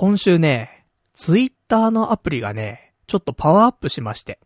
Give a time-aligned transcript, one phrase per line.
[0.00, 4.38] 今週ね、ツイッターのアプリがね、ちょっとパワーアップしまして。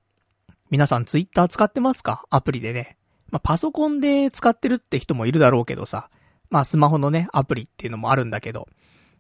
[0.71, 2.25] 皆さんツイッター使ってますか？
[2.31, 2.97] アプリでね。
[3.29, 6.09] まあ、パソコンで使ってるって人もいるだろうけどさ。
[6.49, 8.67] まあ、スマホのね、アプリっていうのもあるんだけど。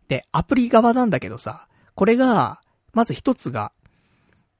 [0.08, 2.62] で、アプリ側なんだけどさ、これが、
[2.94, 3.72] まず一つが、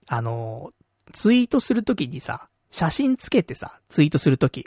[0.08, 0.72] あの、
[1.14, 4.66] ツイートするときにさ、写真つけてさ、ツイートするとき。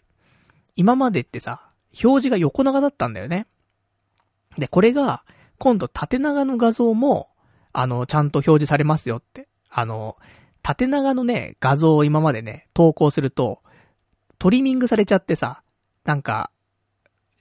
[0.75, 1.69] 今までってさ、
[2.03, 3.45] 表示が横長だったんだよね。
[4.57, 5.23] で、これが、
[5.57, 7.29] 今度縦長の画像も、
[7.73, 9.47] あの、ちゃんと表示されますよって。
[9.69, 10.17] あの、
[10.61, 13.61] 縦長のね、画像を今までね、投稿すると、
[14.39, 15.61] トリミングされちゃってさ、
[16.03, 16.51] なんか、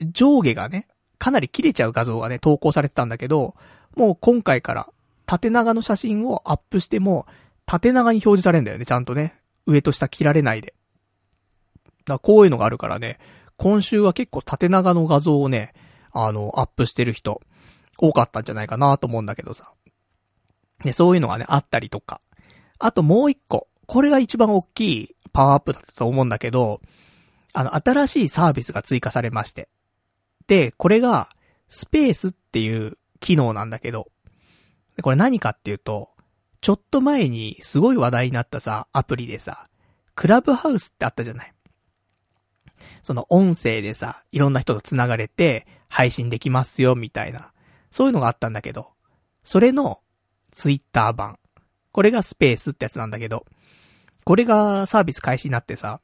[0.01, 3.55] 上下がね、かなり切れちゃう画像がね、投稿されてたんだけど、
[3.97, 4.91] もう今回から、
[5.27, 7.27] 縦長の写真をアップしても、
[7.67, 9.41] 縦長に表示されるんだよね、ちゃんとね。
[9.67, 10.75] 上と下切られないで。
[12.05, 13.19] だこういうのがあるからね、
[13.57, 15.73] 今週は結構縦長の画像をね、
[16.13, 17.41] あの、アップしてる人、
[17.99, 19.73] 多かったんじゃないかなと思うんだけどさ。
[20.83, 22.21] で、そういうのがね、あったりとか。
[22.79, 23.69] あともう一個。
[23.87, 26.81] これが一番大きいパワーアップだったと思うんだけど、
[27.53, 29.69] あの、新しいサービスが追加されまして。
[30.47, 31.29] で、これが、
[31.69, 34.11] スペースっていう機能なんだけど、
[35.03, 36.11] これ何かっていうと、
[36.61, 39.69] ちょっと前にすごい話題になったさ、アプリでさ、
[40.15, 41.55] クラブハウスってあったじゃない。
[43.03, 47.53] その音声でさ、いろんな人と繋がれて、配信できますよ、みたいな。
[47.95, 48.89] そういうのがあったんだけど、
[49.45, 50.01] それの、
[50.51, 51.39] ツイッター版。
[51.93, 53.47] これがスペースってやつなんだけど、
[54.25, 56.01] これがサービス開始になってさ、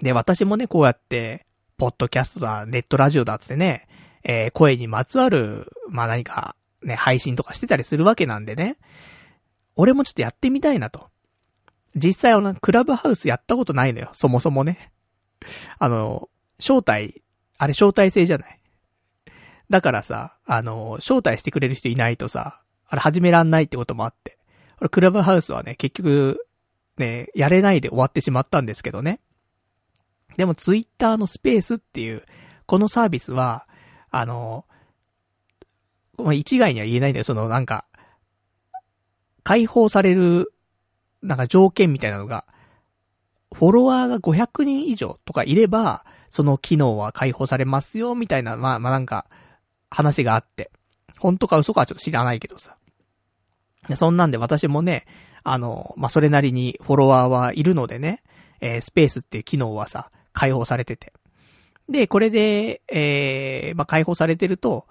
[0.00, 1.44] で、私もね、こうやって、
[1.76, 3.86] ポッドキャストだ、ネットラジオだってね、
[4.22, 8.78] えー、声にまつわる、まあ、何か、ね、配信とかしてたりするわけなんでね、
[9.76, 11.10] 俺もちょっとやってみたいなと。
[11.94, 14.92] 実際あの、クラブハウスやったことないのよ、そもそもね。
[15.78, 17.22] あの、招待、
[17.58, 18.60] あれ招待制じゃない。
[19.70, 24.38] だからさ、あの、招待してくれる人いないとさ、あれ始めらんないってこともあって。
[24.90, 26.46] クラブハウスはね、結局、
[26.98, 29.20] ね、やれないで終わってしまったんですけどね。
[30.36, 32.22] でも、ツイッターのスペースっていう、
[32.66, 33.66] このサービスは、
[34.10, 34.64] あの、
[36.18, 37.86] まあ、一概には言えないんだよ、その、なんか、
[39.42, 40.52] 解放される、
[41.22, 42.44] なんか条件みたいなのが、
[43.54, 49.26] フォロワーが500人以上とかいれば、その機能は解放されますよ、みたいな、まあ、まあ、なんか、
[49.94, 50.70] 話があって。
[51.18, 52.76] 本当か嘘かはちょっと知らないけどさ。
[53.96, 55.06] そんなんで私もね、
[55.42, 58.22] あの、まあ、それなりにフォロワーはいるのでね、
[58.60, 61.12] えー、スペースっていう機能はさ、解放されてて。
[61.88, 64.86] で、これで、えー、まあ、解放されてると、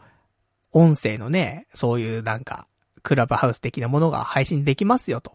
[0.72, 2.68] 音声のね、そういうなんか、
[3.02, 5.34] クラブハウス的なものが配信できますよ、と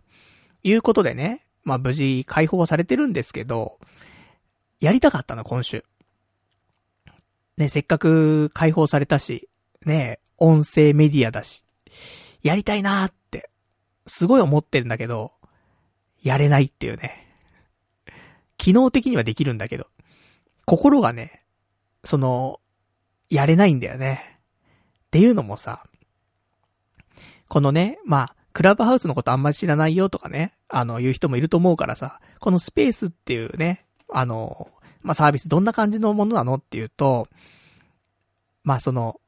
[0.62, 3.78] いうことでね、まあ、無事解放されてるんですけど、
[4.80, 5.84] やりたかったの、今週。
[7.56, 9.47] ね、せっかく解放されたし、
[9.84, 11.64] ね、音声メディアだし、
[12.42, 13.50] やりたいなーって、
[14.06, 15.32] すごい思ってるんだけど、
[16.22, 17.26] やれないっていうね。
[18.56, 19.86] 機能的にはできるんだけど、
[20.66, 21.44] 心がね、
[22.04, 22.60] その、
[23.30, 24.38] やれないんだよね。
[25.06, 25.84] っていうのもさ、
[27.48, 34.70] このね、まあ、クラブハウスのことあんまり知らないよとかね、あの、言う人もいると思うからさ、このスペースっていうね、あの、
[35.02, 37.28] まあ、サービスどんな感じのものなのっていうと、
[38.64, 39.20] まあ、その、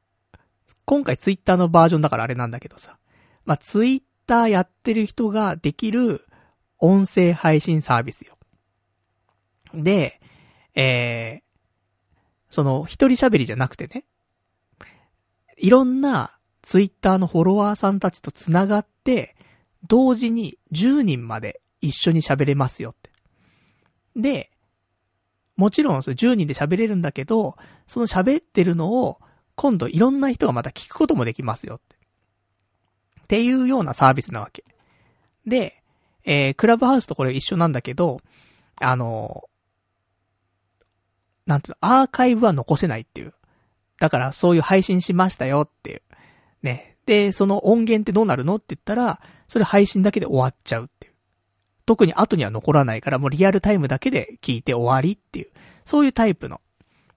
[0.85, 2.97] 今回ツイッターのバージョンだからあれなんだけどさ、
[3.45, 6.25] まあ、ツイッターやってる人ができる
[6.79, 8.37] 音声配信サービスよ。
[9.73, 10.19] で、
[10.75, 12.13] えー、
[12.49, 14.05] その、一人喋りじゃなくてね、
[15.57, 19.35] いろんなツイッターのフォロワーさんたちと繋がって、
[19.87, 23.11] 同時に10人まで一緒に喋れますよって。
[24.15, 24.51] で、
[25.55, 27.55] もちろんそ10人で喋れるんだけど、
[27.87, 29.19] その喋ってるのを
[29.55, 31.95] 今度いろんな人がまた聞くこともできますよって。
[33.23, 34.63] っていうようなサービスなわけ。
[35.45, 35.81] で、
[36.25, 38.21] えー、クラブハウスとこれ一緒なんだけど、
[38.79, 39.45] あの
[41.45, 43.33] なんていうの、アーカイブは残せないっていう。
[43.99, 46.01] だからそういう配信しましたよっていう。
[46.61, 46.97] ね。
[47.05, 51.13] で、その音源ってどうなるのって言ったら、それ配信だけで終わっちゃうっていう。
[51.85, 55.47] 特に後には残らないからもうリアルタイムだけで聞いて終わりっていう。
[55.83, 56.61] そういうタイプの、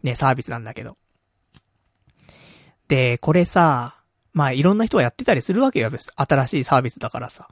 [0.02, 0.96] ね、サービスなんだけど。
[2.88, 4.00] で、これさ、
[4.32, 5.90] まあいろんな人がやってたりするわけよ。
[6.16, 7.48] 新しいサービスだからさ。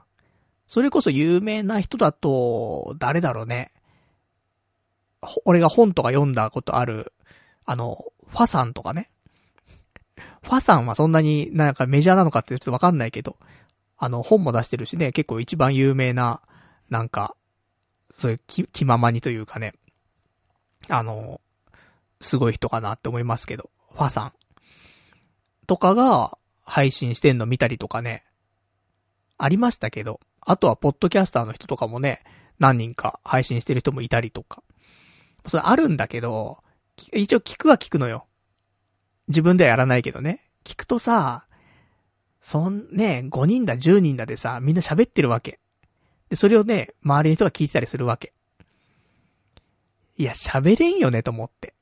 [0.67, 3.71] それこそ有名な人だと、誰だろうね。
[5.45, 7.13] 俺が本とか読んだことある、
[7.65, 7.97] あの、
[8.27, 9.09] ファさんとかね。
[10.41, 13.37] ファさんはそんなになんかメジャーなのかってちょっとわかんないけど、
[13.97, 16.41] あの、本も出してるしね、結構一番有名な、
[16.89, 17.35] なんか、
[18.11, 19.73] そういう気、気ままにというかね、
[20.89, 21.39] あの、
[22.19, 24.33] すごい人かなって思いますけど、ファさん。
[25.67, 28.23] とかが、配信してんの見たりとかね、
[29.37, 32.23] ありましたけど、あとはポッドキャスターの人とかもね、
[32.59, 34.63] 何人か配信してる人もいたりとか。
[35.45, 36.63] それあるんだけど、
[37.11, 38.25] 一応聞くは聞くのよ。
[39.27, 40.49] 自分ではやらないけどね。
[40.63, 41.45] 聞くとさ、
[42.39, 45.59] そん、ね、5人だ10人だでさ、みんな喋ってるわけ。
[46.29, 48.33] で、それをね、周りの人が聞いてたりするわけ。
[50.17, 51.73] いや、喋れんよねと思って。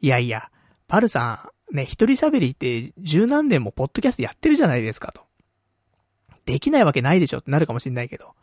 [0.00, 0.50] いやいや、
[0.86, 5.22] パルさん、ね、一人喋りって十何年もポッドキャストやってるじゃないですかと。
[6.46, 8.34] できないわけないでしょってなるかもしんないけど。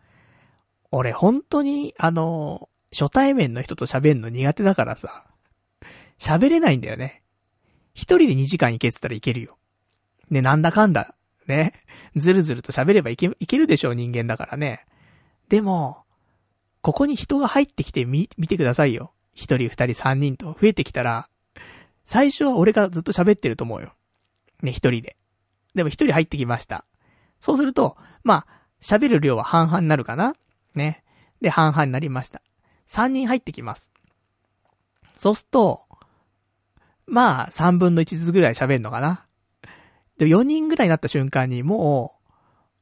[0.92, 5.26] 俺本当に、あの、初対面の人と喋るの苦手だからさ、
[6.20, 7.24] 喋れないんだよね。
[7.94, 9.58] 一人で2時間いけってたらいけるよ。
[10.30, 11.16] ね、なんだかんだ、
[11.48, 11.74] ね。
[12.18, 14.86] ずるずると喋ればいけ、いけるでしょう、人間だからね。
[15.48, 16.04] でも、
[16.82, 19.14] ここに人が入ってきてみ、見てくださいよ。
[19.34, 21.30] 一人、二人、三人と増えてきたら、
[22.12, 23.94] 最初は俺がずっと喋ってると思うよ。
[24.62, 25.16] ね、一人で。
[25.76, 26.84] でも一人入ってきました。
[27.40, 28.48] そうすると、まあ、
[28.82, 30.36] 喋る量は半々になるかな
[30.76, 31.06] ね。
[31.40, 32.42] で、半々になりました。
[32.86, 33.94] 三人入ってきます。
[35.16, 35.86] そうすると、
[37.08, 39.26] まあ、三分の一ずつぐらい喋るのかな。
[40.18, 42.20] で、4人ぐらいになった瞬間にも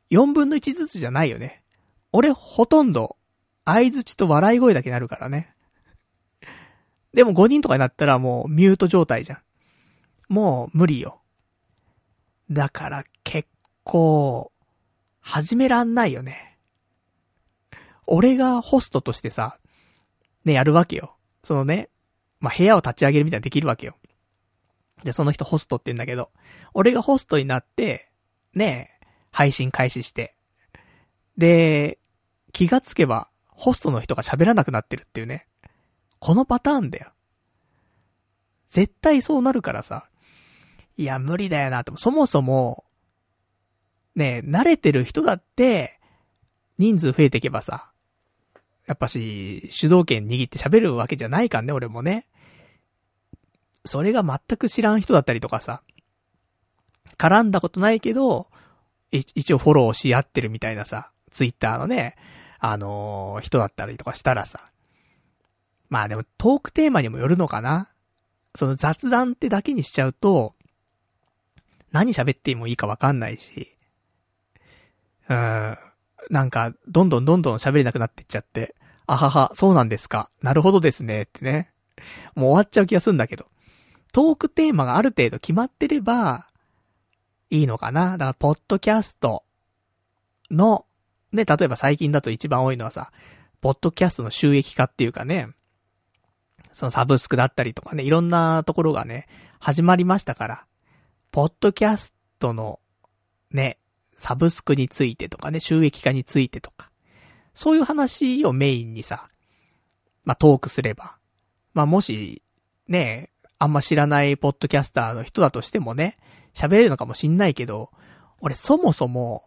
[0.09, 1.61] う、4分の1ずつじゃないよね。
[2.13, 3.15] 俺ほとんど、
[3.63, 5.53] 相づちと笑い声だけになるからね。
[7.13, 9.39] でも5人とかになったらもうミュート状態じゃん。
[10.29, 11.21] もう無理よ。
[12.51, 13.47] だから結
[13.83, 14.51] 構、
[15.19, 16.57] 始めらんないよね。
[18.07, 19.59] 俺がホストとしてさ、
[20.45, 21.15] ね、やるわけよ。
[21.43, 21.89] そのね、
[22.39, 23.95] まあ、部屋を立ち上げるみたいなできるわけよ。
[25.03, 26.31] で、その人ホストって言うんだけど、
[26.73, 28.09] 俺がホストになって、
[28.53, 28.99] ね
[29.31, 30.35] 配信開始して。
[31.37, 31.99] で、
[32.51, 35.47] 気がつけば、ホストの人が喋らなくなってるっていうね。
[36.19, 37.11] このパターンだよ。
[38.69, 40.09] 絶対そうなるからさ。
[40.97, 41.91] いや、無理だよなって。
[41.95, 42.85] そもそも、
[44.15, 45.99] ね慣れてる人だって、
[46.77, 47.91] 人数増えていけばさ、
[48.85, 52.27] やっぱし、主導権握って喋るわけじゃないかんね、俺もね。
[53.85, 55.83] それが全く知らん人だったりとかさ、
[57.17, 58.47] 絡んだことないけど、
[59.11, 62.15] 一応フォローし合ってるみたいなさ、ツイッターのね、
[62.59, 64.69] あのー、人だったりとかしたらさ、
[65.89, 67.89] まあでもトークテーマにもよるのかな
[68.55, 70.55] その雑談ってだけにしちゃうと、
[71.91, 73.75] 何喋ってもいいかわかんないし、
[75.29, 75.77] うん、
[76.29, 78.75] なんか、どんどんどんどん喋れなくなってっちゃって、
[79.07, 80.29] あはは、そうなんですか。
[80.41, 81.71] なるほどですね、ってね。
[82.35, 83.47] もう終わっちゃう気がするんだけど。
[84.11, 86.47] トークテーマがある程度決まってれば、
[87.49, 89.43] いいのかなだから、ポッドキャスト
[90.51, 90.85] の、
[91.31, 93.11] ね、例えば最近だと一番多いのはさ、
[93.61, 95.49] ポッドキャストの収益化っていうかね、
[96.71, 99.27] そのサブスクだったりとかね、いろんなところがね、
[99.59, 100.65] 始まりましたから、
[101.31, 102.79] ポッドキャストの、
[103.51, 103.77] ね、
[104.15, 106.91] サブスクについてとかね、収益化についてとか、
[107.53, 109.29] そういう話をメインにさ、
[110.23, 111.17] まあ、トークすれば、
[111.73, 112.41] まあ、もし、
[112.87, 116.17] ね、あんま知らないポッドキャスターの人だとしてもね、
[116.53, 117.91] 喋れるのかもしんないけど、
[118.41, 119.43] 俺そもそも、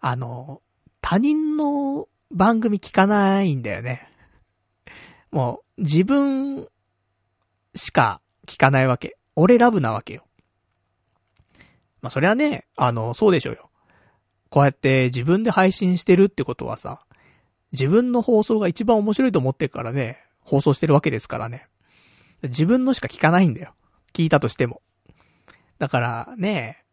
[0.00, 0.62] あの、
[1.00, 4.08] 他人の番組聞かないんだよね。
[5.30, 6.68] もう、自分
[7.74, 9.16] しか聞かないわけ。
[9.36, 10.24] 俺ラブなわけよ。
[12.00, 13.70] まあ、それはね、あの、そうでしょうよ。
[14.50, 17.06] こうやって自分で配信してるってことはさ、
[17.72, 21.68] 自分の放送が一番面白いと思ってるからね、放送してるわけですからね。
[22.42, 23.72] 自分のしか聞かないんだよ。
[24.12, 24.82] 聞いたとしても。
[25.78, 26.84] だからね、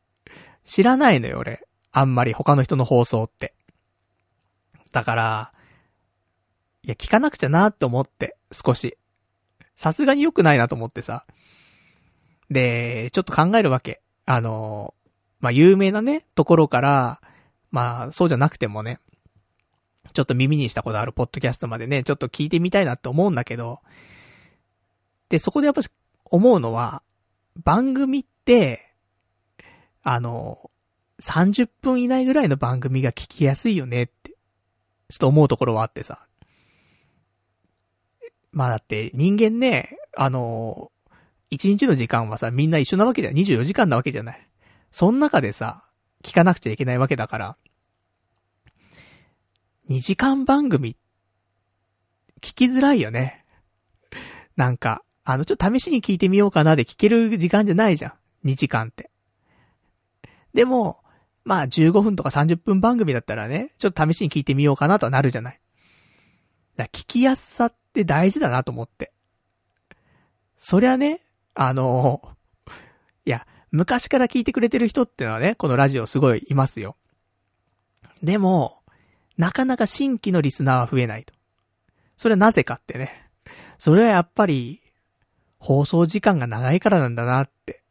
[0.64, 1.68] 知らないのよ、俺。
[1.92, 3.54] あんまり他の人の放送って。
[4.92, 5.54] だから、
[6.84, 8.98] いや、聞かなくちゃなって思って、少し。
[9.76, 11.26] さすがに良くないなと思ってさ。
[12.50, 14.02] で、ちょっと考えるわけ。
[14.26, 14.94] あの、
[15.40, 17.22] まあ、有名なね、ところから、
[17.72, 19.00] まあ、そうじゃなくてもね、
[20.14, 23.80] ちょっと耳にしたことあるポッドキャストまでね、ちょっと聞いてみたいなって思うんだけど、
[25.30, 25.82] で、そこでやっぱ
[26.26, 27.04] 思うのは、
[27.64, 28.94] 番組って、
[30.02, 30.70] あの、
[31.22, 34.32] 30分以内ぐらいの番組が聞きやすいよねって、
[35.10, 36.26] ちょっと思うところはあってさ。
[38.52, 40.92] まあだって人間ね、あの、
[41.52, 44.48] 1日の時間はさ、みんな一緒なわけじゃん、24時間なわけじゃない。
[44.92, 45.84] その中でさ、
[46.24, 47.58] 聞かなくちゃいけないわけだから、
[49.90, 50.96] 2時間番組、
[52.42, 53.46] 聞きづらいよね。
[54.56, 58.10] なんか、あの、ちょっと試しに聞いてみようかなで聞ける時間じゃないじゃ
[58.44, 58.48] ん。
[58.48, 59.10] 2時間って。
[60.54, 61.00] でも、
[61.44, 65.60] まあ15分とか30分番組だったらね、ちょっと試しに聞いてみようかなとはなるじゃない。
[66.76, 69.12] だ聞きやすさって大事だなと思って。
[70.58, 71.22] そりゃね、
[71.54, 72.22] あの、
[73.26, 76.96] いや、昔から聞いてくれてる人ってのはね、このラジオすごいいますよ。
[78.24, 78.82] でも、
[79.38, 81.34] なかなか新規のリスナーは増えないと。
[82.18, 83.30] それはなぜかってね。
[83.78, 84.82] それはやっぱり、
[85.60, 87.84] 放送時間が長いからなんだなって。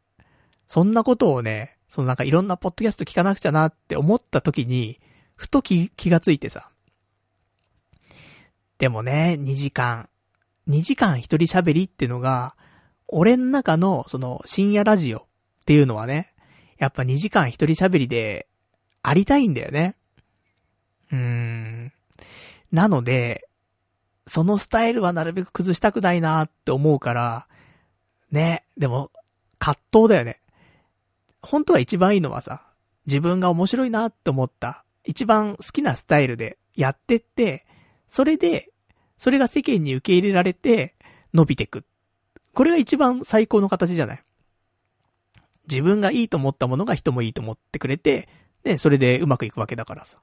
[0.66, 5.00] そんなことをね、そのなんかいろんなポッドキャスト聞かなくちゃなって思った時に、
[5.34, 6.70] ふと気気がついてさ。
[8.78, 10.08] でもね、2時間、
[10.68, 12.54] 2時間一人喋りってのが、
[13.08, 15.22] 俺ん中のその深夜ラジオっ
[15.66, 16.32] ていうのはね、
[16.78, 18.46] やっぱ2時間一人喋りで
[19.02, 19.96] ありたいんだよね。
[21.10, 21.92] うーん。
[22.70, 23.48] なので、
[24.26, 27.46] そのスタイルはなるべく崩したくないなって思うから、
[28.30, 29.10] ね、でも、
[29.58, 30.40] 葛藤だよね。
[31.42, 32.66] 本当は一番いいのはさ、
[33.06, 37.64] 自分が面白いなって思った、一番好きなスタイルでやってって、
[38.08, 38.70] それで、
[39.16, 40.96] それが世間に受け入れられて、
[41.34, 41.84] 伸びてく。
[42.54, 44.22] これが一番最高の形じゃない？
[45.70, 48.28] 自分がいいと思ったものが人もいいと思ってくれて、
[48.64, 50.18] で、それでうまくいくわけだからさ。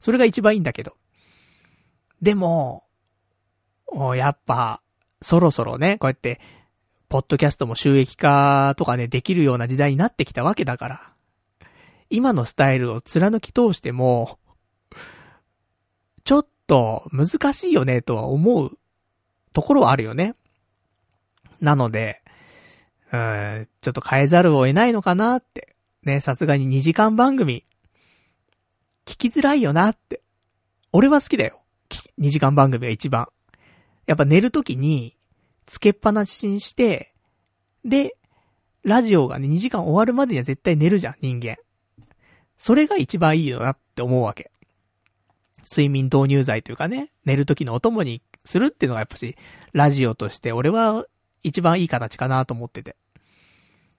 [0.00, 0.96] それが一番いいんだけど。
[2.20, 2.84] でも、
[4.16, 4.82] やっぱ、
[5.22, 6.40] そろそろね、こうやって、
[7.08, 11.12] ポッドキャストも収益化とかね、できるような時代になってきたわけだから。
[12.10, 14.38] 今のスタイルを貫き通しても、
[16.68, 18.78] と難しいよねとは思う
[19.52, 20.36] ところはあるよね。
[21.60, 22.22] なので、
[23.12, 25.74] うん、ちょっと変えざるを得ないのかなって。
[26.04, 27.64] ね、さすがに2時間番組、
[29.04, 30.22] 聞きづらいよなって。
[30.92, 31.60] 俺は好きだよ。
[32.18, 33.28] 2時間番組が一番。
[34.06, 35.16] やっぱ寝るときに、
[35.66, 37.12] つけっぱなしにして、
[37.84, 38.16] で、
[38.84, 41.56] ラジオがね、2時間終わるまでには絶対寝るじゃん、人間。
[42.58, 44.50] それが一番いいよなって思うわけ。
[45.68, 49.36] 睡眠導入剤というかね、寝る時のお供にするっていうのがやっぱし、
[49.72, 51.04] ラジオとして俺は
[51.42, 52.96] 一番いい形かなと思ってて。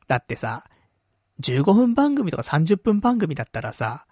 [0.07, 0.65] だってさ、
[1.41, 4.05] 15分番組とか30分番組だったらさ、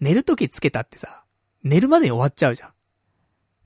[0.00, 1.24] 寝る時つけたってさ、
[1.62, 2.70] 寝るまでに終わっちゃうじゃん。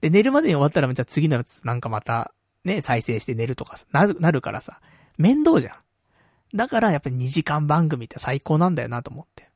[0.01, 2.35] で、寝るまでに終わったら、じゃあ次のやつなんかまた、
[2.65, 4.81] ね、再生して寝るとかなる、なるからさ、
[5.19, 6.57] 面倒じゃん。
[6.57, 9.51] だからやっぱり2時間番組って最高なんだよなと思って。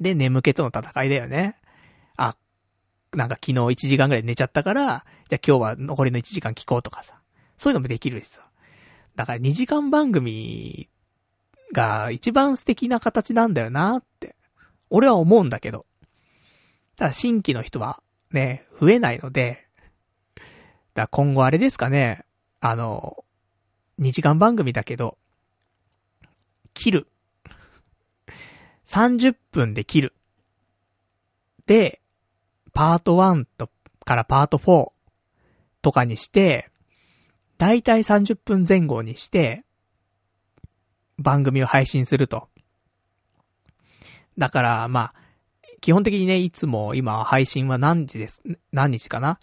[0.00, 1.57] で、眠気との戦いだよね。
[3.12, 7.20] なんか昨日1時間ぐらい寝ちゃったから、じゃあ今日は残りの1時間聞こうとかさ。
[7.56, 8.42] そういうのもできるしさ。
[9.16, 10.88] だから2時間番組
[11.72, 14.36] が一番素敵な形なんだよなって。
[14.90, 15.86] 俺は思うんだけど。
[16.96, 19.66] ただ新規の人はね、増えないので、
[20.36, 20.46] だか
[20.94, 22.24] ら今後あれですかね、
[22.60, 23.24] あの、
[24.00, 25.18] 2時間番組だけど、
[26.74, 27.08] 切る。
[28.86, 30.14] 30分で切る。
[31.66, 32.00] で、
[32.78, 33.72] パート1と、
[34.04, 34.92] からパート4
[35.82, 36.70] とかにして、
[37.56, 39.64] だいたい30分前後にして、
[41.18, 42.48] 番組を配信すると。
[44.38, 45.14] だから、まあ、
[45.80, 49.40] 基本的にね、いつも今配信は何時です、何日かな？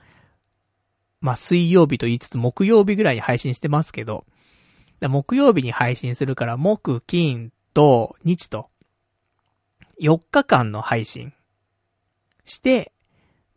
[1.19, 4.25] まあ、水曜日と言いつつ木曜日ぐらいに配信してますけど、
[5.01, 8.69] 木曜日に配信するから、木、金と日と、
[10.01, 11.33] 4日間の配信
[12.45, 12.93] して、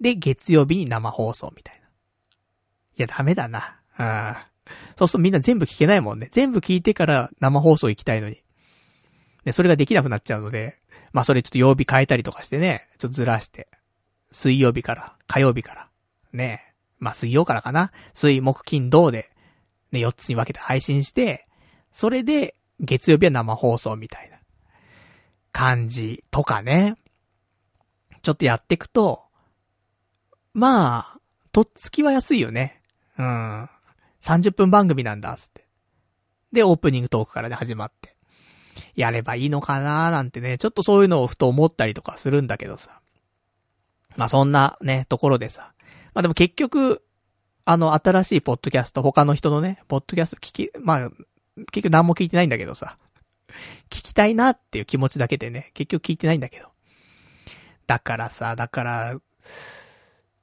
[0.01, 1.87] で、月曜日に生放送みたいな。
[1.87, 1.91] い
[2.97, 3.81] や、ダメだな。
[3.99, 4.37] うん。
[4.97, 6.29] そうするとみんな全部聞けないもんね。
[6.31, 8.43] 全部聞いてから生放送行きたいのに。
[9.45, 10.79] で、それができなくなっちゃうので、
[11.13, 13.69] まあそれちょっと曜日変えたりとかしてね、ちょっとずらして、
[14.31, 15.89] 水曜日から、火曜日から、
[16.33, 17.93] ね、まあ水曜からかな。
[18.13, 19.31] 水、木、金、土で、
[19.91, 21.45] ね、4つに分けて配信して、
[21.93, 24.39] それで、月曜日は生放送みたいな
[25.51, 26.97] 感じとかね。
[28.23, 29.28] ちょっとやっていくと、
[30.59, 31.21] まあ、
[31.53, 32.83] とっつきは安いよね。
[33.17, 33.69] うん。
[34.21, 35.65] 30分番組なんだ、つって。
[36.53, 38.17] で、オープニングトークからね、始まって。
[38.97, 43.01] やればいいのかなーなんてね、ちょっとそういうのをふと思ったりとかするんだけどさ。
[44.17, 45.73] まあそんなね、ところでさ。
[46.13, 47.05] まあでも結局、
[47.65, 51.11] あの、新しいポッドキャスト、他の人のね、ポッドキャスト聞き、まあ、
[51.71, 52.99] 結局何も聞いてないんだけどさ。
[53.91, 56.69] 聞きたいなっていう気持ちだけでね、結局聞いてないんだけど。
[57.87, 59.21] だからさ、だから、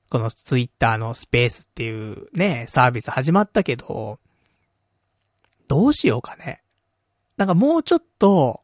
[0.10, 4.20] このツイッターのスペースっていうね、サービス始まったけど、
[5.68, 6.62] どうしようかね。
[7.38, 8.62] なんかもうちょっと、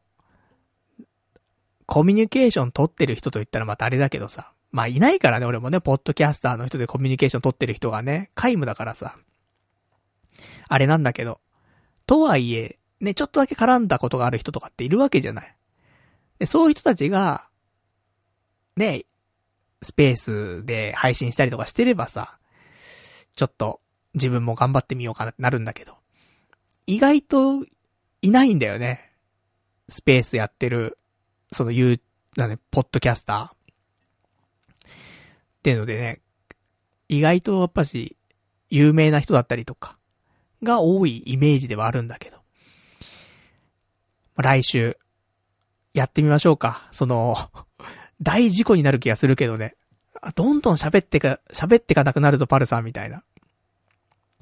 [1.86, 4.52] コミュニケーション取ってる人と言ったらまたあれだけどさ。
[4.70, 9.16] まあいないからね、俺もね、ポッドキャスターの人でコミュニケーション取ってる人がね、皆無だからさ。
[10.68, 11.40] あれなんだけど。
[12.06, 15.56] とはいえ、ね、ちょっとだけ絡んだことがある人とかっているわけじゃない。
[16.38, 17.48] で、そういう人たちが、
[18.76, 19.04] ね、
[19.82, 22.38] スペースで配信したりとかしてればさ、
[23.34, 23.80] ちょっと
[24.14, 25.96] 自分も頑張ってみようかなってなるんだけど、
[26.86, 27.64] 意外と
[28.22, 29.12] いないんだよね。
[29.88, 30.98] スペースやってる、
[31.52, 32.00] その言う、
[32.36, 33.46] なね、ポッドキャスター。
[33.46, 33.54] っ
[35.62, 36.20] ていうのでね、
[37.08, 38.16] 意外とやっぱし、
[38.70, 39.98] 有名な人だったりとか、
[40.62, 42.38] が多いイメージではあるんだけど。
[44.36, 44.96] 来週、
[45.92, 46.88] やってみましょうか。
[46.90, 47.36] その、
[48.22, 49.74] 大事故になる気がするけどね。
[50.36, 53.24] どんどん喋ってか、喋ってかなくなるぞ、パルさんみたいな。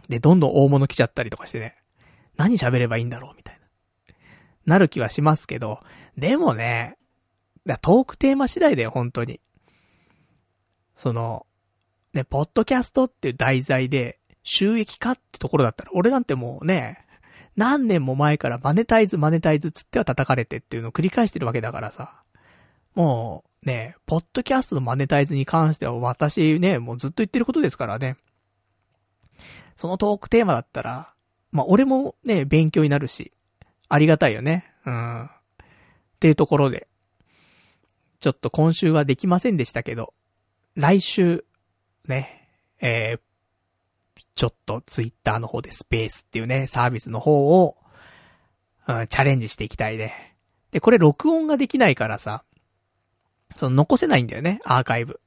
[0.08, 1.76] で、どんどん大物来ちゃったりとかしてね。
[2.36, 3.60] 何喋ればいいんだろう、みたいな。
[4.66, 5.80] なる気はしますけど、
[6.16, 6.98] でもね、
[7.80, 9.40] トークテーマ次第だよ、本当に。
[10.94, 11.46] その、
[12.12, 17.06] ね、ポッドキャストっていう題材で収益化ってところだったら、俺なんてもうね、
[17.56, 22.22] 何年も前からマネタイズマネタイズつっては叩かれてっていうのを繰り返してるわけだからさ。
[22.94, 28.16] もう、ね、ポッドキャストのマネタイズに関しては私ね、もうずっと言ってることですからね。
[29.76, 31.14] そのトークテーマだったら、
[31.52, 33.32] まあ、俺もね、勉強になるし、
[33.88, 34.72] ありがたいよね。
[34.84, 35.24] うん。
[35.24, 35.28] っ
[36.20, 36.86] ていうところで、
[38.20, 40.12] ちょっと今週はできませんでしたけど、
[40.74, 41.44] 来週、
[42.06, 42.48] ね、
[42.80, 43.20] えー、
[44.34, 47.76] ちょっとツイッターの方でスペースっていうね、サービスの方を、
[48.86, 50.36] うん、チャレンジしていきたいね。
[50.70, 52.44] で、これ録音ができないからさ、
[53.56, 55.20] その残せないんだよね、アーカイブ。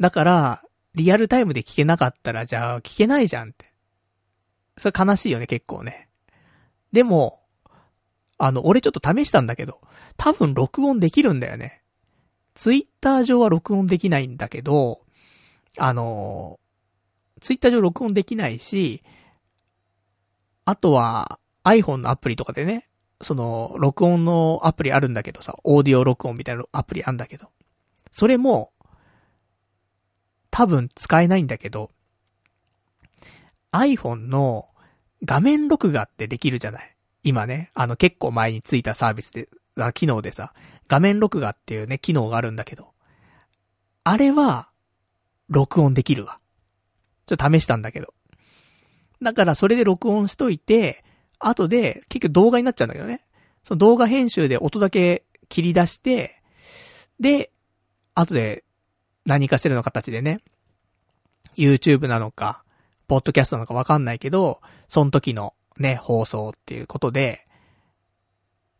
[0.00, 0.62] だから、
[0.94, 3.72] リアルタイムで聞けなかったら、じゃあ聞けないじゃんって。
[4.76, 6.08] それ悲しいよね、結構ね。
[6.92, 7.40] でも、
[8.38, 9.80] あの、俺ちょっと試したんだけど、
[10.16, 11.82] 多分録音できるんだよね。
[12.54, 15.00] ツイッター上は録音できないんだけど、
[15.76, 16.60] あの、
[17.40, 19.02] ツイッター上録音できないし、
[20.64, 22.88] あとは iPhone のアプリとかでね、
[23.22, 27.48] その、録音のアプリあるんだけどさ、オーディオ録音みたいなアプリあるんだけど、
[28.10, 28.72] それも、
[30.50, 31.90] 多分使えないんだけど、
[33.72, 34.68] iPhone の
[35.24, 36.96] 画面録画ってできるじゃない？
[37.24, 39.48] 今ね、あの結構前についたサービスで、
[39.94, 40.54] 機能でさ、
[40.86, 42.92] 画面録画っていうね、機能があるんだけど、
[44.04, 44.68] あれは、
[45.48, 46.38] 録音できるわ。
[47.26, 48.14] ちょっと試したんだけど。
[49.22, 51.03] だからそれで録音しといて、
[51.38, 53.24] 後で結局動画になっちゃうんだけどね。
[53.62, 56.42] その動画編集で音だけ切り出して、
[57.20, 57.50] で、
[58.14, 58.64] 後で
[59.24, 60.40] 何かしらの形でね、
[61.56, 62.64] YouTube なのか、
[63.06, 67.46] ポッドキャストなのかわかんないけど、その時のね、放送っていうことで、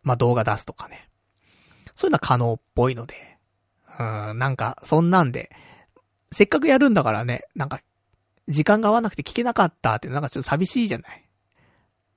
[0.03, 1.09] まあ、動画出すとかね。
[1.95, 3.38] そういうのは可能っぽいので、
[3.99, 4.03] う
[4.35, 5.51] ん、なんか、そんなんで、
[6.33, 7.81] せっかくやるんだからね、なんか、
[8.49, 11.24] 時間が合わなくて聞けなかったってなんかちょっと寂しいじゃない。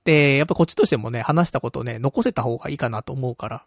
[0.07, 3.65] で、やっぱこっちとしてもね、話したことをね、残せた方がいいかなと思うから。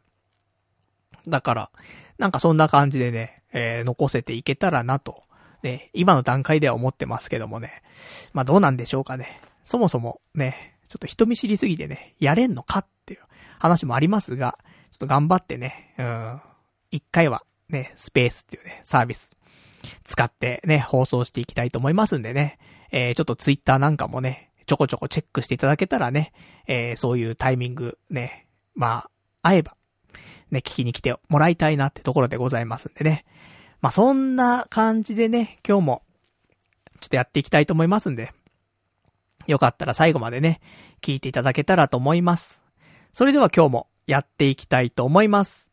[1.29, 1.70] だから、
[2.16, 5.22] なんかそんな感じでね、えー、残せていけたらなと、
[5.62, 7.83] ね、今の段階では思ってますけどもね。
[8.33, 9.38] まあどうなんでしょうかね。
[9.64, 13.20] そもそもね、ちょっと人見知りすぎてね、やれんのかっていう
[13.59, 14.57] 話もありますが、
[14.92, 16.40] ちょっと頑張ってね、うん、
[16.90, 19.37] 一回はね、スペースっていうね、サービス、
[20.05, 22.59] 使ってね、放送していきたいと思いますんでね、
[22.92, 26.33] えー、ちょっとツイッターなんかもね、ちょこちょこチェックしていただけたらね、
[26.68, 29.11] えー、そういうタイミングね、まあ、
[29.42, 29.74] 会えば、
[30.52, 33.24] ね、聞きに来てもらいたいなってところでございますんでね。
[33.80, 36.02] まあ、そんな感じでね、今日も、
[37.00, 38.33] ちょっとやっていきたいと思いますんで、
[39.48, 40.61] よかったら最後までね、
[41.02, 42.62] 聞いていただけたらと思います。
[43.12, 45.68] それでは今日もやっていきたいと思います。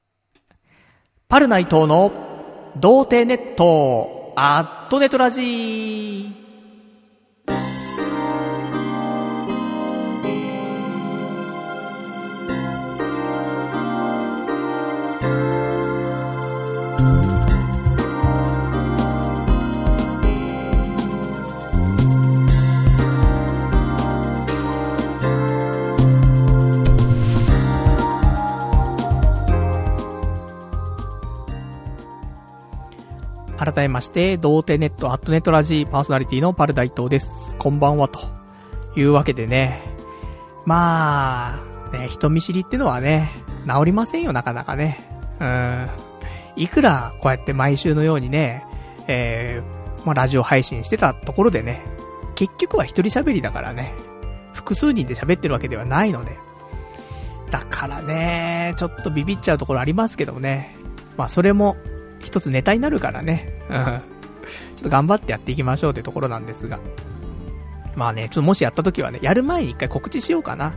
[1.29, 6.46] パルナイトの童貞ネット、アットネトラジー。
[33.67, 37.53] 改めまして、童貞ネットアットネットラジーパーソナリティのパルダイトーです。
[37.59, 38.21] こんばんは、と
[38.95, 39.81] いうわけでね。
[40.65, 43.29] まあ、ね、人見知りってのはね、
[43.67, 45.09] 治りませんよ、なかなかね。
[45.41, 45.89] うん。
[46.55, 48.65] いくら、こうやって毎週のようにね、
[49.07, 51.81] えー、まあ、ラジオ配信してたところでね、
[52.35, 53.93] 結局は一人喋りだからね、
[54.53, 56.37] 複数人で喋ってるわけではないので。
[57.51, 60.73] だからね、ちょっとビビっちゃうところありますけどもね。
[61.17, 61.75] まあ、それも、
[62.19, 63.49] 一つネタになるからね。
[63.69, 64.01] うん。
[64.75, 66.79] ちょっと頑張ってやっていきましょうってところなんですが。
[67.95, 70.73] まあね、ちょっともしやった時はね、やる前に一回告知しようかな。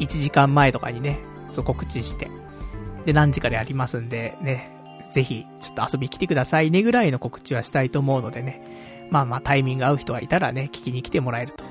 [0.00, 2.30] 1時間前とかにね、そう告知して。
[3.04, 4.76] で、何時かでやりますんで、ね、
[5.12, 9.08] ぜひ、ちょっと遊び来てくださいねぐらいの告知はしたいと思うのでね。
[9.10, 11.64] まあまあタイミング合う人がいたらね、聞きに来てもらえると。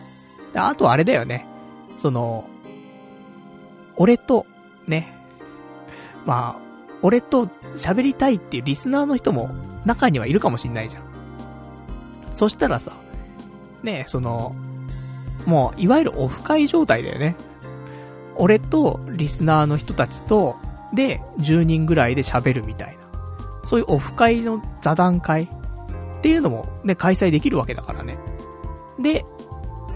[0.54, 1.46] で、あとあれだよね。
[1.98, 2.48] その、
[3.98, 4.46] 俺と、
[4.88, 5.14] ね、
[6.26, 6.69] まあ、
[7.02, 9.52] 俺と喋りたいっていうリスナーの人も
[9.86, 11.04] 中にはいるかもしんないじゃん。
[12.34, 13.00] そしたらさ、
[13.84, 14.56] ねその、
[15.46, 17.36] もう、いわゆるオフ会状態だよね。
[18.36, 20.56] 俺とリスナーの人たちと、
[20.94, 23.10] で、10人ぐらいで喋るみたいな。
[23.66, 28.18] そういうオフ会の座談会っていうのもね、開催できるわけだからね。
[29.00, 29.26] で、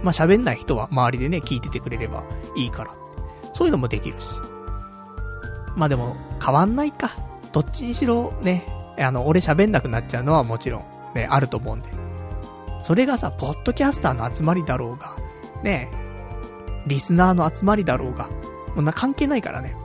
[0.04, 2.24] まあ、喋んない人は周りでね、聞いててくれれば
[2.56, 2.92] いいから。
[3.54, 4.36] そういうのもできるし。
[5.76, 7.12] まあでも、変わんないか。
[7.52, 8.66] どっちにしろね、
[8.98, 10.84] あの、俺喋んなくなっちゃうのはもちろん、
[11.16, 11.90] ね、あると思うんで。
[12.82, 15.16] それがさ、ポッドキャスターの集まりだろうが、
[15.64, 15.90] ね、
[16.86, 18.28] リスナーの集まりだろうが、
[18.76, 19.76] もうな、関係ないからね。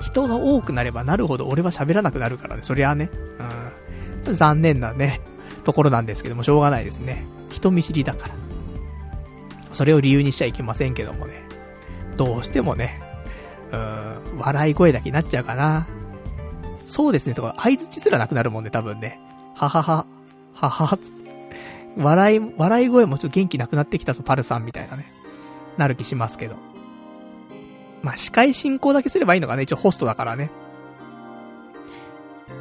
[0.00, 3.10] 人が多くなればなるほど俺は喋らなくなるからね、そりゃあね。
[4.26, 4.34] うん。
[4.34, 5.20] 残念なね、
[5.64, 7.26] ところなんですけども、しょうがないですね。
[7.50, 8.34] 人見知りだから。
[9.72, 11.44] それを理由にしちゃいけませんけどもね。
[12.16, 13.02] どうしてもね、
[14.32, 15.86] うん、笑い声だけになっちゃうかな。
[16.86, 19.20] そうですね、とか、合図すらなくなるもんね、多分ね。
[19.54, 20.06] ははは、
[20.54, 20.98] はは、
[21.96, 25.04] 笑い、笑い声もちょっと元気なくなってきたぞ、パルさんみたいなね。
[25.76, 26.56] なる気しますけど。
[28.02, 30.50] まあ、司会進行だけすればいいのかね、一応ホストだからね。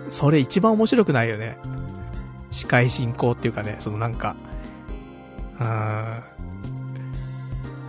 [0.09, 1.57] それ一番面白くないよね。
[2.51, 4.35] 司会進行っていうかね、そのなんか、
[5.59, 6.23] うーん、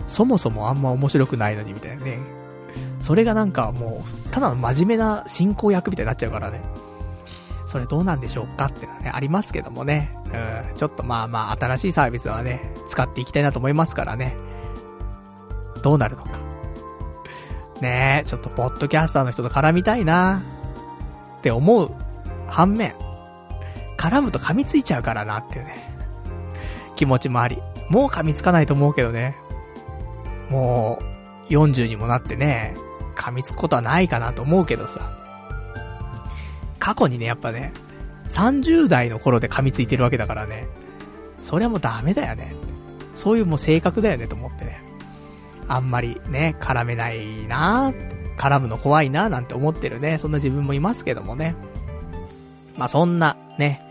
[0.07, 2.36] そもそもあんま面白くないのにみたいなね。
[2.99, 6.61] それがなんかもう、ただの真面目な進行役みたいになっちゃうからね。
[7.65, 10.17] それどうなんでしょうかってのはね、ありますけどもね。
[10.25, 14.35] うん、ちょっとまあまあ、新しいサービスはね、使っていきたいなと思いますからね。
[15.83, 16.29] どうなるのか。
[17.81, 20.41] ねえ、ちょっとポッドキャスターの人と絡みたいな
[21.37, 21.91] って思う
[22.47, 22.95] 反面、
[23.97, 25.93] 絡むと噛みついちゃうからなっていうね、
[26.95, 27.61] 気持ちもあり。
[27.89, 29.35] もう噛みつかないと思うけどね。
[30.49, 30.99] も
[31.49, 32.75] う、40にもなってね、
[33.17, 35.11] 噛みつくことはないかなと思うけどさ。
[36.79, 37.73] 過去にね、やっぱね、
[38.27, 40.67] 30代の頃で噛みついてるわけだからね、
[41.41, 42.55] それはもうダメだよね。
[43.15, 44.81] そういうもう性格だよねと思ってね。
[45.67, 47.91] あんまりね、絡めないな
[48.37, 51.55] 絡むの怖いななんて思ってるね、そんな自分もいますけどもね。
[52.77, 53.81] まあそんなね、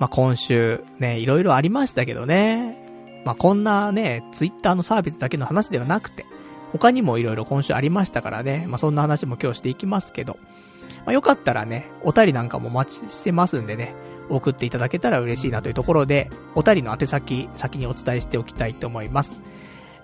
[0.00, 3.22] まあ今週ね、いろいろありましたけどね。
[3.24, 6.26] まあこんなね、ツイッターのサービスだけの話ではなくて、
[6.74, 10.38] 他にもいろいろ今週ありましたからね、まあそんな話も今日していきますけど、
[11.06, 13.94] まあよかったらね、お便りなんかもお待ちしてますんでね、
[14.28, 19.40] 送っていただけたら嬉しいなというところで、お便りの宛先、先にお伝えしておきたいと思います。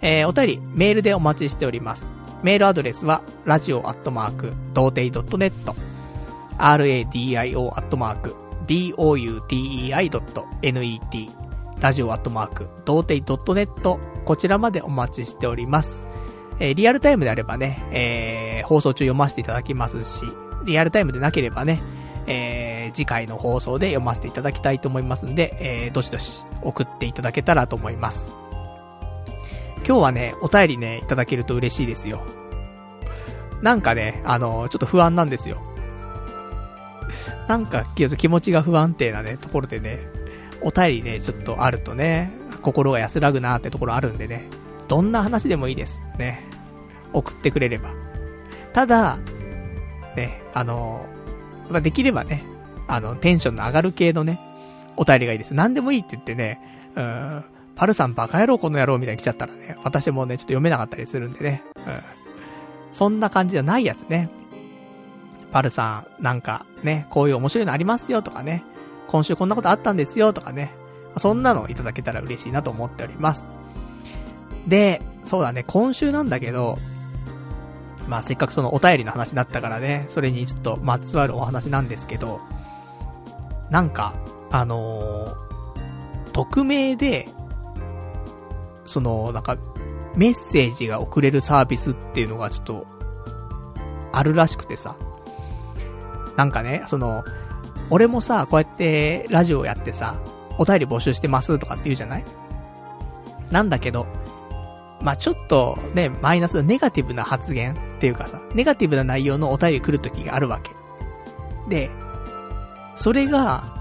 [0.01, 2.11] えー、お便り、メールでお待ちしております。
[2.45, 5.53] メールアドレスは、radio アットマーク、童貞 .net、
[6.57, 10.21] radio アットマーク、doutei.net、
[11.81, 16.07] ラジオアットマーク、童貞 .net、こちらまでお待ちしております。
[16.61, 20.25] えー、リアルタイムであればね、えー、放送中読ませていただきますし、
[20.65, 21.83] リアルタイムでなければね、
[22.27, 28.29] えー、次回の放送で読ませていただきたいと思いますんで、えー、どしどし送っていただけたらと思います。
[29.87, 32.23] 今日はね、お便りね、いただけると嬉しいですよ。
[33.63, 35.63] なんかね、あの、ちょっと不安なんですよ。
[37.49, 39.99] なんか、気持ちが不安定なね、ところでね、
[40.61, 42.31] お便りね、ちょっとあるとね、
[42.63, 44.45] 心が安らぐなってところあるんでね、
[44.91, 46.03] どんな話でもいいです。
[46.19, 46.43] ね。
[47.13, 47.91] 送ってくれれば。
[48.73, 49.19] ただ、
[50.17, 51.07] ね、あの、
[51.71, 52.43] まあ、できればね、
[52.89, 54.41] あの、テンションの上がる系のね、
[54.97, 55.55] お便りがいいです。
[55.55, 56.61] 何でもいいって言ってね、
[56.97, 57.45] うん、
[57.77, 61.63] パルさんバカ野郎この野郎みたいに来ちゃったらね、私もね、ちょっと読めなかったりするんでね。
[61.77, 61.83] うん。
[62.93, 64.29] そんな感じじゃないやつね。
[65.53, 68.65] パルさん、なんかね、こういう面白いのありますよとかね。
[69.07, 70.75] 今週こんなことあったんですよとかね。
[71.17, 73.49] そんなのいただけたら嬉しいなと思っております。
[74.67, 76.79] で、そうだね、今週なんだけど、
[78.09, 82.41] まあせっかくそのお便りの話だったからね、それにちょっとまつわるお話なんですけど、
[83.71, 84.15] なんか、
[84.51, 87.29] あのー、匿名で
[88.87, 89.57] その、なんか、
[90.17, 92.87] メッセージが送れるサービスっていうのがちょっと、
[94.13, 94.97] あるらしくてさ。
[96.37, 97.23] なんかね、その、
[97.91, 100.17] 俺もさ、こうやってラジオやってさ、
[100.59, 102.25] お便り募集してますとかって言うじゃない？
[103.53, 104.09] なんだけど、
[105.01, 110.71] まあ、ちょっとね、マイナスネガティブな発言っていうかさ、ネガティブな内容のお便り来る時があるわけ。
[111.69, 111.91] で、
[112.95, 113.79] それが、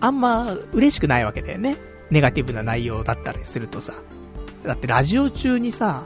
[0.00, 1.76] あんま嬉しくないわけだよね。
[2.10, 3.94] ネガティブな内容だったりするとさ、
[4.64, 6.04] だってラジオ中にさ、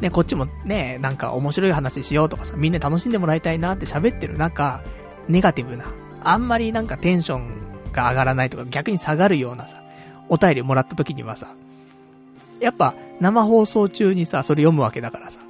[0.00, 4.82] ね、こっちもね、なんか面白い話しようとかさ、みんな楽しんでもらいたいなって喋ってる中、
[5.28, 5.84] ネガティブな、
[6.22, 9.82] あんまりなんかテンションが上がらないとか逆に下がるようなさ、
[10.28, 11.54] お便りもらった時にはさ、
[12.60, 15.40] やっぱ生放送中にさ、それ読むわけだからさ、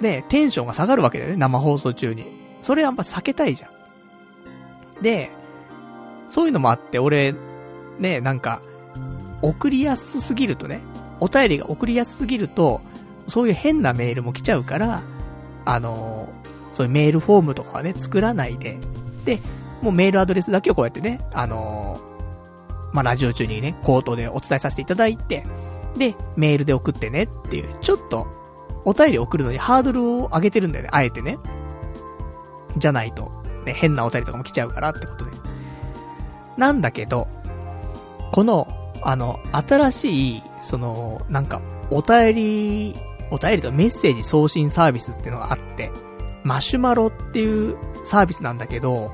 [0.00, 2.26] ね、テンションが下がるわけだよね、生放送中に。
[2.62, 3.68] それはやっぱ避けたいじゃ
[5.00, 5.02] ん。
[5.02, 5.30] で、
[6.28, 7.34] そういうのもあって、俺、
[7.98, 8.62] ね、なんか、
[9.42, 10.80] 送りやすすぎるとね、
[11.20, 12.80] お便りが送りやすすぎると、
[13.28, 15.02] そういう変なメールも来ちゃうから、
[15.64, 18.78] あのー、そういうメールフォームとかはね、作らないで、
[19.24, 19.38] で、
[19.82, 22.00] もうメールアドレスだけをこうやってね、あの、
[22.92, 25.44] まあ、ラジオ中にね、口頭でお伝えさせていただいて、
[25.96, 28.26] で、メールで送ってねっていう、ちょっと、
[28.84, 31.38] お便り送るのにハードルを上げてるんだよね、あえてね。
[32.76, 33.30] じゃないと、
[33.64, 35.30] ね、変なお便りとかも来ちゃうからってことで。
[36.56, 37.28] なんだけど、
[38.32, 38.68] この、
[39.02, 42.96] あの、新しい、その、なんか、お便り、
[43.30, 45.90] お便りとメッセージ送信サービスっていうのがあって、
[46.44, 49.12] マシュマロっていうサービスなんだけど、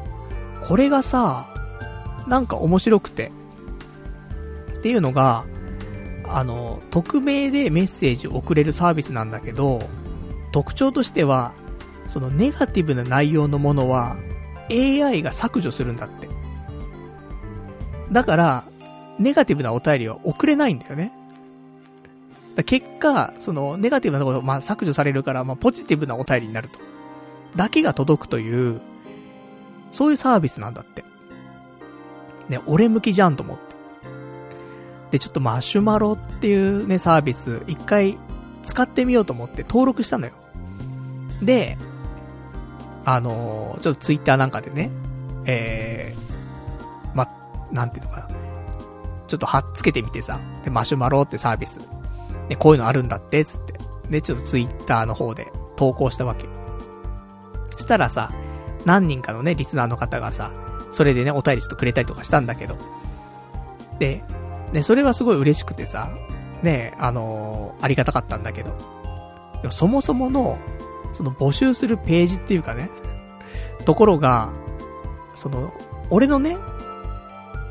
[0.66, 1.52] これがさ、
[2.26, 3.30] なんか面白くて。
[4.86, 5.44] っていうのが、
[6.28, 9.80] あの、匿名でメッセージを送れるサービスなんだけど、
[10.52, 11.54] 特徴としては、
[12.06, 14.16] そのネガティブな内容のものは
[14.70, 16.28] AI が削除するんだって。
[18.12, 18.64] だから、
[19.18, 21.10] ネガティブなお便りは送れないんだよね。
[22.64, 26.78] 結果、その、ネガティブなところ、まあ、削除されるから、まあ、ポジティブなお便りになると。
[27.56, 28.80] だけが届くという、
[29.90, 31.04] そういうサービスなんだって。
[32.48, 33.65] ね、俺向きじゃんと思って。
[35.10, 38.18] で、ちょっとマシュマロっていうね、サービス、一回
[38.62, 40.32] 使ってみようと思って登録したのよ。
[41.42, 41.76] で、
[43.04, 44.90] あのー、ちょっとツイッターなんかでね、
[45.44, 47.28] えー、ま、
[47.70, 48.28] なんていうのかな。
[49.28, 51.80] ちょっと貼っつけてみてさ、で、マシュマロってサービス、
[52.48, 53.74] ね、こういうのあるんだって、つって。
[54.10, 56.46] で、ちょっとツイッターの方で投稿したわけ。
[57.76, 58.32] したらさ、
[58.84, 60.52] 何人かのね、リスナーの方がさ、
[60.90, 62.76] それでね、お便りちょっとくれたりとかしたんだけど。
[63.98, 64.24] で、
[64.72, 66.16] ね、それはすごい嬉しくてさ、
[66.62, 68.96] ね、あのー、ありがたかったんだけど。
[69.64, 70.58] もそもそもの、
[71.12, 72.90] その募集するページっていうかね、
[73.84, 74.50] ところが、
[75.34, 75.72] その、
[76.10, 76.56] 俺のね、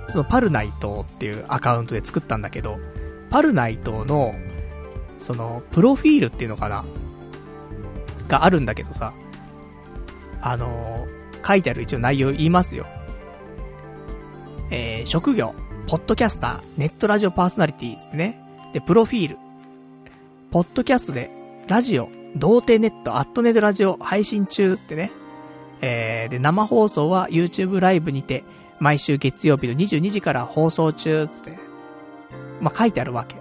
[0.10, 2.78] そのパルナイトっていうアカウントで作ったんだけど、
[3.30, 4.34] パルナイトの、
[5.18, 6.86] その、プロフィールっていうのかな
[8.28, 9.14] があるんだけどさ、
[10.42, 12.86] あのー、書いてある一応内容言いますよ。
[14.72, 15.54] えー、職業、
[15.88, 18.42] ポッドキャスター、ネットラジオパーソナリティーってね。
[18.74, 19.38] で、プロフィール。
[20.50, 21.30] ポッドキャストで、
[21.68, 25.12] ラジオ、童貞ネット、アットネットラジオ配信中ってね。
[25.82, 28.44] えー、で、生放送は YouTube ライブにて、
[28.80, 31.60] 毎週月曜日の22時から放送中、つって。
[32.60, 33.36] まあ、書いてあるわけ。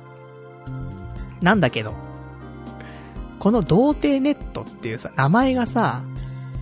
[1.40, 1.94] なんだけど、
[3.38, 6.02] この童貞ネットっていうさ、名前がさ、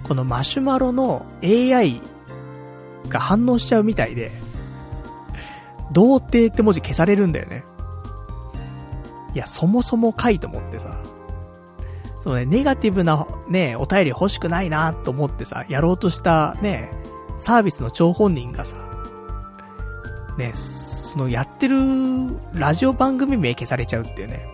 [0.05, 2.01] このマシュマロの AI
[3.09, 4.31] が反応しちゃうみたいで、
[5.93, 7.65] 童貞って文字消されるんだよね。
[9.35, 10.97] いや、そもそもかいと思ってさ。
[12.19, 16.91] そうね、ネガティブなね、お便り欲しくないなと思ってさ、やろうとしたね、
[17.37, 18.77] サービスの張本人がさ、
[20.39, 21.77] ね、そのやってる
[22.53, 24.47] ラジオ番組名消されちゃうっていうね、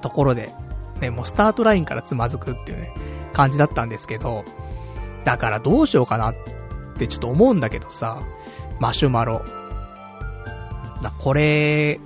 [0.00, 0.54] ところで、
[1.00, 2.94] ね、もうスタートラインからつまずくっていうね、
[3.34, 4.44] 感じだったんですけど、
[5.24, 6.34] だからどうしようかなっ
[6.96, 8.22] てちょっと思うんだけどさ、
[8.80, 9.42] マシュマロ。
[11.04, 12.00] だこれ、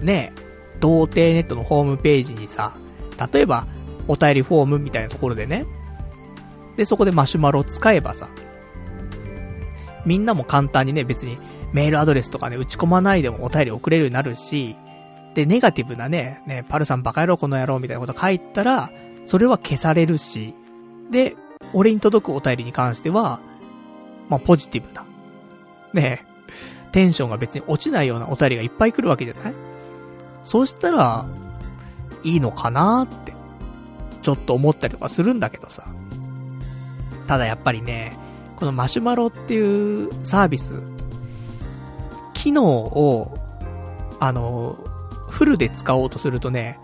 [0.00, 0.32] ね、
[0.80, 2.74] 童貞ネットのホームページにさ、
[3.32, 3.66] 例えば、
[4.08, 5.66] お便りフォームみたいなところでね、
[6.76, 8.28] で、そこでマシュマロを使えばさ、
[10.04, 11.38] みんなも簡単にね、別に
[11.72, 14.76] メールアドレスとかね、打ち込まないでもお便り送れるようになるし、
[15.34, 18.90] で、ネガティブなね、ね、パルさんバカ野郎この野郎みたいなこと書いたら、
[19.26, 20.54] それは消されるし、
[21.10, 21.36] で、
[21.72, 23.40] 俺に届くお便りに関しては、
[24.28, 25.04] まあ、ポジティブな。
[25.92, 26.24] ね
[26.92, 29.54] テンションが別に落ちないようなお便りがいっぱい来るわけじゃない？
[30.44, 31.26] そうしたら、
[32.22, 33.32] いいのかなーって、
[34.22, 35.86] ちょっと思ったりとかするんだけどさ。
[37.26, 38.16] ただやっぱりね、
[38.56, 40.80] このマシュマロっていうサービス、
[42.34, 43.38] 機能を、
[44.18, 44.76] あの、
[45.28, 46.78] フルで使おうとするとね、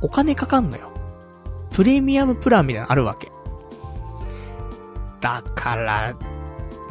[0.00, 0.90] お金かかんのよ。
[1.70, 3.30] プレミアムプランみたいなのあるわけ。
[5.20, 6.14] だから、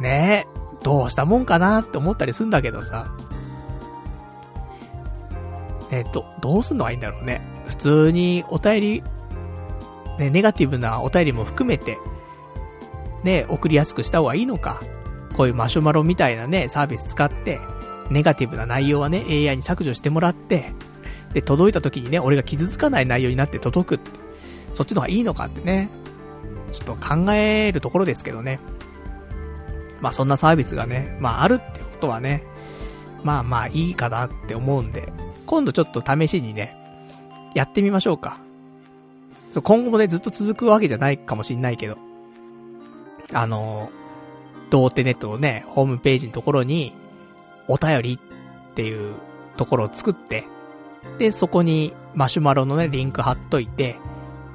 [0.00, 0.46] ね
[0.82, 3.12] どうしたもんかなって思ったりすんだけどさ。
[5.90, 7.42] えっと、どうすんのがいいんだろうね。
[7.66, 9.02] 普通にお便り、
[10.18, 11.98] ね、ネガティブなお便りも含めて、
[13.24, 14.80] ね、送りやすくした方がいいのか。
[15.36, 17.60] こういうマシュマロみたいなね、サービス使って、
[18.10, 20.72] ネガティブな内容はね、AI に削除してもらって、
[21.32, 24.10] で、届いた時にね、俺が傷つかない内容になって届くって。
[24.74, 25.88] そっちの方がいいのかってね、
[26.72, 28.60] ちょっと考えるところですけどね。
[30.00, 32.42] まあそんなサービスがね、まああるってことはね、
[33.22, 35.12] まあまあいいかなって思うんで、
[35.46, 36.76] 今度ちょっと試しにね、
[37.54, 38.38] やってみましょうか。
[39.52, 41.98] そう今後もね、ずっと続くわけじゃないかもしんないけど、
[43.32, 43.90] あの、
[44.70, 46.94] 童貞ネットのね、ホームページのところに、
[47.68, 48.18] お便り
[48.70, 49.14] っていう
[49.56, 50.46] ところを作って、
[51.18, 53.96] で、そこにマシュマロのね、リンク貼っといて、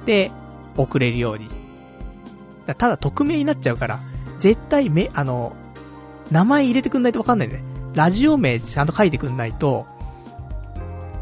[0.06, 0.30] で、
[0.76, 1.48] 送れるように。
[2.66, 4.00] ただ匿名になっちゃうから、
[4.38, 5.54] 絶対め、あの、
[6.30, 9.86] 名前入れてくんないとわかんないんで、ね、ラジオ名ちゃんと書いてくんないと、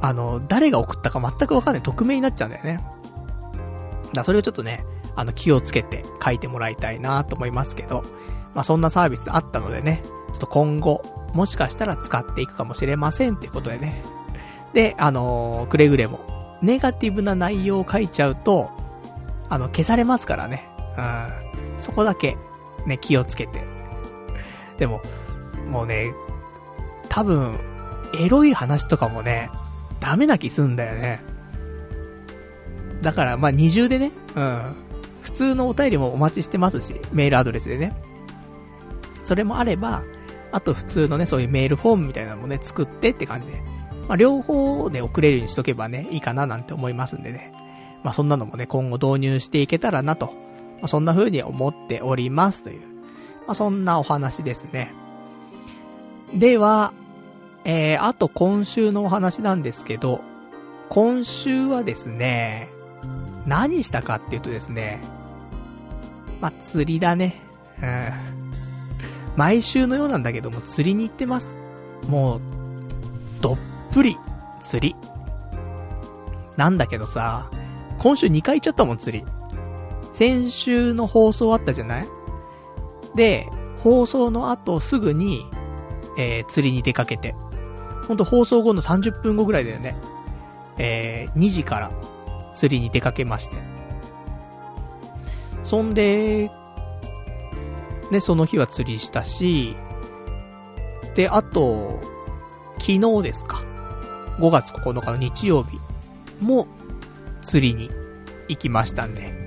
[0.01, 1.83] あの、誰が送ったか全くわかんない。
[1.83, 2.85] 匿名になっちゃうんだよね。
[4.13, 4.85] だそれをちょっとね、
[5.17, 8.05] あの、気をつけて書いてもらいたいなと思いますけど、
[8.55, 14.03] まあ、そんなサービスあったのでね、ちょっと今後、もしかしたら使っていくかもしれませんっていうことでね。
[14.73, 18.71] で、あのー、くれぐれも、ネガティブな内容を書いちゃうと、
[19.49, 20.69] あの、消されますからね。
[20.99, 21.81] うん。
[21.81, 22.37] そこだけ、
[22.87, 23.63] ね、気をつけて。
[24.79, 25.03] でも、
[25.71, 26.13] もうね、
[27.09, 27.59] 多分、
[28.19, 29.51] エロい話とかもね、
[30.01, 31.21] ダメな気すんだよね。
[33.03, 34.75] だから、まあ、二重でね、うん。
[35.23, 37.97] 普通のお便りもお待ちしてますし、メールアドレスでね。
[39.23, 40.03] それもあれば、
[40.53, 43.63] あと普通のね、そういうメールフォームみたいなのもね、作ってって感じで。
[44.09, 47.53] まあ、両方で送れるようにしとけばね、いいかななんて思いますんでね。
[48.03, 50.35] まあ、そんなのもね、今後導入していけたらなと。
[50.85, 52.81] まあ、そんな風に思っておりますという。
[53.47, 54.93] まあ、そんなお話ですね。
[56.35, 56.93] では、
[57.65, 60.21] えー、あと今週のお話なんですけど、
[60.91, 62.69] 今週はですね、
[63.47, 65.01] 何したかっていうとですね、
[66.43, 67.41] まあ、釣りだね。
[67.83, 68.13] うん。
[69.37, 71.57] 毎週のようなんだけども、釣りに行ってます。
[72.11, 72.41] もう、
[73.41, 73.59] どっ
[73.91, 74.19] ぷり、
[74.63, 74.95] 釣り。
[76.59, 77.51] なんだけどさ、
[77.99, 79.25] 今週2回行っちゃったもん、釣り。
[80.15, 82.09] 先週の放送あったじゃない？
[83.17, 83.49] で、
[83.83, 85.45] 放送の後すぐに、
[86.17, 87.35] えー、釣りに出かけて。
[88.07, 89.97] ほんと放送後の30分後ぐらいだよね。
[90.79, 91.91] えー、2時から
[92.55, 93.57] 釣りに出かけまして。
[95.65, 96.49] そんで、
[98.13, 99.75] ね、その日は釣りしたし、
[101.17, 102.01] で、あと、
[102.79, 103.65] 昨日ですか。
[104.39, 105.81] 5月9日の日曜日
[106.41, 106.69] も
[107.43, 107.91] 釣りに
[108.47, 109.44] 行きましたんで、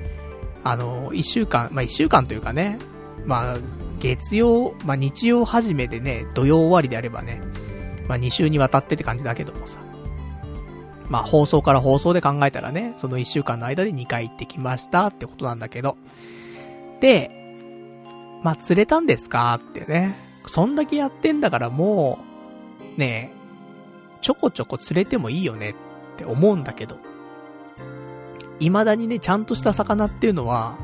[0.69, 2.77] あの、1週間、まあ、1週間というかね、
[3.25, 3.57] まあ、
[3.99, 7.41] 月曜、まあ、日曜始めでね、土曜終わりであればね、
[8.09, 9.79] まあ、2週にわたってって感じだけどもさ、
[11.09, 15.97] まあ放送から放送で考えたらね、その1週間の間で2回行ってきましたってことなんだけど。
[16.99, 17.31] で、
[18.43, 20.17] まあ釣れたんですかってね。
[20.47, 22.19] そんだけやってんだからも
[22.97, 23.31] う、ね
[24.19, 25.75] ちょこちょこ釣れてもいいよねっ
[26.17, 26.97] て思うんだけど。
[28.59, 30.77] 未だにね、ちゃんとした魚っていうのは、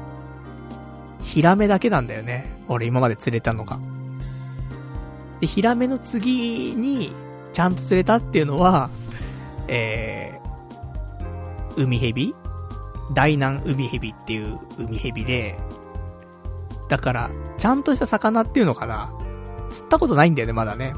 [1.21, 2.57] ヒラメだけなんだよね。
[2.67, 3.79] 俺今まで釣れたのが。
[5.39, 7.13] で、ヒラメの次に、
[7.53, 8.89] ちゃんと釣れたっていうのは、
[9.67, 12.35] えー、海蛇？
[13.13, 15.57] 大南海蛇っていう海蛇で、
[16.89, 19.13] だから、ちゃんとした魚っていうのかな
[19.69, 20.93] 釣ったことないんだよね、まだね。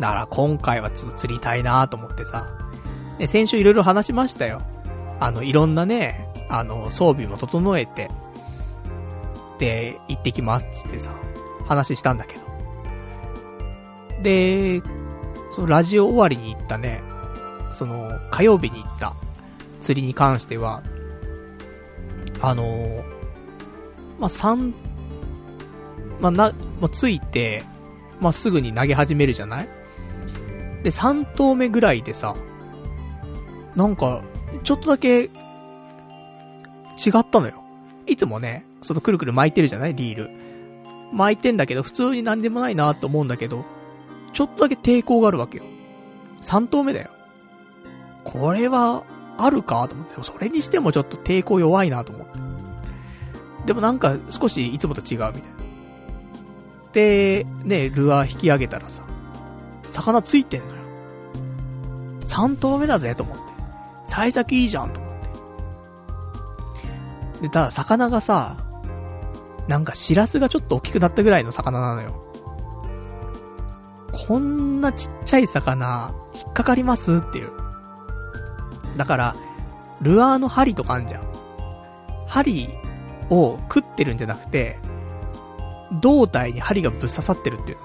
[0.00, 2.46] だから今回はちょっと釣りたいなと思ってさ。
[3.18, 4.62] で、先週いろいろ話しましたよ。
[5.20, 8.10] あの、いろんなね、あの、装備も整えて、
[9.58, 11.10] で、行ってきますっつってさ、
[11.66, 12.42] 話したんだけど。
[14.22, 14.82] で、
[15.52, 17.02] そのラジオ終わりに行ったね、
[17.72, 19.14] その、火曜日に行った
[19.80, 20.82] 釣りに関しては、
[22.40, 23.04] あの、
[24.18, 24.72] まあ、3、
[26.20, 27.64] まあ、な、まあ、ついて、
[28.20, 29.68] まあ、すぐに投げ始めるじゃない？
[30.82, 32.34] で、3投目ぐらいでさ、
[33.76, 34.22] なんか、
[34.64, 35.28] ちょっとだけ、違
[37.16, 37.62] ったのよ。
[38.06, 39.94] いつもね、そのくるくる巻いてるじゃない？
[39.94, 40.30] リール。
[41.12, 43.64] 巻いてんだけど、普通になんでもないなと思うんだけど、
[44.32, 45.64] ちょっとだけ抵抗があるわけよ。
[46.42, 47.10] 3投目だよ。
[48.24, 49.04] これは、
[49.40, 50.22] あるかと思って。
[50.22, 52.38] それにしてもちょっと抵抗弱いなと思って。
[53.66, 55.40] でもなんか少しいつもと違うみたいな。
[56.92, 59.04] で、ね、ルアー引き上げたらさ、
[59.90, 60.82] 魚ついてんのよ。
[62.22, 63.47] 3投目だぜと思って。
[64.08, 65.12] 幸先いいじゃんと思っ
[67.36, 67.42] て。
[67.42, 68.56] で、ただ魚がさ、
[69.68, 72.24] なんかシラスがちょっと大きくなったぐらいの魚なのよ。
[74.26, 77.50] こんなちっちゃい魚、引っかかりますっていう。
[78.96, 79.36] だから、
[80.00, 81.22] ルアーの針とかあんじゃん。
[82.26, 82.68] 針
[83.30, 84.78] を食ってるんじゃなくて、
[86.00, 87.78] 胴体に針がぶっ刺さってるっていう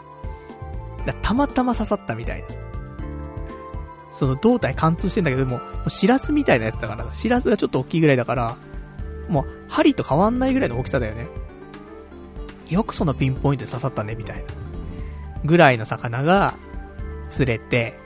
[1.06, 1.14] の。
[1.22, 2.63] たまたま刺さったみたいな。
[4.14, 8.58] その胴体貫通してんだけども、うシラスみたいなやつだから、シラスがちょっと大きいぐらいだから、
[9.28, 11.28] もう針と変わんないぐらいの大きさだよね。
[12.70, 14.44] よくそのピンポイントで刺さったね、みたいな。
[15.44, 16.54] ぐらいの魚が
[17.30, 17.98] 釣れて、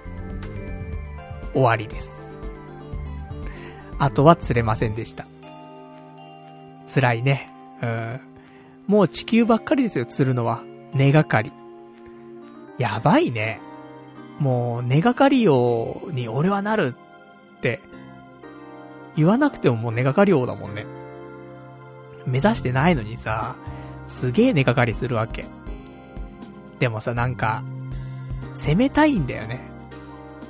[1.53, 2.38] 終わりです。
[3.99, 5.26] あとは釣れませんでした。
[6.93, 7.49] 辛いね。
[7.82, 8.20] うん。
[8.88, 10.62] もう地球ばっかりですよ、釣るのは。
[10.93, 11.51] 根がかり。
[12.78, 13.60] やばいね。
[14.40, 16.96] もう、根がかりように俺はなる
[17.58, 17.82] って、
[19.16, 20.86] 言わなくてももう根がかりようだもんね。
[22.26, 23.56] 目指してないのにさ、
[24.06, 25.46] すげえ根がかりするわけ。
[26.80, 27.64] でもさ、なんか、
[28.54, 29.60] 攻めたいんだよね。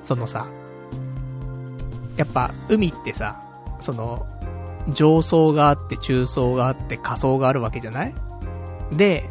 [0.04, 0.48] そのさ、
[2.18, 3.44] やっぱ海ってさ、
[3.80, 4.26] その、
[4.94, 8.14] 上層があって、中層があって、下層があるわけじゃない？
[8.92, 9.30] で、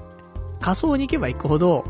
[0.61, 1.85] 下層に行けば行くほど、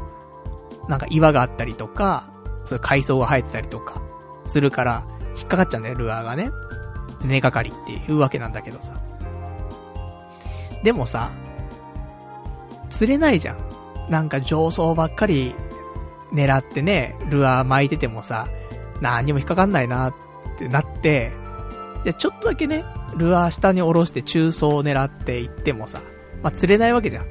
[0.89, 2.29] なんか岩があったりとか、
[2.67, 4.03] そういう海藻が生えてたりとか、
[4.45, 5.07] するから、
[5.37, 6.51] 引っかかっちゃうんだよ、ルアーがね。
[7.25, 8.95] 根がかりっていうわけなんだけどさ。
[10.83, 11.31] でもさ、
[12.91, 14.11] 釣れないじゃん。
[14.11, 15.55] なんか上層ばっかり
[16.33, 18.49] 狙ってね、ルアー巻いててもさ、
[19.01, 20.15] 何にも引っかかんないなっ
[20.59, 21.33] てなって、
[22.05, 22.85] じゃちょっとだけね、
[23.17, 26.01] ルアー下に下ろして中層を狙っていってもさ、
[26.43, 27.27] まあ、釣れないわけじゃん。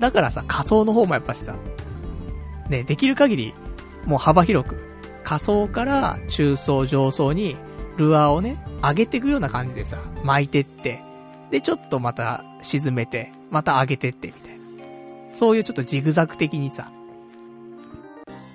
[0.00, 1.54] だからさ、仮想の方もやっぱしさ、
[2.68, 3.54] ね、できる限り、
[4.06, 4.76] もう幅広く、
[5.22, 7.56] 仮想から中層上層に、
[7.96, 11.00] ルアーをね、上げていくような感じでさ、巻いてって、
[11.50, 14.64] で、ちょっとまた沈めて、また上げてって、みたいな。
[15.32, 16.90] そういうちょっとジグザグ的にさ、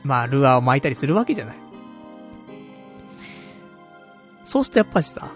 [0.04, 1.56] まあ、ルアーを巻いたりするわけじゃない。
[4.44, 5.32] そうするとやっぱしさ、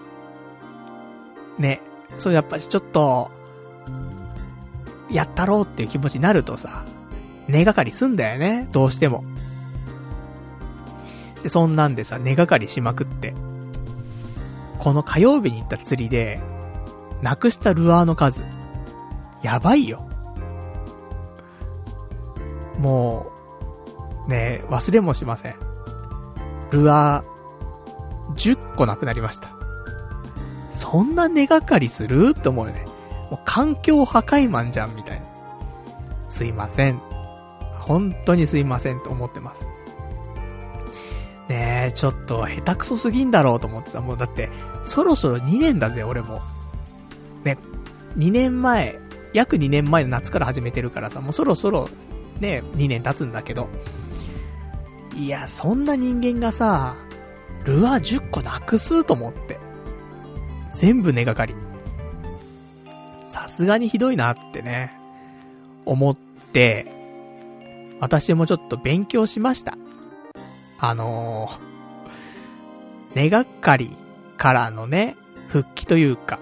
[1.60, 1.82] ね、
[2.18, 3.32] そうやっぱしちょっと、
[5.12, 6.86] やったろうっていう気持ちになるとさ、
[7.48, 9.24] 根がかりすんだよね、どうしても。
[11.44, 13.36] で、そんなんでさ、根がかりしまくって。
[14.80, 16.42] この火曜日に行った釣りで、
[17.22, 18.44] なくしたルアーの数、
[19.42, 20.08] やばいよ。
[22.80, 23.32] も
[24.26, 25.56] う、ね忘れもしません。
[26.72, 29.50] ルアー、10個なくなりました。
[30.74, 32.34] そんな根がかりする？
[32.38, 32.86] って思うよね。
[33.30, 35.26] もう環境破壊マンじゃん、みたいな。
[36.28, 37.00] すいません。
[37.74, 39.68] 本当にすいませんと思ってます。
[41.50, 44.50] ねえ、ちょっと下手くそすぎんだろうと思ってさ、もうだって、
[44.84, 46.42] そろそろ2年だぜ、俺も。
[47.44, 47.58] ね、
[48.18, 49.00] 2年前、
[49.34, 51.90] 約2年前の夏から始めてるからさ、もうそろそろ、
[52.40, 53.68] ね、2年経つんだけど。
[55.16, 56.96] いや、そんな人間がさ、
[57.66, 59.60] ルアー10個なくすと思って。
[60.72, 61.56] 全部根がかり。
[63.28, 64.98] さすがにひどいなってね、
[65.86, 66.88] 思って、
[68.00, 69.78] 私もちょっと勉強しました。
[70.86, 73.96] あのー、根がかり
[74.36, 75.16] からのね、
[75.48, 76.42] 復帰というか、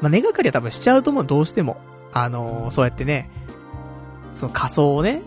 [0.00, 1.76] まあ、根がかりは多分しちゃうともどうしても、
[2.12, 3.30] あのー、そうやってね、
[4.34, 5.22] その仮想をね、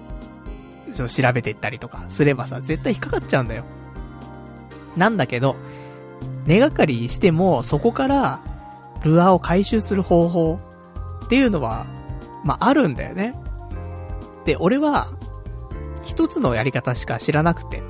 [0.92, 3.64] そ調べていったりとかすればさ、絶対引っかかっちゃうんだよ。
[4.98, 5.56] なんだけど、
[6.46, 8.42] 根がかりしても、そこから、
[9.02, 10.60] ルアーを回収する方法
[11.24, 11.88] っていうのは、
[12.44, 13.34] まあ、あるんだよね。
[14.44, 15.08] で、俺は、
[16.04, 17.82] 一つのやり方しか知らなくて。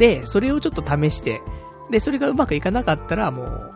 [0.00, 1.42] で、それをちょっと試して、
[1.90, 3.72] で、それがうまくいかなかったらもう、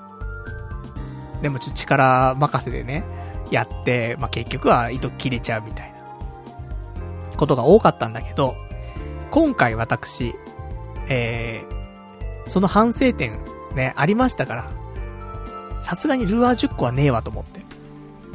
[1.43, 3.05] でもちょっと力任せでね、
[3.51, 8.57] やって、まあ、結局は糸切れちゃうみたいな、ことが多かったんだけど、
[9.31, 10.35] 今回私、
[11.09, 13.39] えー、その反省点
[13.75, 14.73] ね、ありましたから、
[15.83, 17.61] さすがにルアー10個はねえわと思って。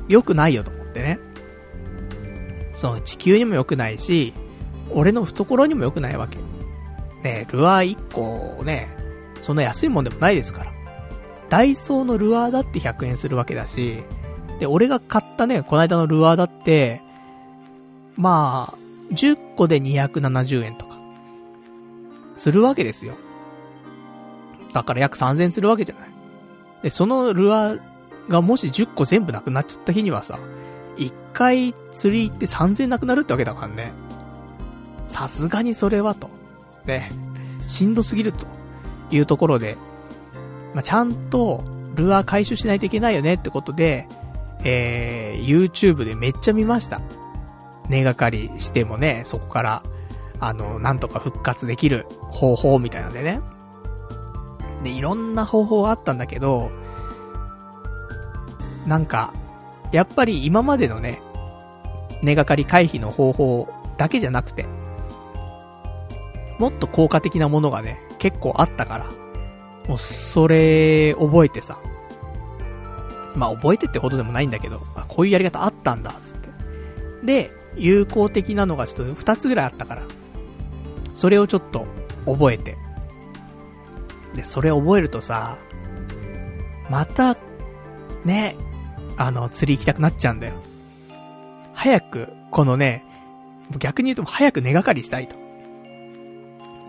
[0.08, 1.20] 良くないよと思ってね。
[2.76, 4.34] その地球にも良くないし、
[4.92, 6.38] 俺の懐にも良くないわけ。
[7.24, 8.90] ねルアー1個ね、
[9.42, 10.72] そんな安いもんでもないですから。
[11.50, 14.04] ダイソーのルアーだって100円するわけだし、
[14.60, 17.02] で、俺が買ったね、この間のルアーだって、
[18.16, 21.00] まあ、10個で270円とか、
[22.36, 23.16] するわけですよ。
[24.74, 26.10] だから約3000円するわけじゃない。
[26.84, 27.80] で、そのルアー
[28.28, 30.38] がもし10個全部なくなっちゃった日にはさ、
[30.98, 33.92] 1回釣り行って3000円なくなるってわけだからね。
[35.08, 36.30] さすがにそれはと。
[36.86, 37.12] ね、
[37.68, 38.46] しんどすぎると
[39.12, 39.78] いうところで、
[40.74, 41.64] まあ、ちゃんと
[41.96, 44.08] ルアー回収しないといけないよねってことで、
[44.64, 47.02] えー、YouTube でめっちゃ見ました。
[47.88, 49.84] 根がかりしてもね、そこから、
[50.40, 53.42] あの、なんとか復活できる方法みたいなんでね。
[54.84, 56.72] で、いろんな方法があったんだけど、
[58.88, 59.34] なんか、
[59.92, 61.22] やっぱり今までのね、
[62.22, 63.68] 根がかり回避の方法
[63.98, 64.66] だけじゃなくて、
[66.60, 69.06] もっと効果的なものがね、結構あったから、
[69.88, 71.80] もうそれ覚えてさ、
[73.36, 76.50] まあ覚えてってほどでもないんだけど、あ、こういうやり方あったんだ、つって。
[77.26, 80.04] で、有効的なのがちょっと2つぐらいあったから、
[81.16, 81.88] それをちょっと
[82.26, 82.78] 覚えて、
[84.36, 85.58] で、それ覚えるとさ、
[86.90, 87.38] また、
[88.26, 88.58] ね、
[89.18, 90.54] あの、釣り行きたくなっちゃうんだよ。
[91.74, 93.06] 早く、このね、
[93.78, 95.36] 逆に言うと早く根がかりしたいと。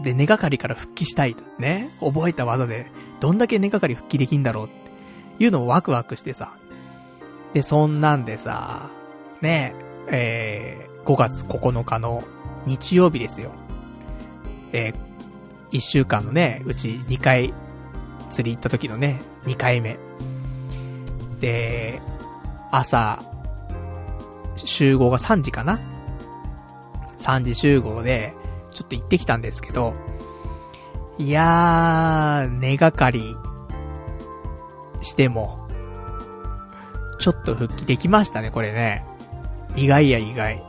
[0.03, 1.45] で、根がかりから復帰したいと。
[1.59, 1.91] ね。
[2.01, 2.87] 覚えた技で、
[3.21, 4.69] どんだけ根がかり復帰できんだろうっ
[5.39, 6.55] ていうのをワクワクしてさ。
[7.53, 8.91] で、そんなんでさ、
[9.41, 9.75] ね、
[10.09, 12.23] えー、5月9日の
[12.67, 13.53] 日曜日ですよ。
[14.73, 17.53] えー、1週間のね、うち2回
[18.31, 19.99] 釣り行った時のね、2回目。
[21.41, 22.01] で、
[22.71, 23.23] 朝、
[24.57, 25.81] 集合が3時かな
[27.19, 28.35] ?3 時集合で、
[28.73, 29.95] ちょっと行ってきたんですけど、
[31.19, 33.37] いやー、根がかり
[35.01, 35.69] しても、
[37.19, 39.05] ちょっと復帰できましたね、これね。
[39.77, 40.63] 意外や意外。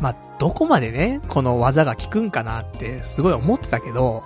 [0.00, 4.24] まあ、どこまでね、この技が効くんかなってすごい思ってたけど、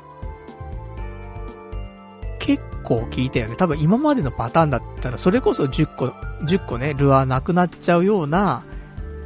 [2.38, 3.56] 結構効いたよね。
[3.56, 6.06] 多分今までのパターンだったら、それこそ10個、
[6.44, 8.62] 10個ね、ルアーなくなっちゃうような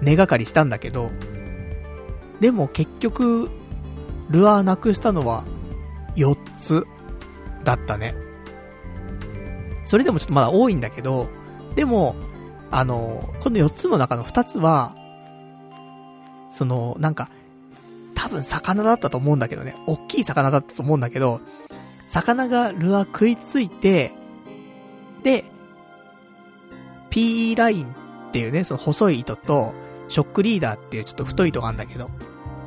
[0.00, 1.12] 根がかりしたんだけど、
[2.42, 3.50] でも結局、
[4.28, 5.44] ルアーなくしたのは
[6.16, 6.84] 4つ
[7.62, 8.16] だったね。
[9.84, 11.28] それでもちょっとまだ多いんだけど、
[11.76, 12.16] でも、
[12.72, 14.96] あの、この4つの中の2つは、
[16.50, 17.28] その、なんか、
[18.16, 19.76] 多分魚だったと思うんだけどね。
[19.86, 21.40] 大きい魚だったと思うんだけど、
[22.08, 24.10] 魚がルアー食いついて、
[25.22, 25.44] で、
[27.08, 29.74] P ラインっていうね、その細い糸と、
[30.08, 32.10] ショックリーダーっていうちょっと太い糸があるんだけど、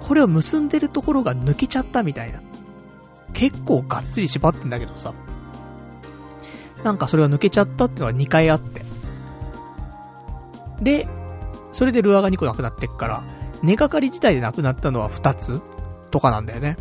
[0.08, 2.40] これを結んでるところが抜けちゃったみたいな。
[3.34, 5.14] 結構がっつり縛ってんだけどさ。
[6.84, 8.84] なんかそれが抜けちゃったってのは2回あって。
[10.80, 11.08] で、
[11.72, 13.24] それでルアーが2個なくなってっから、
[13.64, 15.62] 根がかり自体でなくなったのは2つ
[16.12, 16.78] とかなんだよね。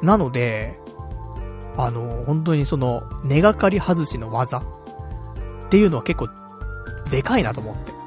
[0.00, 0.78] なので、
[1.76, 4.62] あの、本当にその、根がかり外しの技っ
[5.70, 6.28] ていうのは結構、
[7.10, 7.97] でかいなと思って。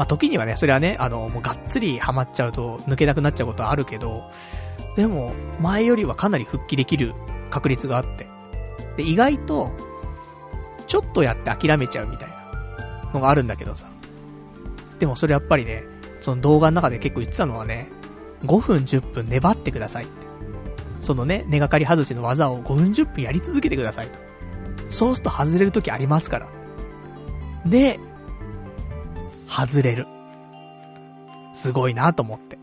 [0.00, 4.30] まあ、時にはね、それはね、あの、もうがっつりハマっちゃうと抜けなくなっちゃうことはあるけど、
[4.96, 7.12] でも、前よりはかなり復帰できる
[7.50, 8.26] 確率があって。
[8.96, 9.70] で、意外と、
[10.86, 13.88] ちょっとやって諦めちゃうみたいなのがあるんだけどさ。
[14.98, 15.84] でもそれやっぱりね、
[16.22, 17.90] その動画の中で結構言ってたのはね、
[18.46, 20.12] 5分10分粘ってくださいって。
[21.02, 24.18] そのね、根がかり外しの技を5分10分やり続けてくださいと。
[24.88, 26.48] そうすると外れる時ありますから。
[27.66, 28.00] で、
[29.50, 30.06] 外れる。
[31.52, 32.58] すごいなと思って。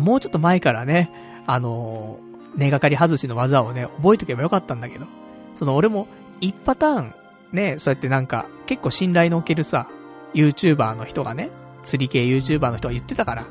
[0.00, 1.10] もうちょっと前からね、
[1.46, 5.06] あのー、根がかり外しの技をね、覚えとけばよかったんだけど、
[5.54, 6.08] その俺も
[6.40, 7.14] 一パターン、
[7.52, 9.86] ね、そうやってなんか、結構信頼のおけるさ、
[10.32, 11.50] YouTuber の人がね、
[11.84, 13.44] 釣り系 YouTuber の人が言ってたから。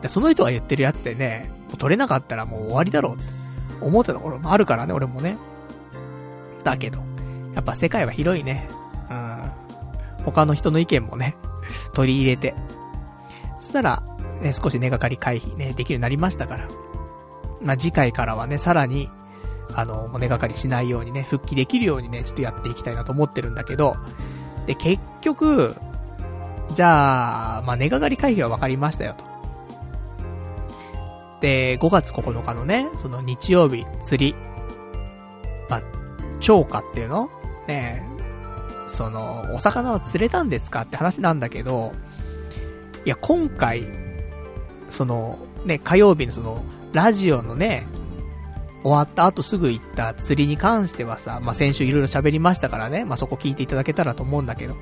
[0.00, 3.24] で、その人が言ってるやつでね、もう取れなかったらもう終わりだろうって
[3.80, 5.36] 思ってたところもあるからね、俺もね。
[6.64, 6.98] だけど、
[7.54, 8.68] やっぱ世界は広いね。
[9.10, 9.41] うん
[10.24, 11.36] 他の人の意見もね、
[11.94, 12.54] 取り入れて。
[13.58, 14.02] そしたら、
[14.40, 16.68] ね、少し根がかり回避ね、できるようになりましたから。
[17.62, 19.08] まあ、次回からはね、さらに、
[19.74, 23.96] あの、もう根がかりしないようにね、復帰できるようにね、ちょっとやっていきたいなと思ってるんだけど、
[24.66, 25.76] で、結局、
[26.74, 29.24] じゃあ、まあ、根がかり回避は分かりましたよと。
[31.40, 34.34] で、5月9日のね、その日曜日、釣り。
[35.68, 35.82] まあ、
[36.40, 37.30] 超過っていうの？
[37.66, 38.11] ね
[38.92, 41.92] その、お魚は釣れたんですかって話なんだけど、
[43.04, 43.84] いや、今回、
[44.90, 46.62] その、ね、火曜日のその、
[46.92, 47.86] ラジオのね、
[48.82, 54.76] 終わった後すぐ行った釣りに関してはさ、まあ、先週いろいろ喋りましたからね、まあ、そこ聞いていただけたらと思うんだけど、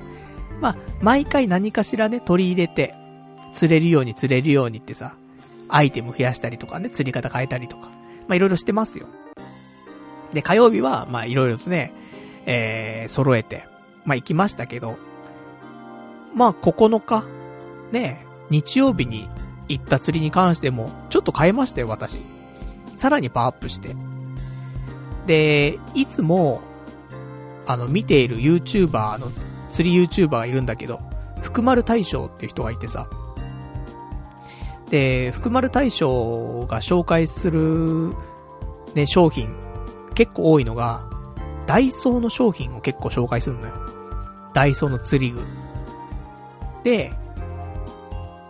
[0.59, 2.93] まあ、毎回何かしらね、取り入れて、
[3.53, 5.15] 釣れるように釣れるようにってさ、
[5.69, 7.89] アイテム増やしたりとかね、釣り方変えたりとか、
[8.27, 9.07] ま、いろいろしてますよ。
[10.33, 11.93] で、火曜日は、ま、いろいろとね、
[12.45, 13.70] えー、揃えて、
[14.05, 14.97] まあ、行きましたけど、
[16.33, 17.25] まあ、9日、
[17.91, 19.29] ね、日曜日に
[19.67, 22.19] 行った釣りに関しても、ちょっと変えましたよ、私。
[22.95, 23.95] さらにパワーアップして。
[25.25, 26.61] で、いつも、
[27.67, 29.27] あの、見ている YouTuber の、
[29.71, 30.99] 釣り YouTuber がいるんだけど、
[31.41, 33.07] 福丸大将っていう人がいてさ。
[34.89, 38.13] で、福丸大将が紹介する、
[38.93, 39.55] ね、商品、
[40.15, 41.05] 結構多いのが、
[41.65, 43.73] ダイソーの商品を結構紹介するのよ。
[44.53, 45.41] ダイソーの釣り具。
[46.83, 47.13] で、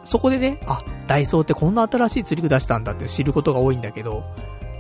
[0.04, 4.24] そこでね、あ、ダイソーってこんな新しい釣り具出したんだって知ることが多いんだけど、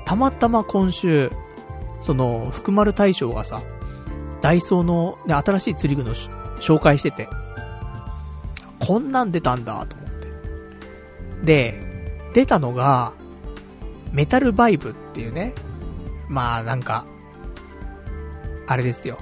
[0.05, 1.31] たまたま今週、
[2.01, 3.61] その、福丸大将がさ、
[4.41, 6.15] ダイソーの、ね、新しい釣り具の
[6.59, 7.29] 紹介してて、
[8.79, 11.45] こんなん出たんだと思って。
[11.45, 13.13] で、出たのが、
[14.11, 15.53] メタルバイブっていうね、
[16.27, 17.05] まあなんか、
[18.67, 19.19] あれですよ。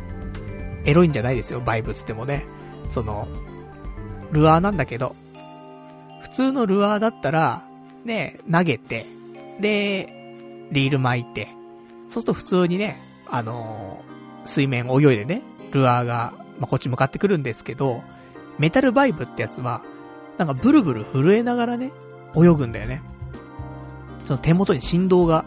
[0.86, 2.46] エロいんじゃないですよ、バイブつってもね。
[2.90, 3.28] その、
[4.32, 5.16] ルアーなんだけど、
[6.22, 7.64] 普通のルアーだったら、
[8.06, 9.06] ね、投げて、
[9.60, 10.14] で、
[10.72, 11.50] リール巻いて、
[12.08, 18.04] そうすると普通にね、あのー、水面泳いでね、ルアーが、まあ、こっち向かってくるんですけど、
[18.58, 19.84] メタルバイブってやつは、
[20.38, 21.92] なんかブルブル震えながらね、
[22.36, 23.02] 泳ぐんだよね。
[24.26, 25.46] その手元に振動が、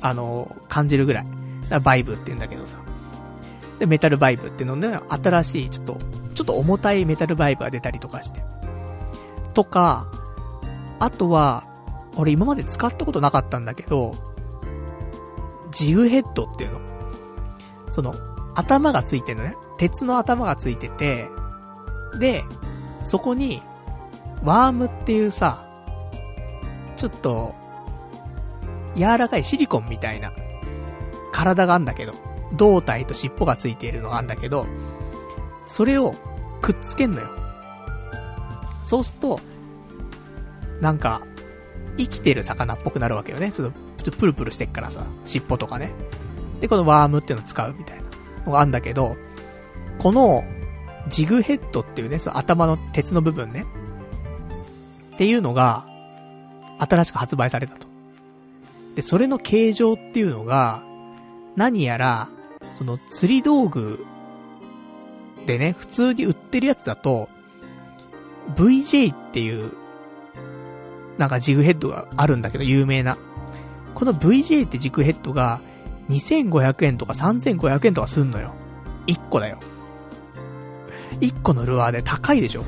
[0.00, 1.26] あのー、感じるぐらい。
[1.68, 2.78] らバイブって言うんだけどさ。
[3.78, 5.96] で、メタルバイブっていうので、新しい、ちょっと、
[6.34, 8.42] ちょっと重たいメタルバイブが出たりとかして。
[9.54, 10.06] とか、
[10.98, 11.64] あとは、
[12.16, 14.14] 俺今まで使ったことなかったんだけど、
[15.70, 16.80] ジグヘッドっていうの。
[17.90, 18.14] その、
[18.54, 19.56] 頭がついてるのね。
[19.78, 21.28] 鉄の頭がついてて、
[22.18, 22.44] で、
[23.04, 23.62] そこに、
[24.42, 25.68] ワームっていうさ、
[26.96, 27.54] ちょっと、
[28.96, 30.32] 柔らかいシリコンみたいな、
[31.32, 32.12] 体があんだけど、
[32.54, 34.66] 胴体と尻尾がついているのがあるんだけど、
[35.66, 36.14] それを
[36.62, 37.28] くっつけんのよ。
[38.82, 39.40] そうすると、
[40.80, 41.22] なんか、
[41.98, 43.52] 生きてる魚っぽくなるわけよね。
[43.52, 43.72] ちょっ
[44.02, 45.90] とプルプルしてっからさ、尻尾とかね。
[46.60, 48.02] で、このワームっていうのを使うみたいな
[48.46, 49.16] のがあるんだけど、
[49.98, 50.44] この、
[51.08, 53.66] ジグヘッドっていうね、その頭の鉄の部分ね。
[55.14, 55.86] っていうのが、
[56.78, 57.88] 新しく発売されたと。
[58.94, 60.82] で、それの形状っていうのが、
[61.56, 62.28] 何やら、
[62.74, 64.04] その釣り道具
[65.46, 67.28] でね、普通に売ってるやつだと、
[68.54, 69.72] VJ っていう
[71.18, 73.18] なんかジグヘッドがあるんだけど、有名な。
[73.94, 75.60] この VJ ってジグヘッドが、
[76.08, 78.54] 2500円とか3500円とかすんのよ。
[79.08, 79.58] 1個だよ。
[81.20, 82.64] 1個のルアーで高いでしょ。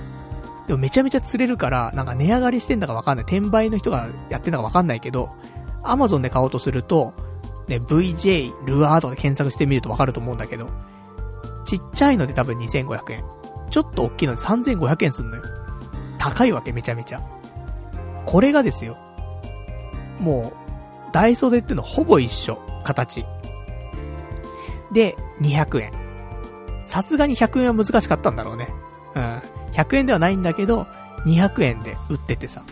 [0.66, 3.24] でもめちゃめちゃ釣れるから、なんか値上がりしてんだかわかんない。
[3.24, 5.30] 転売の人がやってんだかわかんないけど、
[5.84, 7.14] アマゾンで買おうとすると、
[7.70, 10.68] ね、VJ ルアーとかで検索してみるとわかると思うんだけど、
[11.64, 13.24] ちっちゃいので多分2500円。
[13.70, 15.42] ちょっと大きいので3500円すんのよ。
[16.18, 17.22] 高いわけめちゃめちゃ。
[18.26, 18.98] これがですよ。
[20.18, 22.58] もう、ダイソーでってのほぼ一緒。
[22.84, 23.24] 形。
[24.92, 25.92] で、200円。
[26.84, 28.68] さすがに100円は難しかったんだろうね。
[29.14, 29.22] うん。
[29.72, 30.86] 100円ではないんだけど、
[31.24, 32.62] 200円で売っててさ。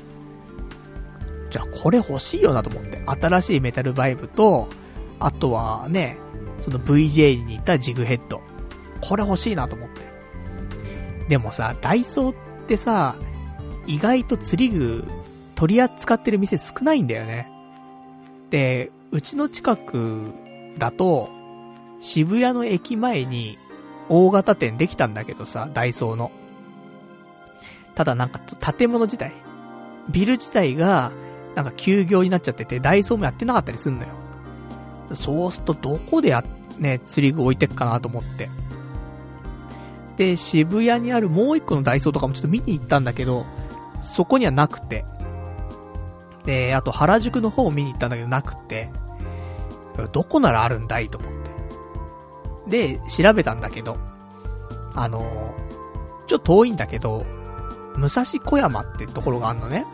[1.51, 3.01] じゃあこれ欲しいよなと思って。
[3.07, 4.69] 新しいメタルバイブと、
[5.21, 6.19] あとはね、
[6.59, 8.41] その VJ に似たジグヘッド。
[9.01, 10.03] これ欲しいなと思って。
[11.29, 12.35] でもさ、ダイソーっ
[12.67, 13.17] てさ、
[13.87, 15.05] 意外と釣り具
[15.55, 17.51] 取り扱ってる店少ないんだよね。
[18.51, 20.33] で、うちの近く
[20.79, 21.31] だと、
[22.01, 23.59] 渋谷の駅前に
[24.09, 26.31] 大型店できたんだけどさ、ダイソーの。
[27.95, 28.39] ただなんか
[28.73, 29.33] 建物自体、
[30.09, 31.11] ビル自体が
[31.57, 34.11] なんか休業になっちゃってて、ダイソーもやってなかったりすんのよ。
[35.13, 36.45] そうするとどこでや、
[36.79, 38.49] ね、釣り具置いてっかなと思って。
[40.17, 43.45] で、渋谷にあるもう一個のダイソーとかもちょっと見に行ったんだけど、
[44.03, 45.05] そこにはなくて。
[46.45, 48.91] で、あと原宿の方を見に行ったんだけどなくて、
[50.13, 51.33] どこならあるんだいと思っ
[52.69, 52.99] て。
[52.99, 53.97] で、調べたんだけど、
[54.95, 55.55] あの
[56.27, 57.25] ちょっと遠いんだけど、
[57.97, 59.87] 武蔵小山ってところがあんのね。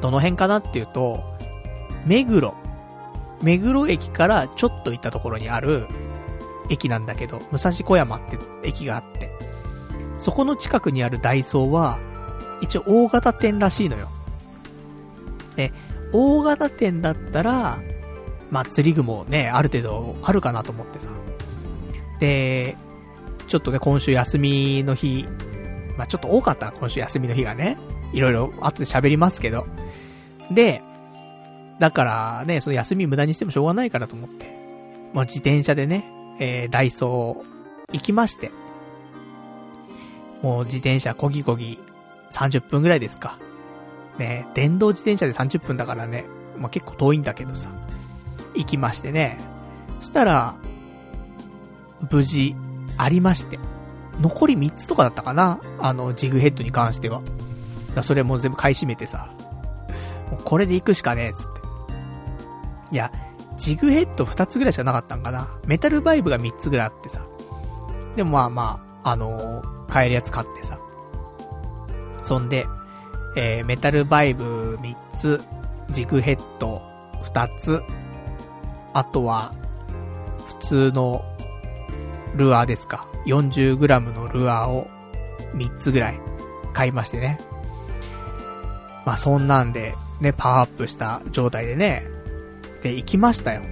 [0.00, 1.20] どの辺かなっていうと、
[2.04, 2.54] 目黒。
[3.42, 5.86] 目黒駅からちょっと行ったところにある
[6.68, 9.30] 駅なんだけど、武蔵小山って駅があって、
[10.16, 11.98] そこの近くにあるダイソーは、
[12.60, 14.08] 一応大型店らしいのよ。
[15.56, 15.72] で、
[16.12, 17.78] 大型店だったら、
[18.50, 21.10] まあ、釣り具もね、ある程度あるかなと思ってさ。
[22.18, 22.76] で、
[23.46, 25.26] ちょっとね、今週休みの日、
[25.96, 27.78] まあ、ちょっと多かった、今週休みの日がね。
[28.12, 29.66] いろいろ後で喋りますけど。
[30.50, 30.82] で、
[31.78, 34.46] だからね、その休み無駄にしてもしょうがないからと思って。
[35.12, 36.04] もう自転車でね、
[36.38, 38.50] えー、ダイソー行きまして。
[40.42, 41.78] もう自転車こぎこぎ
[42.30, 43.38] 30分ぐらいですか。
[44.18, 46.26] ね、電動自転車で30分だからね、
[46.56, 47.70] まあ、結構遠いんだけどさ、
[48.54, 49.38] 行きましてね。
[50.00, 50.56] そしたら、
[52.10, 52.54] 無事、
[52.96, 53.58] ありまして。
[54.20, 57.22] 残り3つとかだったかなあの、ジグヘッドに関しては。
[57.94, 59.28] だそれも全部買い占めてさ、
[60.30, 61.57] もうこれで行くしかねえ、つって。
[62.90, 63.12] いや、
[63.56, 67.22] ジグヘッド2つぐらいしかなかったんかなメタルバイブが3つぐらいあってさ。
[68.16, 70.78] でもまあまあ、あのー、買えるやつ買ってさ。
[72.22, 72.66] そんで、
[73.36, 75.40] えー、メタルバイブ3つ、
[75.90, 76.82] ジグヘッド
[77.22, 77.82] 2つ、
[78.94, 79.52] あとは、
[80.46, 81.24] 普通の
[82.34, 83.06] ルアーですか。
[83.26, 84.88] 40g のルアーを
[85.54, 86.20] 3つぐらい
[86.72, 87.38] 買いましてね。
[89.04, 92.06] まあそんなんで、ね、パワーアップした状態でね、
[92.82, 93.62] で、行きましたよ。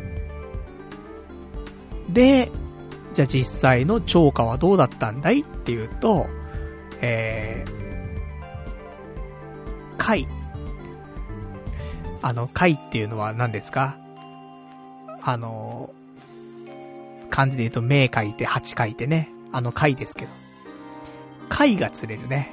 [2.09, 2.51] で、
[3.15, 6.27] じゃあ実際の超過はどうだったんだいっていうと、
[7.01, 7.71] えー、
[9.97, 10.27] 回。
[12.23, 13.97] あの、回っていうのは何ですか？
[15.23, 15.91] あの、
[17.31, 19.31] 漢字で言うと、名書いて、八書いてね。
[19.53, 20.31] あの回ですけど。
[21.49, 22.51] 回が釣れるね。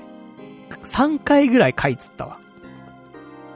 [0.84, 2.40] 3回ぐらい回釣ったわ。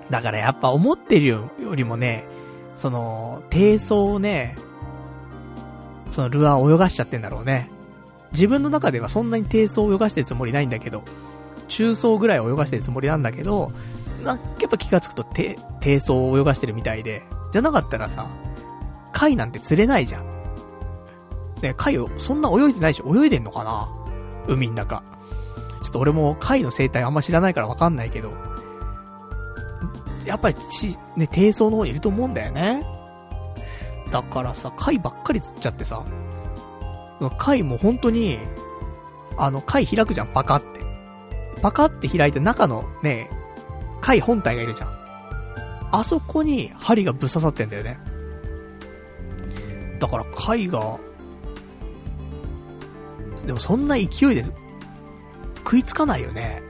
[0.09, 2.25] だからやっぱ思ってるよりもね、
[2.77, 4.55] その、低層をね、
[6.09, 7.69] そのルアー泳がしちゃってんだろうね。
[8.31, 11.03] 自分の中ではそんなに低層を泳がしてるつもりないんだけど、
[11.67, 13.71] 中層ぐらい泳がしてるつもりなんだけど、
[14.23, 18.27] なんかやっぱ気がつくと低、低層を泳がしてるみたいで、じゃなかったらさ、
[19.11, 20.25] 貝なんて釣れないじゃん。
[21.61, 23.89] ね、貝を、そんな泳いでないし、泳いでんのかな？
[24.47, 25.03] 海の中。
[25.83, 28.31] ちょっと俺も貝の生態あんま知らないからわかんないけど、
[30.27, 32.85] やっぱりち、ね、低層の方にいると思うんだよね。
[34.11, 36.05] だからさ、貝ばっかり釣っちゃってさ、
[37.37, 38.37] 貝も本当に、
[39.37, 40.81] あの、貝開くじゃん、パカって。
[41.61, 43.29] パカって開いて中のね、
[44.01, 44.97] 貝本体がいるじゃん。
[45.91, 47.99] あそこに針がぶっ刺さってんだよね。
[49.99, 50.99] だから貝が、
[53.45, 54.43] でもそんな勢いで
[55.57, 56.61] 食いつかないよね。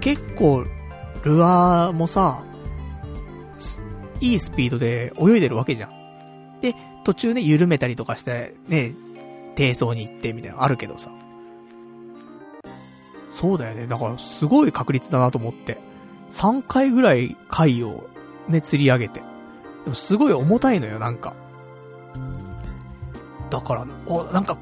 [0.00, 0.64] 結構、
[1.22, 2.42] ルアーもさ、
[4.20, 6.60] いいスピードで泳いでるわけじゃん。
[6.60, 8.92] で、途中ね、緩めたりとかして、ね、
[9.54, 11.10] 低層に行ってみたいなのあるけどさ。
[13.32, 13.86] そうだよね。
[13.86, 15.78] だからすごい確率だなと思って。
[16.30, 18.08] 3回ぐらい貝を
[18.48, 19.20] ね、釣り上げて。
[19.20, 19.26] で
[19.88, 21.34] もすごい重たいのよ、なんか。
[23.50, 24.56] だから、お、なんか、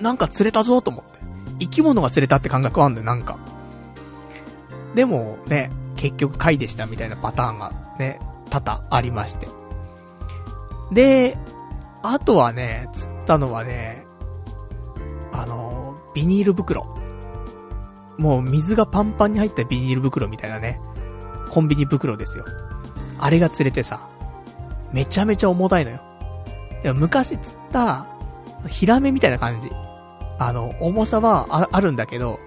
[0.00, 1.18] なんか釣れたぞと思って。
[1.60, 3.38] 生き物が釣れたって感覚あんだよ、なんか。
[4.94, 8.20] でも、ね、結局貝でしたみたいなパターンがね、
[8.50, 9.48] 多々ありまして。
[10.92, 11.38] で、
[12.02, 14.06] あとはね、釣ったのはね、
[15.32, 16.96] あの、ビニール袋。
[18.16, 20.80] もう水がパンパンに入ったビニール袋みたいなね、
[21.50, 22.44] コンビニ袋ですよ。
[23.20, 24.08] あれが釣れてさ、
[24.92, 26.00] めちゃめちゃ重たいのよ。
[26.82, 28.06] でも昔釣った、
[28.68, 29.70] ヒラメみたいな感じ。
[30.38, 32.38] あの、重さはああるんだけど、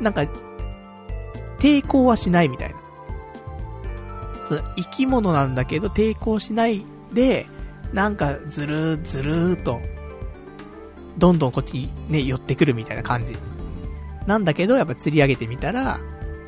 [0.00, 0.22] なんか、
[1.58, 2.76] 抵抗はしないみたいな。
[4.46, 7.46] その生き物なんだけど抵抗しないで、
[7.92, 9.80] なんかずるーずるーと、
[11.18, 13.36] どんどんこっちにね、寄ってくるみたいな感じ。
[14.26, 15.98] なんだけど、やっぱ釣り上げてみたら、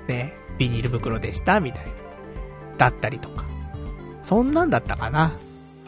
[0.09, 1.91] ね、ビニール袋でした、みたいな。
[2.77, 3.45] だったりとか。
[4.23, 5.33] そんなんだったかな。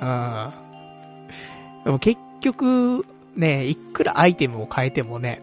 [0.01, 1.85] うん。
[1.85, 3.05] でも結局、
[3.37, 5.43] ね、いくらアイテムを変えてもね、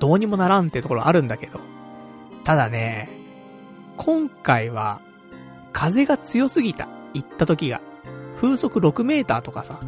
[0.00, 1.60] どうにもならんってところあるんだけど。
[2.44, 3.08] ただね、
[3.96, 5.00] 今回は、
[5.72, 6.88] 風が強すぎた。
[7.14, 7.80] 行った時が。
[8.36, 9.78] 風速6メーターとかさ、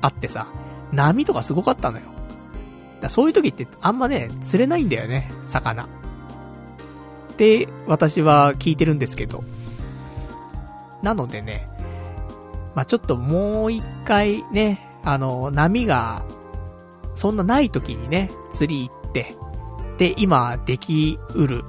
[0.00, 0.46] あってさ、
[0.92, 2.04] 波とかすごかったのよ。
[3.00, 5.84] だそういう時ってあんまね、釣れないんだよね、魚。
[5.84, 5.86] っ
[7.36, 9.42] て私は聞いてるんですけど。
[11.02, 11.68] なのでね、
[12.74, 16.24] まあ、ちょっともう一回ね、あの、波が、
[17.14, 19.34] そんなない時にね、釣り行って、
[19.98, 21.64] で、今できうる、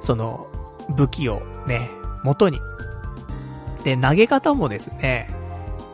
[0.00, 0.46] その、
[0.90, 1.90] 武器をね、
[2.24, 2.60] 元に。
[3.84, 5.30] で、投げ方もですね、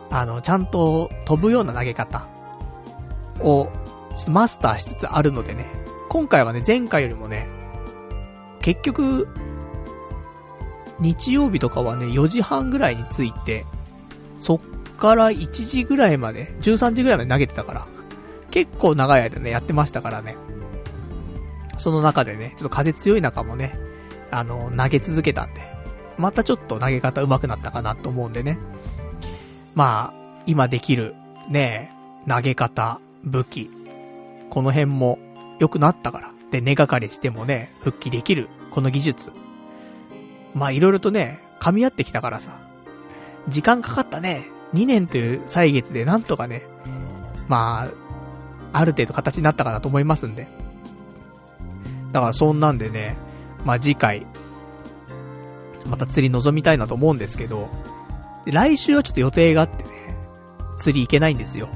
[0.09, 2.27] あの、ちゃんと飛ぶような投げ方
[3.39, 3.69] を
[4.17, 5.65] ちょっとマスターしつつあるのでね、
[6.09, 7.47] 今回はね、前回よりもね、
[8.61, 9.27] 結局、
[10.99, 13.65] 日曜日とかはね、4時半ぐらいに着いて、
[14.37, 14.59] そっ
[14.97, 17.87] から1時ぐらいまで、13時ぐらいまで投げてたから、
[18.51, 20.35] 結構長い間ね、やってましたからね。
[21.77, 23.77] その中でね、ちょっと風強い中もね、
[24.31, 25.61] あの、投げ続けたんで、
[26.17, 28.57] またちょっと投げ方上手くなったかなと思うんでね。
[29.75, 31.15] まあ、今できる、
[31.49, 31.93] ね、
[32.27, 33.69] 投げ方、武器、
[34.49, 35.19] この辺も
[35.59, 36.31] 良くなったから。
[36.51, 39.31] で、根がかりしてもね、復帰できる、この技術。
[40.53, 42.51] まあ、いろいろとね、噛み合ってきたからさ。
[43.47, 44.47] 時間かかったね。
[44.73, 46.63] 2年という歳月でなんとかね、
[47.47, 47.91] まあ、
[48.73, 50.47] ある程度形になったかなと思いますんで。
[52.11, 53.17] だからそんなんでね、
[53.65, 54.25] まあ次回、
[55.85, 57.69] また釣り望みたいなと思うんですけど、
[58.45, 59.89] 来週はちょっと予定があってね、
[60.77, 61.69] 釣り行けないんですよ。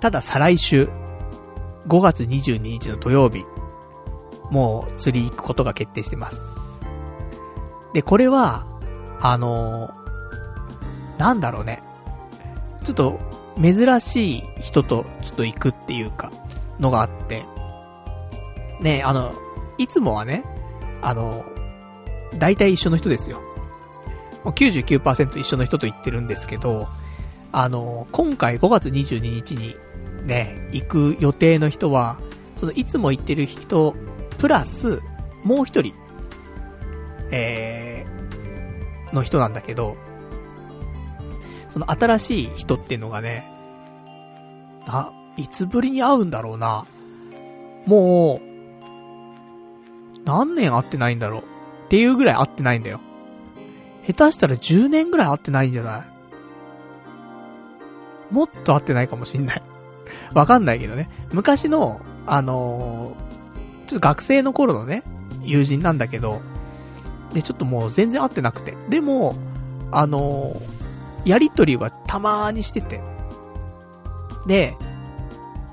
[0.00, 0.88] ただ再来週、
[1.88, 3.44] 5月22日の土曜日、
[4.50, 6.80] もう釣り行くことが決定してます。
[7.92, 8.66] で、これは、
[9.20, 11.82] あのー、なんだろうね。
[12.84, 13.18] ちょっと、
[13.60, 16.30] 珍しい人とちょっと行くっていうか、
[16.78, 17.44] のがあって、
[18.80, 19.32] ね、あの、
[19.78, 20.44] いつもはね、
[21.06, 21.44] あの、
[22.36, 23.40] 大体一緒の人ですよ。
[24.42, 26.88] もう99%一緒の人と言ってるんですけど、
[27.52, 29.76] あの、今回5月22日に
[30.24, 32.18] ね、行く予定の人は、
[32.56, 33.94] そのいつも行ってる人、
[34.38, 35.00] プラス、
[35.44, 35.94] もう一人、
[37.30, 39.96] えー、の人なんだけど、
[41.70, 43.48] その新しい人っていうのがね、
[44.88, 46.84] あ、いつぶりに会うんだろうな。
[47.86, 48.55] もう、
[50.26, 51.42] 何年会ってないんだろう。
[51.86, 53.00] っていうぐらい会ってないんだよ。
[54.06, 55.98] 下手したら10年ぐらい会ってないんじゃな
[58.30, 58.34] い？
[58.34, 59.62] もっと会ってないかもしんない。
[60.34, 61.08] わかんないけどね。
[61.32, 65.04] 昔の、あのー、ちょっと学生の頃のね、
[65.42, 66.40] 友人なんだけど、
[67.32, 68.76] で、ちょっともう全然会ってなくて。
[68.88, 69.36] でも、
[69.92, 73.00] あのー、やりとりはたまーにしてて。
[74.46, 74.76] で、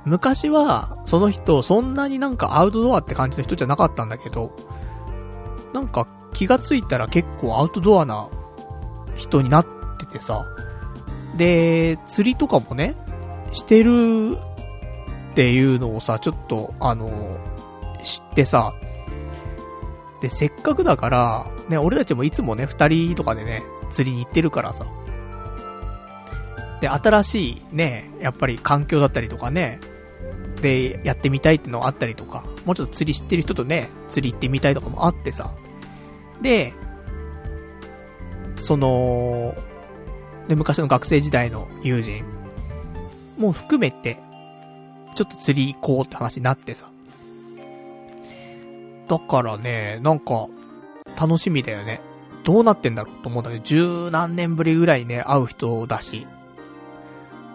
[0.06, 4.56] 昔は、その人、そんなになんかアウトドアって感じの人じゃなかったんだけど、
[5.74, 8.30] なんか気がついたら結構アウトドアな
[9.16, 10.45] 人になっててさ、
[11.38, 12.95] で、釣りとかもね、
[13.54, 14.38] してる
[15.32, 17.38] っていうのをさ、ちょっと、あの、
[18.04, 18.74] 知ってさ、
[20.22, 24.86] で、せっかくだから、ね、俺たちもいつもね、二人とかでね、釣りに行ってるからさ。
[26.82, 29.80] で、新しいね、やっぱり環境だったりとかね、
[30.64, 35.51] で、やってみたいってのがあったりとか、もうちょっと釣り知ってる人とね、釣り行ってみたいとかもあってさ。
[36.41, 36.74] で、
[38.55, 39.55] その、
[40.47, 42.24] で、昔の学生時代の友人
[43.38, 44.20] も含めて、
[45.16, 46.88] ちょっと釣り行こうって話になってさ。
[49.09, 50.47] だからね、なんか、
[51.20, 51.99] 楽しみだよね。
[52.45, 56.26] どうなってんだろうと思うんだけど、十何年ぶりぐらいね、会う人だし。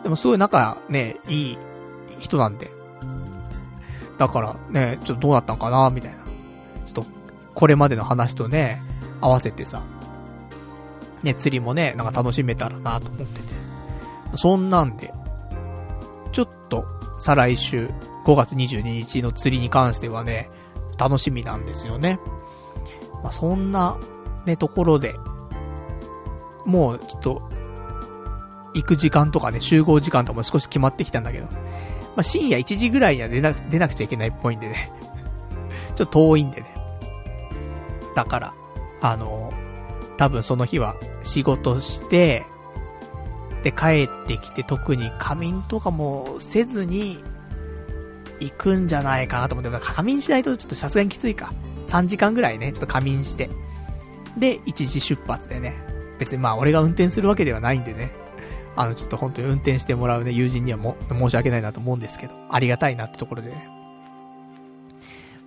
[0.02, 1.58] でもすごい仲ね、いい
[2.18, 2.77] 人なんで。
[4.18, 6.18] だからね、ちょっとどうなったんかなみたいな。
[6.84, 7.10] ちょっと、
[7.54, 8.80] これまでの話とね、
[9.20, 9.82] 合わせてさ。
[11.22, 13.54] ね、釣りもね、なんか楽しめたらなと思ってて。
[14.36, 15.12] そんなんで、
[16.32, 16.84] ちょっと、
[17.16, 17.90] 再来週、
[18.24, 20.50] 5月22日の釣りに関してはね、
[20.98, 22.18] 楽しみなんですよね。
[23.22, 23.96] まあ、そんな、
[24.44, 25.14] ね、ところで、
[26.66, 27.42] もう、ちょっと、
[28.74, 31.48] 行く時間とかね、集合時間とかも少し決まってきたんだけど、
[32.18, 34.90] まあ、深夜1時ぐらいには出なく、出なくちゃいけないっぽいんでね。
[35.94, 36.66] ちょっと遠いんでね。
[38.16, 38.54] だから、
[39.00, 39.52] あの、
[40.16, 42.44] 多分その日は仕事して、
[43.62, 47.22] で、帰ってきて特に仮眠とかもせずに、
[48.40, 51.52] 行くんじゃないかなと思って、仮眠しないとちょっとさすがにきついか。
[51.86, 53.48] 3時間ぐらいね、ちょっと仮眠して。
[54.36, 55.76] で、1時出発でね。
[56.18, 58.10] 別にまあ俺が運転するわけではないんでね。
[58.80, 63.68] あの、ちょっと本当に運転してもらうね、友人にはも、申し訳ないなと思うんですけど、ありがたいなってところでね。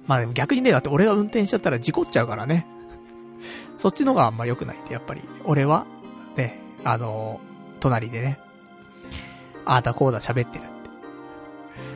[0.06, 2.68] まあでも逆にね、だって俺が運転しちゃったら事故っちゃうからね。
[3.78, 5.22] そっちの方があんま良くないんで、やっぱり。
[5.46, 5.86] 俺は、
[6.36, 7.40] ね、あの
[7.80, 8.38] 隣でね、
[9.64, 10.72] ああだこうだ喋ってるって。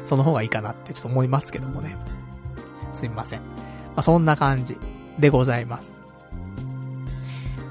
[0.05, 1.97] その方がいいかなってちょっと思いますけどもね。
[2.93, 3.39] すみません。
[3.41, 3.45] ま
[3.97, 4.77] あ、そんな感じ
[5.19, 6.01] でございます。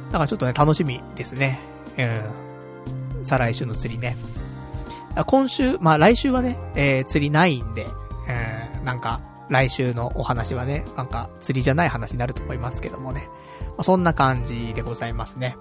[0.08, 1.60] だからちょっとね、楽しみですね。
[1.96, 2.43] うん。
[3.24, 4.16] 再来週の釣りね。
[5.26, 7.86] 今週、まあ来週はね、えー、釣りないんで、
[8.28, 13.28] えー、なんか、来週のお話はね、なんか、釣りじゃない話になると思いますけどもね。
[13.60, 15.56] まあ、そんな感じでございますね。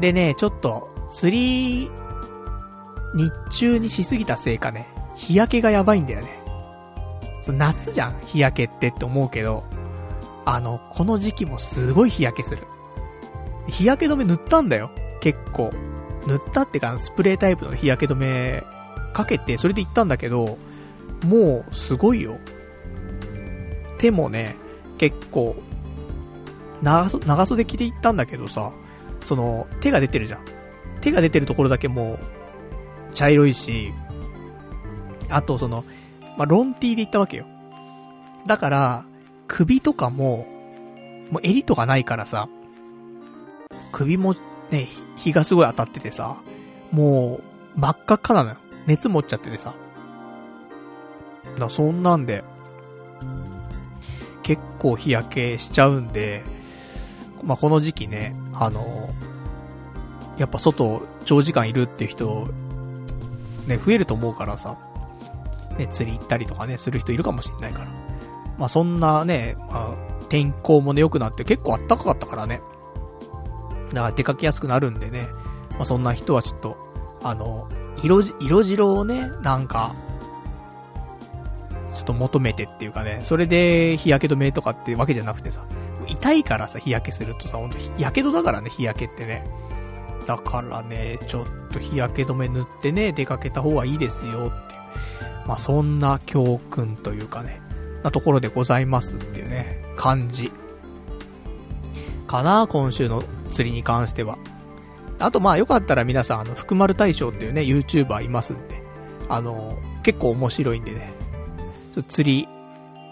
[0.00, 1.90] でね、ちょっと、釣り、
[3.14, 6.40] 日中にしすぎたせいかね、日焼けがやばいんだよね。
[7.42, 9.64] そ夏じゃん、日焼けってって思うけど、
[10.44, 12.66] あの、この時期もすごい日焼けする。
[13.68, 14.90] 日焼け止め塗ったんだよ、
[15.20, 15.70] 結構。
[16.26, 18.64] 塗ったってか、スプレータイプの日焼け止め
[19.12, 20.58] かけて、それで行ったんだけど、
[21.26, 22.38] もう、すごいよ。
[23.98, 24.56] 手もね、
[24.98, 25.56] 結構、
[26.82, 28.72] 長袖、長袖着て行ったんだけどさ、
[29.24, 30.40] その、手が出てるじゃん。
[31.00, 32.18] 手が出てるところだけもう、
[33.12, 33.92] 茶色いし、
[35.28, 35.84] あとその、
[36.36, 37.46] まあ、ロンティーで行ったわけよ。
[38.46, 39.04] だから、
[39.46, 40.46] 首とかも、
[41.30, 42.48] もう襟とかないからさ、
[43.92, 44.34] 首も
[44.70, 44.88] ね、
[45.20, 46.40] 日がすごい当たっててさ、
[46.90, 47.40] も
[47.76, 48.56] う、真っ赤っかなのよ。
[48.86, 49.74] 熱持っちゃっててさ。
[51.58, 52.42] だそんなんで、
[54.42, 56.42] 結構日焼けしちゃうんで、
[57.44, 59.10] まあ、この時期ね、あの、
[60.38, 62.48] やっぱ外長時間いるっていう人、
[63.66, 64.78] ね、増えると思うからさ、
[65.76, 67.88] ね、釣り行ったりとかね、する人いるかもしんないから。
[68.56, 72.62] まあ、そんなね、まあ、天候もね、良くなって結構暖かかったからね。
[73.90, 75.26] だから出かけやすくなるんでね、
[75.72, 76.76] まあ、そんな人はちょっと、
[77.22, 77.68] あの、
[78.02, 79.94] 色、色白をね、なんか、
[81.94, 85.64] ちょっと求めてっていうかね、それで日焼け止めとかっていうわけじゃなくてさ、
[86.06, 89.44] 痛いからさ、日焼けするとさ、ほんと、やけどだからね、日焼けってね。
[90.26, 94.74] だからね、ちょっと日焼け止め塗ってね、出かけた方がいいですよって。
[95.46, 97.60] まあ、そんな教訓というかね、
[98.02, 100.52] なところでございますっていうね、感じ。
[102.30, 104.38] かな、今週の釣りに関しては。
[105.18, 108.84] あとまあよかったら皆さん、あの、福丸大将っていうね、YouTuber いますんで、
[109.28, 111.12] あの、結構面白いんでね、
[112.08, 112.48] 釣り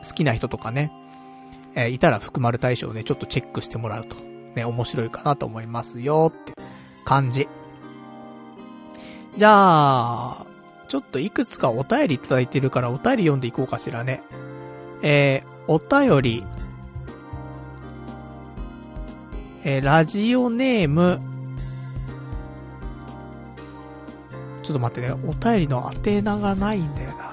[0.07, 0.93] 好きな人とかね、
[1.75, 4.15] えー、いたら福丸大将ね、ちょっとチェックしてもらうと、
[4.55, 6.53] ね、面白いかなと思いますよって
[7.05, 7.49] 感じ。
[9.37, 10.47] じゃあ、
[10.87, 14.23] ちょっといくつかお便りいただいてるからお便り読んでいこうかしらね。
[15.03, 16.45] えー、お便り、
[19.65, 21.21] えー、ラジオネーム、
[24.63, 27.29] ちょっと待ってね、お便りの宛名がないんだよな。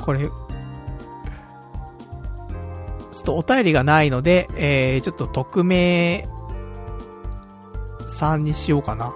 [0.00, 0.30] これ、ちょ
[3.18, 6.28] っとお便りがないので、えー、ちょっと匿名
[8.08, 9.12] さんにしようかな。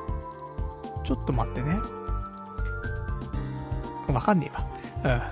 [1.04, 1.78] ちょっと待ってね。
[4.08, 4.50] わかんね
[5.04, 5.22] えわ。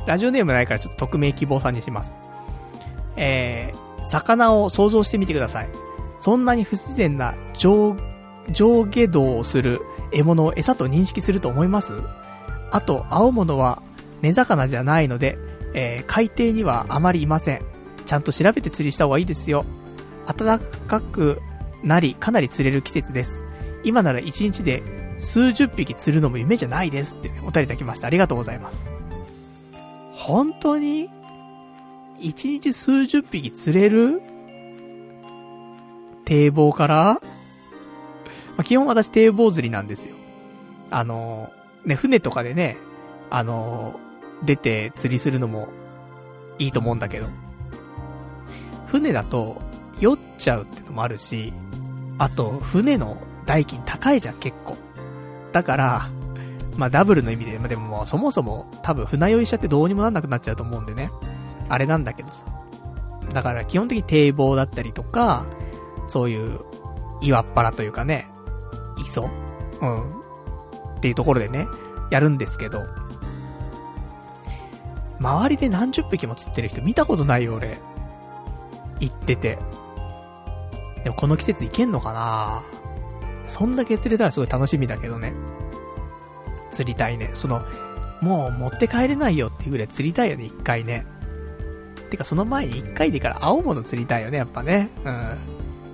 [0.00, 0.06] うん。
[0.06, 2.16] ラジオネームないからちょっと匿名希望さんにします。
[3.16, 5.68] えー、魚を想像してみてください。
[6.18, 7.96] そんなに不自然な上、
[8.50, 9.80] 上下動をする
[10.12, 11.94] 獲物を餌と認識すると思います？
[12.70, 13.82] あと、青物は
[14.22, 15.38] 根魚じゃないので、
[15.74, 17.62] えー、海底にはあまりいません。
[18.06, 19.64] ちゃんと調べて釣りした方がいいですよ。
[20.26, 21.40] 暖かく
[21.82, 23.44] なり、かなり釣れる季節です。
[23.82, 24.82] 今なら1日で
[25.18, 28.06] 数十匹釣るのも夢じゃないですって、お便りいただきました。
[28.06, 28.90] ありがとうございます。
[30.12, 31.10] 本当に？
[32.24, 34.22] ?1 日数十匹釣れる？
[36.24, 37.20] 堤防から？
[38.56, 40.16] まあ、基本私堤防釣りなんですよ。
[40.90, 41.50] あの、
[41.84, 42.78] ね、船とかでね、
[43.30, 44.00] あの、
[44.42, 45.68] 出て釣りするのも
[46.58, 47.26] いいと思うんだけど、
[48.86, 49.60] 船だと
[50.00, 51.52] 酔っちゃうってのもあるし、
[52.18, 54.76] あと、船の代金高いじゃん、結構。
[55.52, 56.10] だから、
[56.76, 61.10] まあダブルの意味で、まあでももそもそも多分船酔いしちゃってどうにもなんなくなっちゃうと思うんでね。
[61.68, 62.44] あれなんだけどさ。
[63.32, 65.46] だから基本的に堤防だったりとか、
[66.06, 66.60] そういう
[67.20, 68.28] 岩っ腹というかね、
[68.98, 69.28] 磯？
[69.80, 70.20] うん。
[70.98, 71.66] っていうところでね、
[72.10, 72.82] やるんですけど、
[75.18, 77.78] 周りで何十匹も釣ってる人見たことないよ、俺。
[79.00, 79.58] 行ってて。
[81.02, 82.62] でもこの季節行けんのかな？
[83.46, 85.32] そんだけ釣れたらすごい楽しみだけどね。
[86.70, 87.30] 釣りたいね。
[87.34, 87.62] その、
[88.20, 91.06] もう持って帰れないよっていうぐらい釣りたいよね、一回ね。
[92.14, 94.90] てかその前に一回でいいから青物釣りたいよね、やっぱね。
[95.04, 95.36] うん。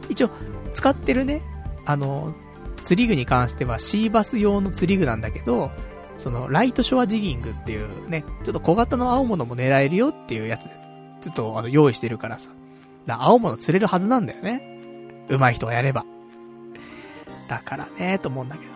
[0.09, 0.31] 一応、
[0.73, 1.43] 使ってるね、
[1.87, 2.35] あの、
[2.83, 5.71] 釣り具に関してはシーバス用の釣り具なんだけど、
[6.19, 10.71] その、ライトショアジギングっていうね、ちょっと小型の青物も狙えるよっていうやつで、
[11.23, 12.51] ちょっとあの、用意してるからさ。
[13.07, 15.25] だ青物釣れるはずなんだよね。
[15.29, 16.05] 上手い人がやれば。
[17.49, 18.73] だからね、と思うんだけど。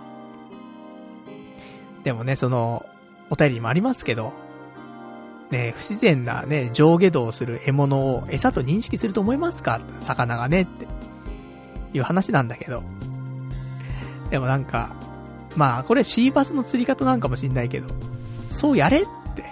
[2.04, 2.84] でもね、その、
[3.30, 4.32] お便りにもありますけど、
[5.54, 9.80] ね、不自然なね、上下動する獲物を餌と認識すると思いますか？
[10.00, 10.88] 魚がね、って、
[11.92, 12.82] いう話なんだけど。
[14.30, 14.96] でもなんか、
[15.54, 17.86] まあ、これシーバスの釣り方なんかもしんないけど、
[18.50, 19.04] そうやれっ
[19.36, 19.44] て。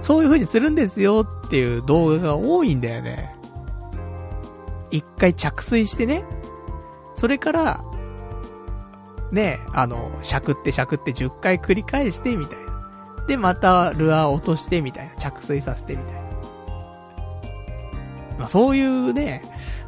[0.00, 3.36] そういう風に釣るんですよっていう動画が多いんだよね。
[4.90, 6.24] 一回着水してね、
[7.16, 7.84] それから、
[9.30, 12.65] ね、あの、しゃくってしゃくって10回繰り返して、みたいな。
[13.26, 15.14] で、またルアー落として、みたいな。
[15.16, 16.20] 着水させて、みたいな。
[18.38, 19.42] まあ、そういうね、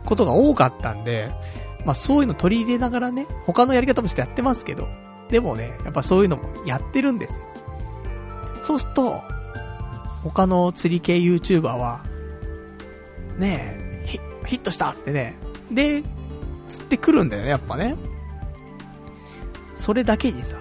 [0.04, 1.30] ことが多かったんで、
[1.84, 4.88] まあ、そういうの取り入れながらね、他のやり方もしてやってますけど、
[5.30, 7.46] でもね、やっぱそういうのもやってるんですよ。
[8.62, 9.22] そうすると、
[10.22, 12.00] 他の釣り系 YouTuber は、
[13.38, 15.36] ねえ、ヒヒットしたっつってね、
[15.70, 16.02] で、
[16.68, 17.96] 釣ってくるんだよね、やっぱね。
[19.76, 20.56] それだけにさ、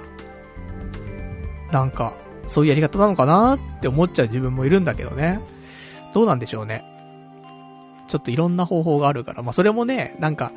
[1.71, 2.15] なんか、
[2.47, 5.39] そういうやり方なのかなって思っちゃう自分もいるんだけどね。
[6.13, 6.83] どうなんでしょうね。
[8.07, 10.51] ちょっといろんな方法があるから、まあそれもね、なんか、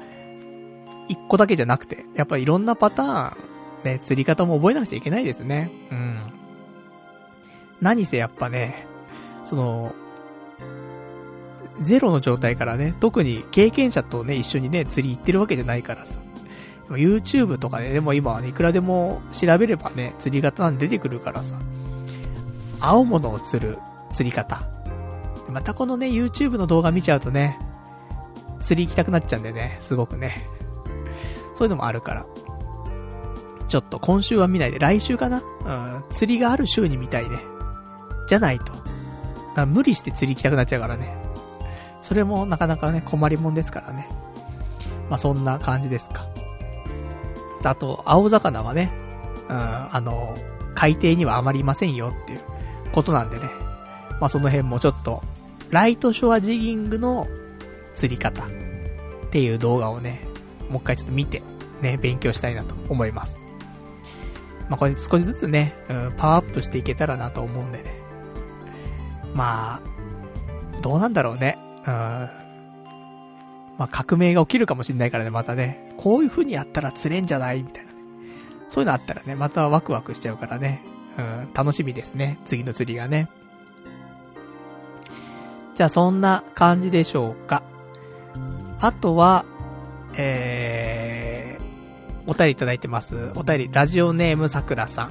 [1.08, 3.36] 一個だけじゃなくて、やっぱいろんなパターン、
[3.84, 5.70] ね、釣り方も覚えなくちゃいけないですね。
[5.90, 6.32] うん。
[7.80, 8.86] 何せやっぱね、
[9.44, 9.94] その、
[11.80, 16.20] ゼロの状態からね、特に経験者とね、一緒にね、釣り行ってるわけじゃないからさ。
[16.96, 21.56] YouTube とか、ね、でも今はね、いくらでも調べればね、釣り方なんで出てくるからさ。
[22.80, 23.78] 青物を釣る
[24.10, 24.62] 釣り方。
[25.48, 27.58] またこのね、YouTube の動画見ちゃうとね、
[28.60, 30.46] 釣り行きたくなっちゃうんでね、すごくね。
[31.54, 32.26] そういうのもあるから。
[33.68, 35.38] ちょっと今週は見ないで、来週かな？
[35.38, 37.38] うん、釣りがある週に見たいね。
[38.26, 38.72] じゃないと。
[39.66, 41.14] 無理して釣り行きたくなっちゃうからね。
[42.00, 44.08] それもなかなかね、困りもんですからね。
[45.10, 46.26] まあ、そんな感じですか。
[47.68, 48.92] あと、青魚はね、
[49.48, 50.36] うん、あの、
[50.74, 52.40] 海底にはあまりいませんよっていう
[52.92, 53.50] ことなんでね。
[54.20, 55.22] まあ、その辺もちょっと、
[55.70, 57.26] ライトショアジギングの
[57.94, 58.46] 釣り方っ
[59.30, 60.20] ていう動画をね、
[60.68, 61.42] もう一回ちょっと見て、
[61.80, 63.42] ね、勉強したいなと思います。
[64.68, 68.00] まあ、これ少しずつね、うん、パワーアップしていけたらなと思うんでね。
[69.34, 71.58] まあ、どうなんだろうね。
[71.86, 72.40] うん。
[73.78, 75.89] まあ、革命が起きるかもしんないからね、またね。
[76.02, 77.62] こういう風にやったら釣れんじゃない？
[77.62, 77.98] みたいなね。
[78.70, 80.82] そういうのあったらね、またワクワクしちゃうからね。
[81.18, 82.38] うん、楽しみですね。
[82.46, 83.28] 次の釣りがね。
[85.74, 87.62] じゃあそんな感じでしょうか。
[88.80, 89.44] あとは、
[90.16, 93.32] えー、お便りいただいてます。
[93.34, 95.10] お便り、ラジオネームさくらさん。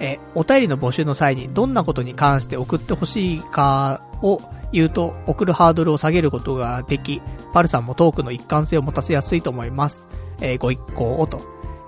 [0.00, 4.40] えお便りの募集の際にどんなことに関して送ってほしいかを
[4.74, 7.22] 言うと送るハードルを下げることができ、
[7.52, 10.08] パルさんもトークの一貫性を持たせやすいと思います。
[10.40, 11.40] えー、ご一行をと。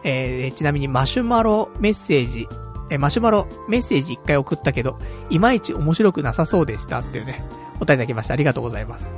[0.05, 2.47] えー、ちなみにマシュマロメッセージ、
[2.91, 4.99] えー、マシュマロメッセージ一回送ったけど、
[5.31, 7.43] いまいち面白くなさそうでしたっていうね、
[7.81, 8.35] お便りいただきました。
[8.35, 9.17] ありがとうございます。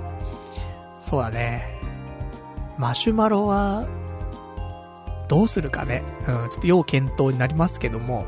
[1.01, 1.79] そうだね。
[2.79, 3.87] マシュマロは、
[5.29, 6.03] どうするかね。
[6.27, 8.25] うん、ちょっと要検討になりますけども。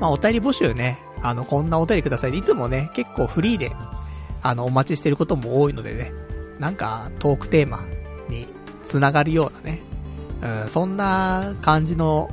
[0.00, 2.36] まあ、お便り募集ね、あの、こんなお便りください。
[2.36, 3.72] いつもね、結構フリーで、
[4.42, 6.12] あの、お待ちしてることも多いのでね、
[6.58, 7.84] なんか、トークテーマ
[8.28, 8.46] に
[8.82, 9.80] 繋がるようなね、
[10.42, 12.30] うん、そんな感じの、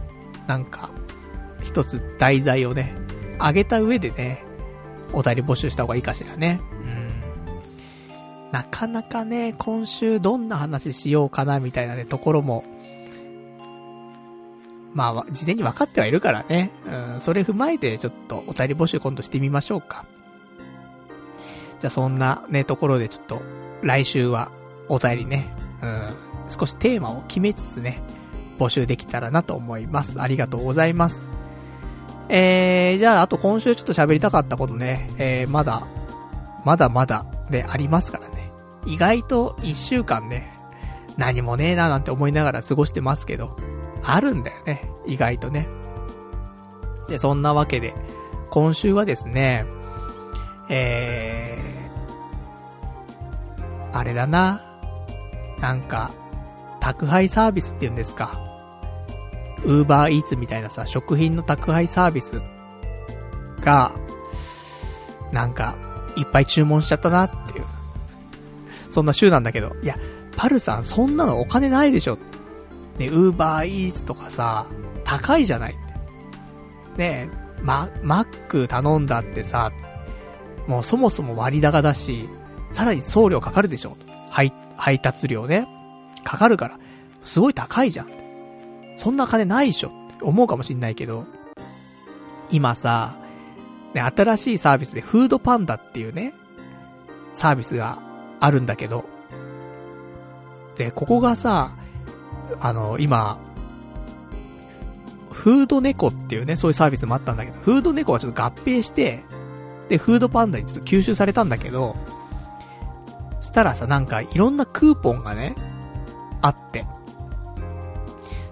[0.48, 0.90] なんか、
[1.64, 2.96] 一つ題材をね、
[3.40, 4.44] あげた上でね、
[5.14, 6.60] お便り募集した方がいいかしらね。
[6.72, 8.52] うん。
[8.52, 12.64] なかなかね、今週どんな話しようかなみたいなね、ところも、
[14.96, 16.72] まあ、事前に分かってはいるからね。
[16.88, 20.06] うん、それ踏まえてちょっとお便り募集今度してみましょうか。
[21.82, 23.41] じゃあそんなね、ところでちょっと、
[23.82, 24.52] 来週は
[24.88, 26.16] お便りね、うん、
[26.50, 28.02] 少しテーマを決めつつね、
[28.58, 30.22] 募集できたらなと思います。
[30.22, 31.30] ありがとうございます。
[32.30, 35.84] えー、じゃああと今週ちょっと喋りたかったことね、えー、まだ、
[36.64, 38.52] まだまだでありますからね。
[38.86, 40.58] 意外と一週間ね、
[41.18, 43.58] 何もねえななんて思いながら過ごしてますけど、
[44.06, 44.89] あるんだよね。
[45.06, 45.68] 意外とね。
[47.08, 47.93] で、そんなわけで、
[48.49, 49.66] 今週はですね、
[50.70, 54.62] えー、あれだな。
[55.60, 56.12] なんか、
[56.80, 58.39] 宅配サービスって言うんですか。
[59.64, 62.41] ウーバーイーツみたいなさ、食品の宅配サービス
[63.62, 63.93] が、
[65.32, 65.76] なんか、
[66.16, 67.66] いっぱい注文しちゃったなっていう。
[68.89, 69.97] そんな週なんだけど、いや、
[70.38, 72.18] パルさんそんなのお金ないでしょ
[72.98, 74.68] ね、ウーバーイーツとかさ、
[75.04, 75.74] 高いじゃない。
[75.74, 75.76] っ
[76.96, 79.72] てねえま、マック頼んだってさ、
[80.68, 82.30] もうそもそも割高だし、
[82.72, 83.98] さらに送料かかるでしょ。
[84.30, 85.68] 配、配達料ね。
[86.24, 86.80] かかるから、
[87.24, 88.10] すごい高いじゃん。
[88.98, 89.89] そんな金ないでしょ。
[90.16, 91.26] って思うかもしんないけど、
[92.52, 93.18] 今さ、
[93.93, 96.34] ね、新しいサービスでフードパンダっていうね、
[97.32, 98.00] サービスが
[98.39, 99.06] あるんだけど、
[100.78, 101.72] で、ここがさ、
[102.60, 103.39] あの、今、
[105.32, 109.24] フード猫っていうね、そういうサービスもあったんだけど、フード猫はちょっと合併して、
[109.90, 111.95] で、フードパンダにちょっと吸収されたんだけど、
[113.41, 115.56] したらさ、なんかいろんなクーポンがね、
[116.41, 116.86] あって、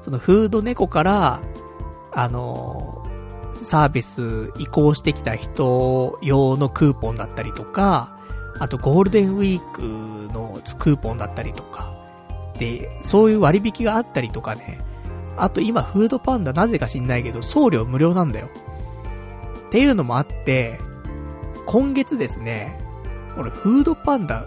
[0.02, 1.42] そのフード猫から、
[2.16, 3.04] あの
[3.56, 8.18] サービス移行してきた人用のクーポンだったりとか、
[8.60, 9.82] あとゴールデンウィーク
[10.34, 11.94] のクーポンだったりとか、
[12.58, 14.80] で、そういう割引があったりとかね。
[15.38, 18.50] あと今、フードパンダなぜか知んないけど、送料無料なんだよ。
[19.68, 20.80] っていうのもあって、
[21.66, 22.80] 今月ですね、
[23.38, 24.46] 俺、フードパンダ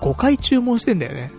[0.00, 1.32] 5回注文してんだよね。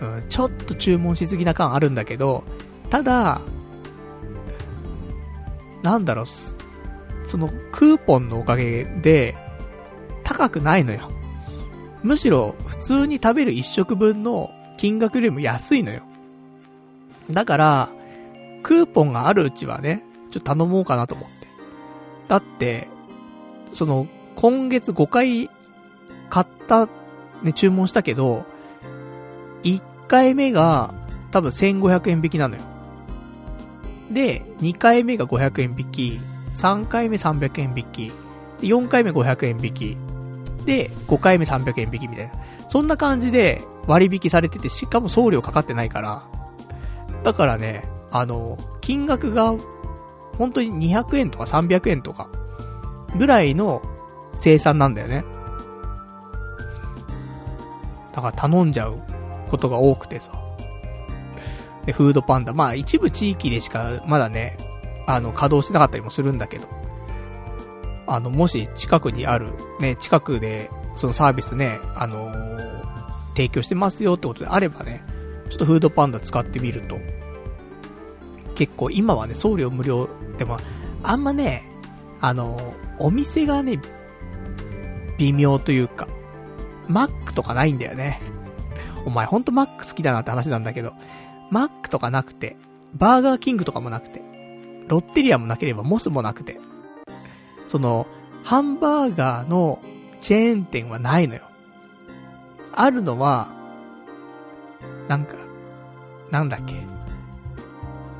[0.00, 2.44] うん、ちょっと注文しすぎな感あるんだけど、
[2.90, 3.40] ただ、
[5.82, 6.26] なんだろう、
[7.26, 9.36] そのクーポンのおかげで、
[10.24, 11.10] 高くないのよ。
[12.02, 16.02] むしろ、普通に食べる一食分の金額よりも安いのよ。
[17.30, 17.88] だから、
[18.62, 21.46] クーポンがあるうちはね、ちょっと頼もうかなと思って。
[22.28, 22.88] だって、
[23.72, 24.06] その、
[24.36, 25.50] 今月5回
[26.30, 26.88] 買った、
[27.42, 28.44] ね、注文したけど、
[29.62, 30.94] 1回目が
[31.30, 32.62] 多分1500円引きなのよ。
[34.10, 36.20] で、2回目が500円引き、
[36.52, 38.12] 3回目300円引き、
[38.60, 39.96] 4回目500円引き、
[40.68, 42.32] で、5回目300円引きみたいな。
[42.68, 46.28] そんな感じで割引されてて、しかも送料かかってないから。
[47.24, 49.54] だからね、あの、金額が、
[50.36, 52.28] 本当に200円とか300円とか、
[53.16, 53.82] ぐらいの
[54.34, 55.24] 生産なんだよね。
[58.12, 58.98] だから頼んじゃう
[59.50, 60.32] ことが多くてさ。
[61.86, 62.52] で、フードパンダ。
[62.52, 64.58] まあ一部地域でしかまだね、
[65.06, 66.77] あの、稼働してなかったりもするんだけど。
[68.08, 72.78] あの、もし近くにある、ね、近くで、そのサービスね、あのー、
[73.36, 75.04] 提供してますよってことであればね、
[75.50, 76.98] ちょっとフードパンダ使ってみると、
[78.54, 80.08] 結構今はね、送料無料
[80.38, 80.56] でも、
[81.02, 81.62] あんまね、
[82.20, 83.80] あのー、お店がね、
[85.18, 86.08] 微妙というか、
[86.88, 88.20] マックとかないんだよね。
[89.04, 90.94] お前ほんとマック好きだなって話なんだけど、
[91.50, 92.56] マックとかなくて、
[92.94, 94.22] バーガーキングとかもなくて、
[94.88, 96.58] ロッテリアもなければモスもなくて、
[97.68, 98.06] その、
[98.42, 99.78] ハンバーガーの
[100.20, 101.42] チェーン店はないのよ。
[102.72, 103.52] あるのは、
[105.06, 105.36] なんか、
[106.30, 106.74] なんだっけ。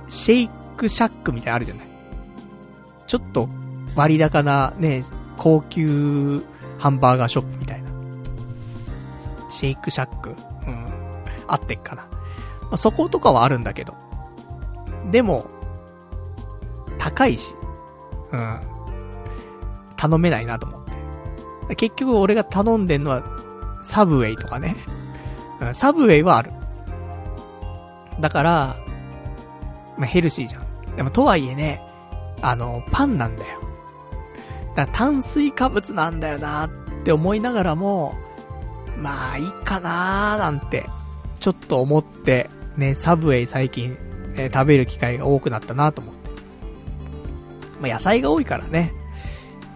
[0.08, 1.86] シェイクシャックみたいなあるじゃない。
[3.06, 3.48] ちょっと
[3.96, 5.02] 割高なね、
[5.38, 6.44] 高級
[6.78, 7.88] ハンバーガーショップみたいな。
[9.50, 10.30] シェイクシャック
[10.66, 10.86] うん。
[11.46, 12.02] あってっかな。
[12.02, 13.94] まあ、そことかはあるんだけど。
[15.10, 15.46] でも、
[16.98, 17.54] 高いし。
[18.32, 18.77] うん。
[19.98, 20.84] 頼めないなと思っ
[21.68, 21.76] て。
[21.76, 23.22] 結局俺が頼んでんのは、
[23.82, 24.76] サブウェイとかね。
[25.74, 26.52] サブウェイはある。
[28.20, 28.76] だから、
[29.98, 30.96] まあ、ヘルシーじゃん。
[30.96, 31.82] でもとはいえね、
[32.40, 33.60] あの、パンなんだよ。
[34.74, 36.70] だから炭水化物なんだよなっ
[37.04, 38.14] て思いながらも、
[38.96, 40.86] まあいいかなーなんて、
[41.40, 43.96] ちょっと思って、ね、サブウェイ最近、
[44.34, 46.30] ね、食べる機会が多くなったなと思って。
[47.80, 48.92] まあ野菜が多いからね、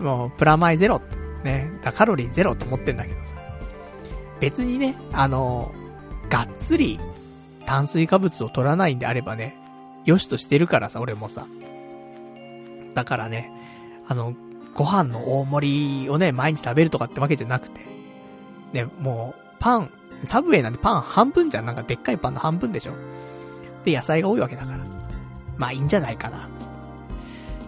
[0.03, 1.01] もうプラマイゼロ、
[1.45, 3.37] ね、だカロリーゼロと思ってんだけどさ。
[4.41, 5.73] 別にね、あの、
[6.29, 6.99] がっつり
[7.67, 9.57] 炭水化物を取らないんであればね、
[10.05, 11.47] よしとしてるからさ、俺もさ。
[12.95, 13.51] だからね、
[14.09, 14.35] あの、
[14.75, 17.81] ご飯の大盛りをね、毎日食べるとかってわけじゃなくて、
[18.73, 19.91] ね、もう、パン、
[20.25, 21.67] サブウェイなんてパン半分じゃん。
[21.67, 22.93] なんかでっかいパンの半分でしょ。
[23.85, 24.79] で、野菜が多いわけだから。
[25.57, 26.49] まあいいんじゃないかな。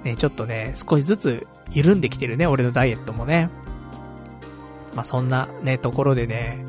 [0.02, 3.50] ね、ちょっとね、少しずつ緩んできてるね、俺のダイエットもね。
[4.94, 6.64] まあそんなね、ところでね、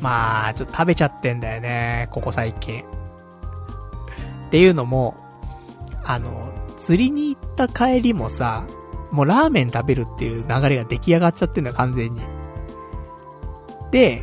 [0.00, 2.82] まあ、ちょっと食べちゃってんだよね、ここ最近。
[2.82, 5.16] っていうのも、
[6.04, 8.66] あの、釣りに行った帰りもさ、
[9.10, 12.20] もうラーメン食べるっていう流れが出来上がっちゃってんだ、完全に。
[13.90, 14.22] で、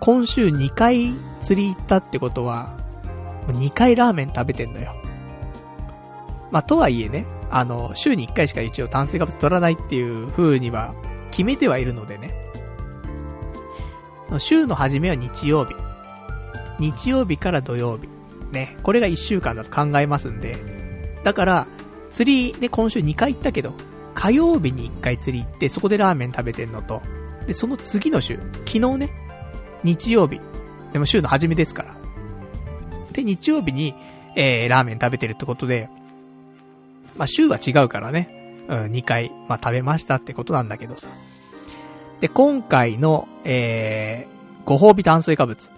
[0.00, 2.78] 今週2回釣り行ったってことは、
[3.48, 4.94] 2回ラーメン食べてんのよ。
[6.50, 10.94] まあ、とはいえね、あの、週に1回しか一応炭水化物取らないっていう風には
[11.30, 12.34] 決めてはいるのでね。
[14.38, 15.74] 週の初めは日曜日。
[16.78, 18.08] 日曜日から土曜日。
[18.52, 18.76] ね。
[18.82, 20.56] これが1週間だと考えますんで。
[21.22, 21.66] だから、
[22.10, 23.72] 釣りね、今週2回行ったけど、
[24.14, 27.02] 火曜日に1回釣り行って、そこでラーメン食べてんのと、
[27.46, 29.10] で、その次の週、昨日ね、
[29.84, 30.40] 日曜日、
[30.92, 31.96] でも週の初めですから。
[33.12, 33.94] で、日曜日に、
[34.34, 35.88] えー、ラーメン食べてるってことで、
[37.18, 41.08] まあ、週は違うからね、うん、2回、まあ、食べましたってことなんだけどさ。
[42.20, 45.70] で、今回の、えー、ご褒美炭水化物。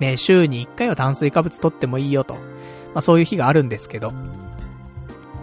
[0.00, 2.34] ね、週に1回は炭水化物取ってもいいよと。
[2.34, 2.40] ま
[2.96, 4.12] あ、そういう日があるんですけど。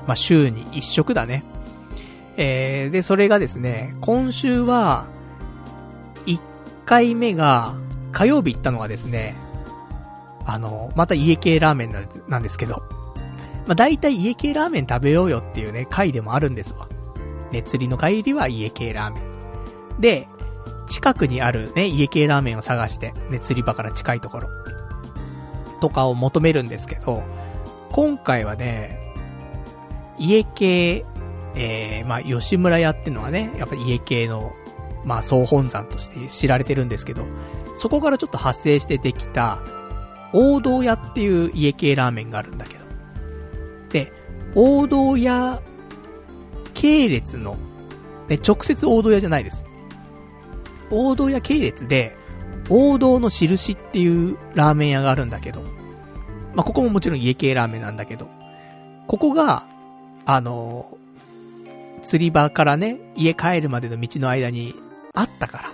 [0.08, 1.44] まあ、週に1食だね。
[2.38, 5.08] えー、で、それがですね、今週は、
[6.26, 6.40] 1
[6.86, 7.76] 回目が、
[8.12, 9.36] 火曜日行ったのがですね、
[10.46, 12.82] あの、また家系ラーメンなんですけど、
[13.70, 16.90] まあ、大体家系ラーメン食べようよっていうね、回でもあるんですわ。
[17.52, 20.02] ね、釣りの帰りは家系ラーメン。
[20.02, 20.28] で、
[20.88, 24.50] 近くにあるね、家系ラーメンを探して、ね、釣り場から近いところ、
[25.82, 27.24] とかを求めるんですけど、
[27.92, 29.00] 今回はね、
[30.18, 31.06] 家系
[31.56, 34.54] えー、まあ、吉村屋っていうのはね、やっぱ家系の、
[35.04, 37.24] まあ、総本山として知られてるんですけど、
[37.76, 39.60] そこからちょっと発生してできた、
[40.34, 42.79] 王道屋っていう家系ラーメンがあるんだけど。
[43.90, 44.12] で、
[44.56, 45.62] 王道屋
[46.74, 47.58] 系列の、
[48.28, 49.66] で、直接王道屋じゃないです。
[50.92, 52.16] 王道屋系列で、
[52.70, 55.62] 王道の印っていうラーメン屋があるんだけど、
[56.54, 58.28] まあ、ここももちろん家系ラーメンなんだけど、
[59.08, 59.68] ここが、
[60.26, 60.86] あの
[62.04, 64.76] 釣り場からね、家帰るまでの道の間に
[65.14, 65.72] あったから。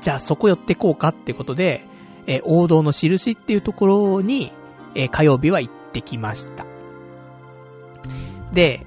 [0.00, 1.84] じゃあそこ寄ってこうかってことで、
[2.26, 4.52] えー、王道の印っていうところに、
[4.94, 6.67] えー、火曜日は行ってきました。
[8.52, 8.86] で、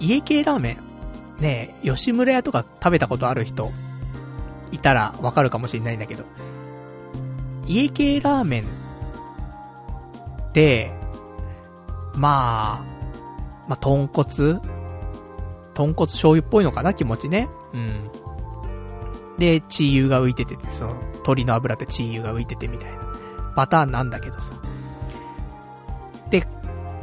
[0.00, 0.78] 家系ラーメ
[1.38, 3.70] ン、ね吉村屋とか食べたことある人、
[4.72, 6.24] いたらわかるかもしれないんだけど、
[7.66, 10.92] 家系ラーメンって、
[12.14, 12.84] まあ、
[13.68, 14.60] まあ、豚骨？
[15.74, 16.94] 豚骨醤油っぽいのかな？
[16.94, 17.48] 気持ちね。
[17.72, 18.10] うん。
[19.38, 22.98] で、チー油が浮いてて、その、鶏の油ってチー油が浮いててみたいな
[23.54, 24.54] パターンなんだけどさ。
[26.30, 26.44] で、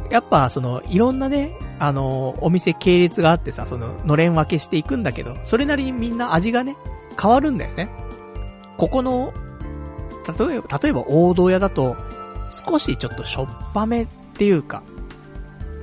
[0.09, 6.77] やっぱその、いろんなね、あの、お店系列があってさ、その、のれん分けしていくんだけど、それなりにみんな味がね、
[7.19, 7.89] 変わるんだよね。
[8.77, 9.33] ここの、
[10.39, 11.95] 例えば、例えば王道屋だと、
[12.49, 14.07] 少しちょっとしょっぱめっ
[14.37, 14.83] ていうか、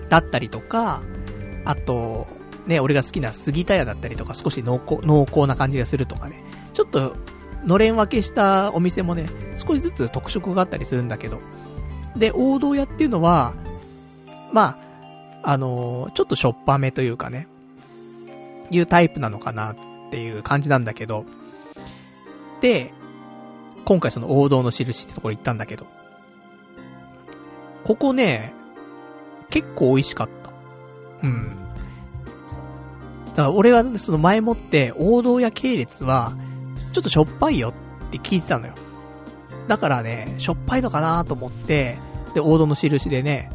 [0.08, 1.02] だったりとか、
[1.64, 2.26] あと、
[2.66, 6.42] ね、俺が好きな杉田屋だったりとか、少し濃厚、濃厚な感じがするとかね。
[6.72, 7.14] ちょっと、
[7.64, 9.26] のれん分けしたお店もね、
[9.56, 11.40] 少しずつ特色があったりするんだけど。
[12.16, 13.54] で、王道屋っていうのは、
[14.52, 14.78] ま
[15.42, 17.48] あ、あのー、ちょっとしょっぱめというかね、
[18.70, 19.76] いうタイプなのかなっ
[20.10, 21.24] ていう感じなんだけど、
[22.60, 22.92] で、
[23.84, 25.86] 今回その王道の印ってところ行ったんだけど、
[27.84, 28.54] ここね、
[29.50, 30.52] 結構美味しかった。
[31.22, 31.56] うん。
[33.30, 36.34] だから俺はその前もって王道屋系列は、
[36.92, 37.70] ちょっとしょっぱいよ
[38.08, 38.74] って聞いてたのよ。
[39.68, 41.96] だからね、しょっぱいのかなと思って、
[42.34, 43.50] で、王道の印でね、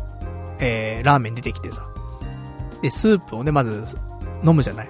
[0.59, 1.87] えー、ラーメン出てきてさ。
[2.81, 3.97] で、スープをね、まず、
[4.45, 4.89] 飲むじゃない。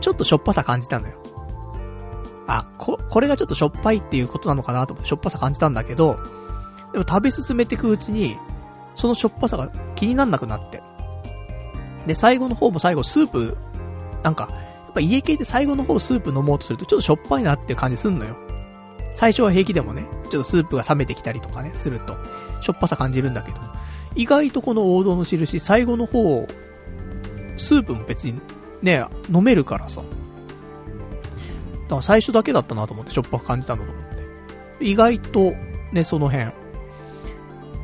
[0.00, 1.14] ちょっとしょっぱさ感じたのよ。
[2.46, 6.18] あ、こ、これがちょっとしょっぱいっていうことなのかなと思ってしょっぱさ感じたんだけど、
[6.92, 8.36] でも食べ進めていくうちに、
[8.94, 10.82] そのしょっぱさが気になんなくなって。
[12.06, 13.56] で、最後の方も最後スープ、
[14.22, 18.36] なんか、やっぱ家系で最後の方スープ飲もうとするとちょっとしょっぱいなっていう感じすんのよ。
[19.12, 22.16] 最初は平気でもね、ちょっとスープが冷めてきたりとかね、すると、
[22.60, 23.58] しょっぱさ感じるんだけど、
[24.14, 26.46] 意外とこの王道の印、最後の方、
[27.56, 28.40] スープも別に
[28.82, 30.02] ね、飲めるからさ。
[30.02, 34.04] だから最初だけだったなと思って、しょっぱく感じたのと思っ
[34.78, 34.84] て。
[34.84, 35.52] 意外と、
[35.92, 36.52] ね、その辺、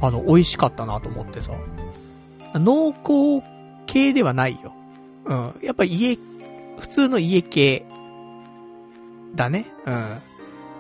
[0.00, 1.52] あの、美味しかったなと思ってさ。
[2.54, 3.46] 濃厚
[3.86, 4.72] 系ではないよ。
[5.26, 5.54] うん。
[5.62, 6.18] やっぱ家、
[6.78, 7.84] 普通の家系、
[9.34, 9.66] だね。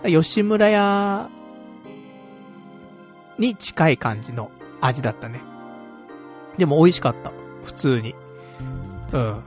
[0.04, 0.22] うん。
[0.22, 1.28] 吉村屋
[3.38, 4.50] に近い感じの
[4.80, 5.40] 味だったね。
[6.58, 7.32] でも美味しかった。
[7.64, 8.14] 普通に。
[9.12, 9.40] うん。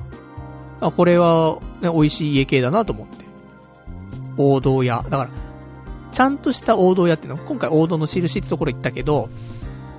[0.81, 3.25] あ、これは、ね、美味しい家系だなと思って。
[4.37, 5.03] 王道屋。
[5.09, 5.29] だから、
[6.11, 9.29] ちゃんとした王道屋っていうの、今回王道の印ってところ行ったけど、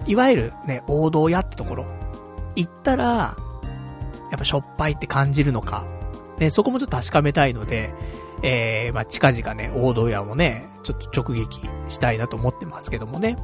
[0.07, 1.87] いわゆるね、王道屋ってところ、
[2.57, 3.37] 行ったら、
[4.31, 5.85] やっぱしょっぱいって感じるのか、
[6.39, 7.93] ね、そこもちょっと確かめたいので、
[8.43, 13.37] えー、まあ、近々ね、王道屋もね、ちょっと直撃したいなと思ってますけどもね。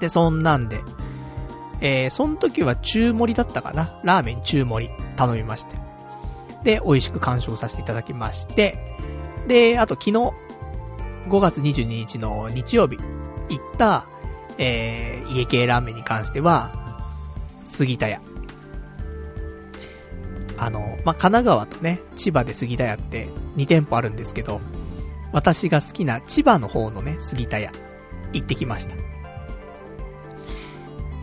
[0.00, 0.80] で、そんなんで、
[1.80, 5.76] えー、その時は中盛りだったかなラーメン中盛り頼みまして。
[6.64, 8.78] で、美味しく完食させていただきまして、
[9.46, 10.32] で、あと昨日、
[11.28, 12.98] 5月22日の日曜日、
[13.48, 14.06] 行った、
[14.58, 17.02] えー、家系ラーメンに関しては、
[17.64, 18.20] 杉田屋。
[20.58, 24.60] あの、まあ、神奈川とね、千葉で杉田屋って2店舗あるんですけど、
[25.32, 27.70] 私が好きな千葉の方のね、杉田屋、
[28.32, 28.94] 行ってきました。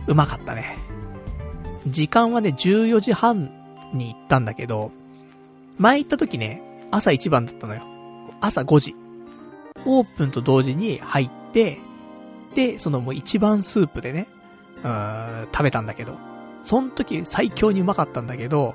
[0.06, 0.78] うまかったね。
[1.86, 3.50] 時間はね、14時半
[3.92, 4.90] に行ったんだけど、
[5.78, 7.82] 前行った時ね、朝一番だったのよ。
[8.40, 8.96] 朝5時。
[9.86, 11.78] オープンと同時に入って、
[12.54, 14.26] で、そのもう一番スープでね、
[14.82, 16.16] うーん、食べたんだけど、
[16.62, 18.74] その時最強にうまかったんだけど、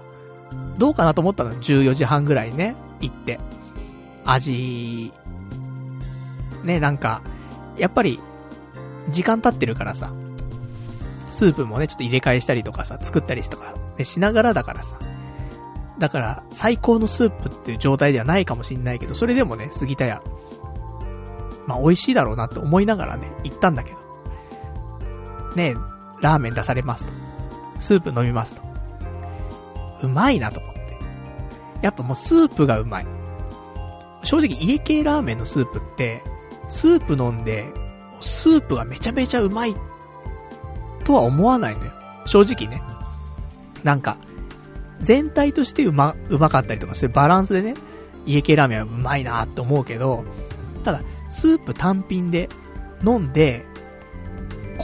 [0.77, 3.39] どうかなと思ったの ?14 時半ぐらいね、行って。
[4.25, 5.11] 味、
[6.63, 7.21] ね、なんか、
[7.77, 8.19] やっぱり、
[9.09, 10.11] 時間経ってるからさ、
[11.29, 14.97] スープもね、ちょっと入れ替えしたりとかさ、作ったりとか、ね、しながらだからさ。
[15.97, 20.21] だから、最高のスープっていう状態ではないかもしんないけど、それでもね、杉田屋、
[21.67, 23.99] まあ美味しいだろうなって思いながらね、行ったんだけど。
[25.55, 25.75] ね
[26.21, 27.11] ラーメン出されますと。
[27.79, 28.61] スープ飲みますと。
[30.03, 30.79] うまいなと思って。
[31.81, 33.05] やっぱもうスープがうまい。
[34.23, 36.23] 正直家系ラーメンのスープって、
[36.67, 37.65] スープ飲んで、
[38.19, 39.75] スープがめちゃめちゃうまいっ
[41.09, 41.91] とは思わないのよ。
[42.27, 42.83] 正直ね。
[43.83, 44.17] なんか、
[45.01, 47.73] 全体としてうま、うまかったりとかするバランスでね、
[48.27, 50.23] 家系ラーメンはうまいなって思うけど、
[50.83, 52.47] ただ、スープ単品で
[53.03, 53.65] 飲んで、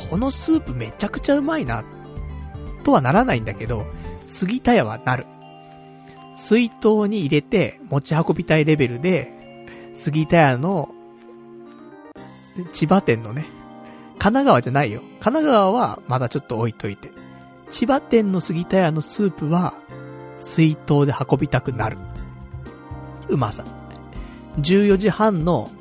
[0.09, 1.83] このスープめちゃくちゃうまいな、
[2.83, 3.85] とはならないんだけど、
[4.25, 5.27] 杉田屋はなる。
[6.35, 9.31] 水筒に入れて持ち運びたいレベルで、
[9.93, 10.89] 杉田屋の、
[12.73, 13.45] 千葉店のね、
[14.13, 15.03] 神奈川じゃないよ。
[15.25, 17.11] 神奈川はまだちょっと置いといて。
[17.67, 19.73] 千葉店の杉田屋のスープは、
[20.37, 21.97] 水筒で運びたくなる。
[23.27, 23.65] うまさ。
[24.59, 25.71] 14時半の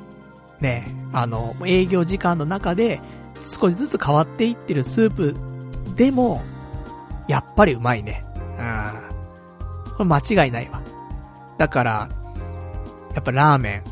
[0.61, 3.01] ね、あの、営業時間の中で、
[3.43, 5.35] 少しずつ変わっていってるスープ
[5.95, 6.41] でも、
[7.27, 8.25] やっぱりうまいね。
[8.57, 9.95] うん。
[9.95, 10.81] これ間違いないわ。
[11.59, 12.09] だから、
[13.13, 13.83] やっぱラーメン、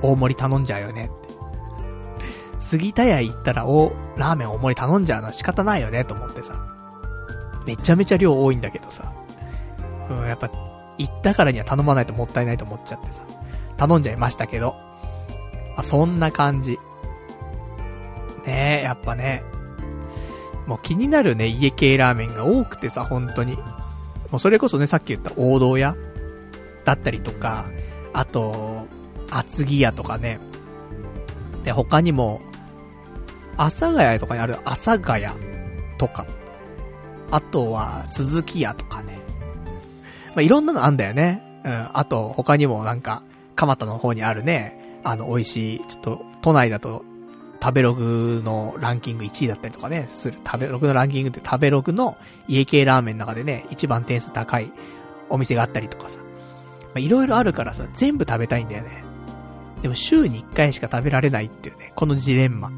[0.00, 1.10] 大盛り頼んじゃうよね。
[2.58, 6.54] 杉田屋行ったら、お、ラーメン大盛り頼んじゃうのは仕方ないよね、と思ってさ。
[7.66, 9.12] めちゃめちゃ量多いんだけどさ。
[10.10, 10.50] うん、やっぱ、
[10.98, 13.22] 行ったからには頼まないともったいないと思っちゃってさ。
[13.76, 14.74] 頼んじゃいましたけど。
[15.76, 16.78] あ、そんな感じ。
[18.44, 19.42] ねえ、やっぱね。
[20.66, 23.56] もう気になるね、家系ラーメンが多くてさ、本当に。
[24.30, 25.96] もうそれこそね、さっき言った王道屋
[26.84, 27.66] だったりとか、
[28.12, 28.86] あと、
[29.30, 30.40] 厚木屋とかね。
[31.68, 32.40] で、他にも、
[33.58, 35.26] 阿佐ヶ谷とかにある阿佐ヶ谷
[35.98, 36.24] とか、
[37.30, 39.18] あとは鈴木屋とかね。
[40.28, 41.42] まあ、いろんなのあんだよね。
[41.66, 41.90] うん。
[41.92, 43.22] あと、他にもなんか、
[43.54, 47.04] 蒲田の方にあるね、あの、美味しい、ちょっと、都内だと、
[47.62, 50.38] 食べログのランキング1位だったりとかね、する。
[50.46, 52.16] 食べログのランキングって食べログの
[52.46, 54.72] 家系ラーメンの中でね、一番点数高い
[55.28, 56.18] お店があったりとかさ。
[56.20, 59.07] まあ、いろいろあるからさ、全部食べたいんだよね。
[59.82, 62.72] でも週に1回しか食べられないっていうね、このジレンマ。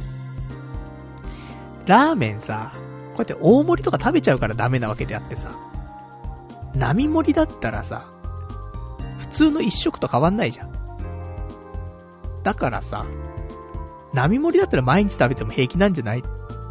[1.86, 5.50] ラーメンさ、こうやって大盛りとか食べちゃうからダメなわけであってさ、
[6.74, 8.04] 並盛りだったらさ、
[9.18, 10.70] 普通の一食と変わんないじゃん。
[12.42, 13.04] だからさ、
[14.12, 16.22] 並盛りだったら毎日食べても平気なんじゃないっ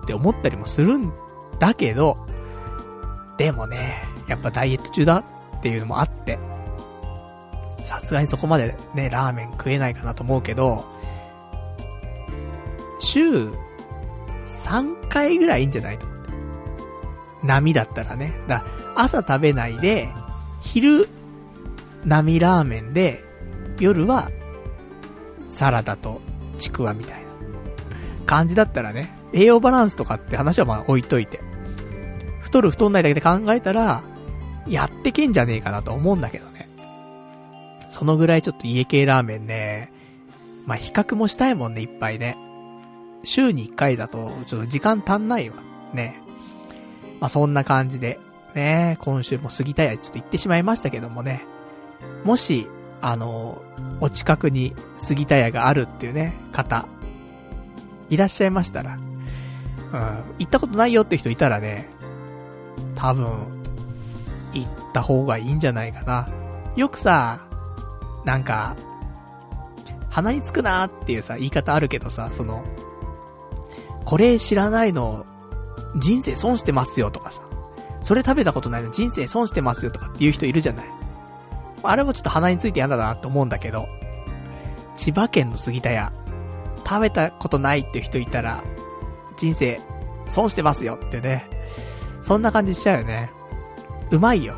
[0.06, 1.11] て思ったりもするん
[1.60, 2.18] だけど、
[3.38, 5.23] でもね、やっぱダイエット中だ
[5.57, 6.39] っていうのもあって、
[7.90, 10.86] さすがにそこまでね、ラーメン食えないかなと思うけど、
[12.99, 13.49] 週
[14.45, 16.32] 3回ぐらいいいんじゃないと思って。
[17.48, 18.32] 波だったらね。
[18.48, 18.64] だ
[18.95, 20.07] 朝食べないで、
[20.61, 21.10] 昼、
[22.06, 23.24] 波ラーメンで、
[23.80, 24.30] 夜は、
[25.48, 26.22] サラダと
[26.60, 27.28] ちくわみたいな
[28.28, 31.41] 感じだったらね、栄養バランスとかって話はまあ置いといて。
[32.41, 34.03] 太る太んないだけで考えたら、
[34.68, 36.49] やってけんじゃねえかなと思うんだけど。
[37.90, 39.91] そのぐらいちょっと家系ラーメンね、
[40.66, 42.38] まあ比較もしたいもんね、いっぱいね。
[43.24, 45.57] 週に1回だと、ちょっと時間足んないわ。
[45.94, 46.22] ね。
[47.20, 48.20] まあそんな感じで、
[48.56, 51.44] ね、今週も過ぎたやちょっと行ってしまいましたけどもね。
[52.24, 52.68] もし、
[53.02, 53.61] あの、
[54.02, 56.88] お近くに杉田屋があるっていうね、方、
[58.10, 58.98] いらっしゃいましたら、
[59.94, 59.99] うん、
[60.40, 61.90] 行ったことないよって人いたらね、
[62.95, 63.26] 多分、
[64.53, 66.30] 行った方がいいんじゃないかな。
[66.76, 67.49] よくさ、
[68.30, 68.76] なんか、
[70.11, 72.64] 鼻につくなーっていうさ、言い方あるけどさ、その、
[74.06, 75.26] これ知らないの、
[75.97, 77.41] 人生損してますよとかさ、
[78.03, 80.85] それ食べたことないの人生損してますよとかっていう人いるじゃない。
[81.81, 83.89] あれもちょっと鼻について嫌だなって思うんだけど、
[84.95, 86.14] 千葉県の杉田屋、
[86.85, 88.61] 食べたことないって人いたら、
[89.38, 89.81] 人生
[90.27, 91.49] 損してますよってね。
[92.22, 93.31] そんな感じしちゃうよね。
[94.11, 94.53] うまいよ。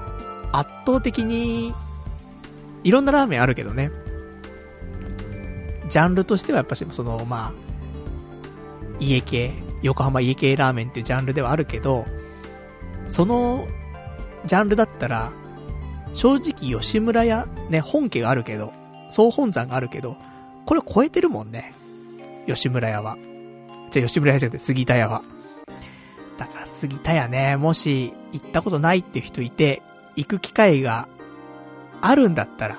[0.52, 1.74] 圧倒的に、
[2.84, 3.92] いろんなラーメンあるけどね。
[5.90, 7.54] ジャンルとしてはやっぱし、その、まあ、
[9.00, 12.06] 家系、横浜家系ラーメンっていうジャンルではあるけど、
[13.08, 13.68] その、
[14.46, 15.32] ジャンルだったら、
[16.14, 18.74] 正直吉村屋、ね、本家があるけど、
[19.10, 20.18] 総本山があるけど、
[20.66, 21.74] これ超えてるもんね。
[22.48, 23.18] 吉村屋は。
[23.92, 25.22] じゃ吉村屋じゃなくて杉田屋は。
[26.38, 29.82] だから杉田屋ね、もし行ったことないって人いて、
[30.16, 31.08] 行く機会が
[32.02, 32.78] あるんだったら、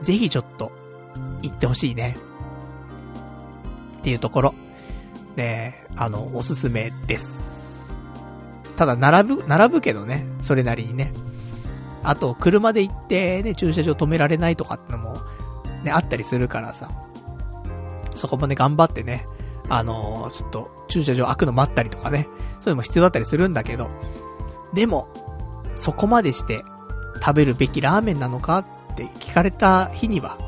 [0.00, 0.72] ぜひちょっと
[1.42, 2.16] 行ってほしいね。
[3.98, 4.54] っていうところ。
[5.36, 7.96] ねあの、おすすめです。
[8.76, 11.12] ただ、並ぶ、並ぶけどね、それなりにね。
[12.04, 15.16] あと、車で行ってね、駐車場止められないとかってのも、
[15.82, 16.90] ね、あったりするからさ。
[18.14, 19.26] そこもね、頑張ってね、
[19.68, 22.28] あのー、ちょっと、駐車場開くの待ったりとかね、
[22.60, 23.90] そういうのも必要だったりするんだけど、
[24.72, 25.08] でも、
[25.74, 26.64] そこまでして、
[27.20, 28.58] 食べるべきラーメンなのか
[28.92, 30.38] って聞かれた日には、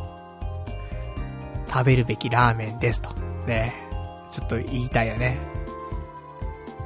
[1.69, 3.11] 食べるべきラーメンですと。
[3.47, 3.75] ね、
[4.31, 5.39] ちょっと言いたいよね。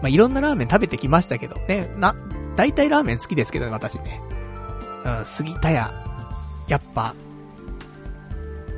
[0.03, 2.15] まあ、いろんなラーメン食べてきましたけどね、な、
[2.57, 4.21] 大体ラーメン好きですけどね、私ね。
[5.05, 5.93] うん、杉田屋。
[6.69, 7.15] やっぱ、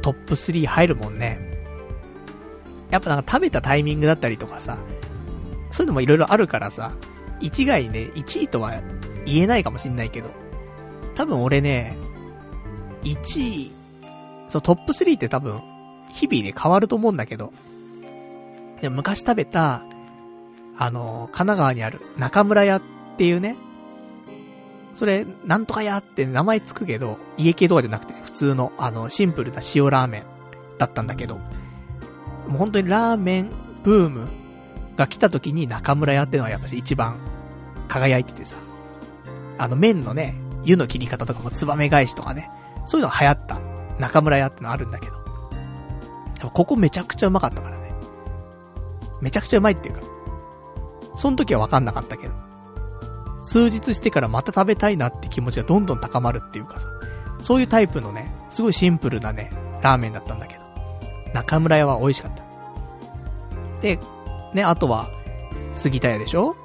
[0.03, 1.41] トップ3入るもんね。
[2.91, 4.79] やっぱなんか食べたタイミングだったりとかさ、
[5.71, 6.93] そういうのもいろいろあるからさ、
[7.41, 8.81] 一概ね、1位とは
[9.25, 10.31] 言えないかもしんないけど、
[11.17, 11.97] 多分俺ね、
[13.03, 13.73] 1位、
[14.49, 15.61] そうトップ3って多分、
[16.11, 17.53] 日々で変わると思うんだけど、
[18.81, 19.83] で昔食べた、
[20.79, 22.83] あの、神奈川にある中村屋っ
[23.17, 23.57] ていうね、
[24.95, 30.25] それ、なんとか屋って名前つくけど、家系とかじゃなくて、普通の、あの、シンプルな塩ラーメン
[30.79, 31.43] だったんだけど、も
[32.55, 33.51] う本当にラーメン
[33.83, 34.29] ブーム
[34.97, 37.17] が来た時に中村屋ってのはやっぱし一番
[37.89, 38.57] 輝いててさ、
[39.59, 40.35] あの麺のね、
[40.67, 42.51] 湯の切り方とかもツバメ返しとかね、
[42.85, 43.59] そういうのが流行った
[43.99, 45.17] 中村屋ってのあるんだけど。
[46.53, 47.95] ここめちゃくちゃうまかったからね。
[49.23, 50.03] めちゃくちゃうまいっていうか。
[51.15, 52.35] その時はわかんなかったけど。
[53.41, 56.89] 数日してからまた食べたいなって気持ちがどんどん高まるっていうかさ。
[57.41, 59.51] そういうタイプのね、すごいシンプルなね、
[59.83, 60.63] ラーメンだったんだけど。
[61.33, 62.43] 中村屋は美味しかった。
[63.81, 63.99] で、
[64.53, 65.09] ね、あとは、
[65.75, 66.57] 杉田屋でしょ？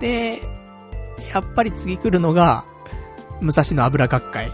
[0.00, 0.42] で、
[1.32, 2.64] やっぱり次来るのが、
[3.42, 4.50] 武蔵野油学会。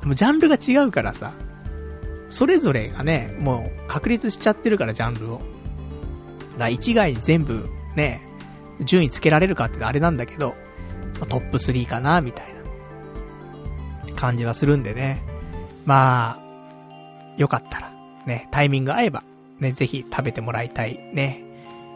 [0.00, 1.32] でもジャンルが違うからさ、
[2.28, 5.40] それぞれがね、もう確立しちゃってるから、ジャンルを。
[6.58, 8.20] だ一概に全部、ね、
[8.82, 10.54] 順位つけられるかってあれなんだけど、
[11.28, 12.46] トップ3かな、みたい
[14.06, 15.22] な感じはするんでね。
[15.86, 16.40] まあ、
[17.36, 17.92] よかったら、
[18.26, 19.24] ね、タイミング合えば、
[19.58, 21.42] ね、ぜひ食べてもらいたい、ね、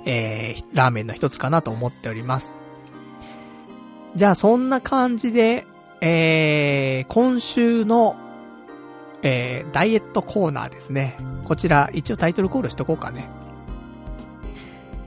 [0.07, 2.59] えー、ラーメンの一つかなと思っております。
[4.17, 5.67] じゃあそんな感じで、
[6.01, 8.17] えー、今週の、
[9.23, 11.17] えー、ダイエットコーナーですね。
[11.45, 13.29] こちら、一応タイトルコールしとこうかね。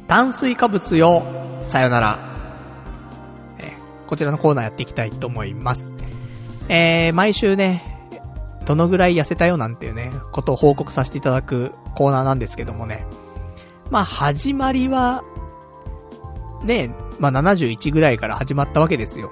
[0.07, 1.23] 炭水化物よ、
[1.67, 2.19] さよなら。
[3.59, 5.93] えー、こちらのコーナーやっていきたいと思います。
[6.67, 8.09] えー、毎週ね、
[8.65, 13.05] どのぐらい痩せたよなんていうね、ことを報告させていただくコーナーなんですけどもね。
[13.89, 15.23] まあ、始まりは、
[16.63, 19.31] ね、まあ71ぐらいから始まったわけですよ。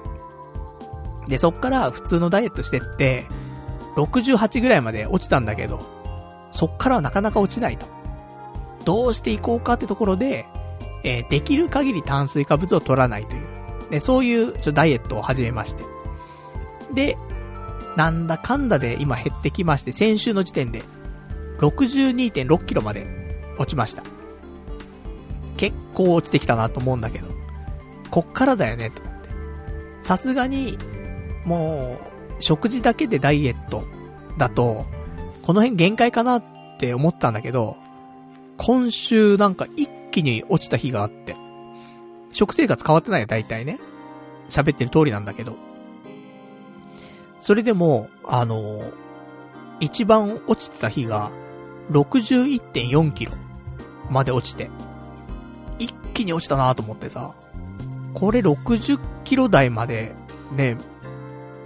[1.28, 3.26] で、そっから普通のダイエットしてって、
[3.96, 5.80] 68ぐらいまで落ちたんだけど、
[6.52, 7.86] そっからはなかなか落ちないと。
[8.84, 10.46] どうしていこうかってところで、
[11.02, 13.90] えー、できる限り炭水化物を取らないという。
[13.90, 15.84] で、そういうちょダイエットを始めまして。
[16.94, 17.16] で、
[17.96, 20.82] なんだかんだで今減ってきまして、先週の時点で
[21.58, 23.06] 62.6キロまで
[23.58, 24.02] 落ちました。
[25.56, 27.28] 結構落ちてきたなと思うんだけど。
[28.10, 29.28] こっからだよね、と思って。
[30.00, 30.78] さすがに、
[31.44, 31.98] も
[32.38, 33.84] う、食事だけでダイエット
[34.38, 34.86] だと、
[35.42, 36.44] この辺限界かなっ
[36.78, 37.76] て思ったんだけど、
[38.58, 41.36] 今週なんか一気に落ちた日があって、
[42.32, 43.78] 食生活変わってないよ、大体ね。
[44.48, 45.56] 喋ってる通りなんだけど。
[47.38, 48.80] それでも、あの
[49.80, 51.30] 一番落ちてた日が、
[51.90, 53.32] 61.4キロ
[54.10, 54.70] まで落ちて、
[56.16, 57.34] 気に落ちたなと思ってさ、
[58.14, 60.14] これ60キロ台まで、
[60.52, 60.78] ね、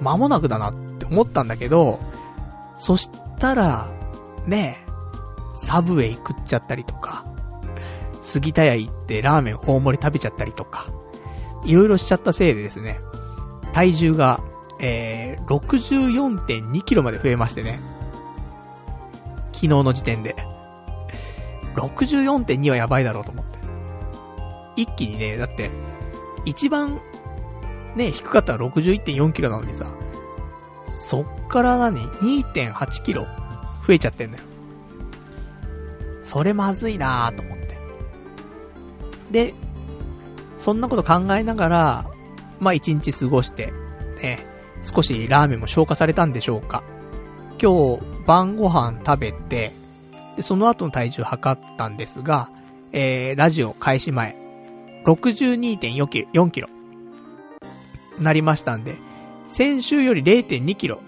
[0.00, 2.00] 間もなくだなって思ったんだけど、
[2.76, 3.88] そしたら、
[4.46, 4.84] ね、
[5.54, 7.24] サブウェイ食っちゃったりとか、
[8.20, 10.88] 杉田屋行ってラーメン大盛り食べちゃったりとか、
[11.64, 13.00] いろいろしちゃったせいでですね、
[13.72, 14.42] 体重が、
[14.80, 17.78] えー、64.2キロまで増えましてね。
[19.52, 20.34] 昨日の時点で。
[21.74, 23.49] 64.2はやばいだろうと思って。
[24.82, 25.70] 一気にね、だって、
[26.44, 27.00] 一番、
[27.94, 29.86] ね、低かったら61.4キロなのにさ、
[30.88, 33.26] そっから何 ?2.8 キロ
[33.86, 34.44] 増えちゃってんだよ。
[36.22, 37.76] それまずいなぁと思って。
[39.30, 39.54] で、
[40.58, 42.10] そんなこと考えながら、
[42.60, 43.72] まあ一日過ごして、
[44.22, 44.46] ね、
[44.82, 46.82] 少しラーメンも消化されたんでしょうか。
[47.60, 49.72] 今日、晩ご飯食べて、
[50.36, 52.48] で、その後の体重測ったんですが、
[52.92, 54.36] えー、ラジオ開始前、
[55.04, 56.68] 62.4キロ、4キロ、
[58.18, 58.96] なりましたんで、
[59.46, 61.00] 先週より0.2キロ、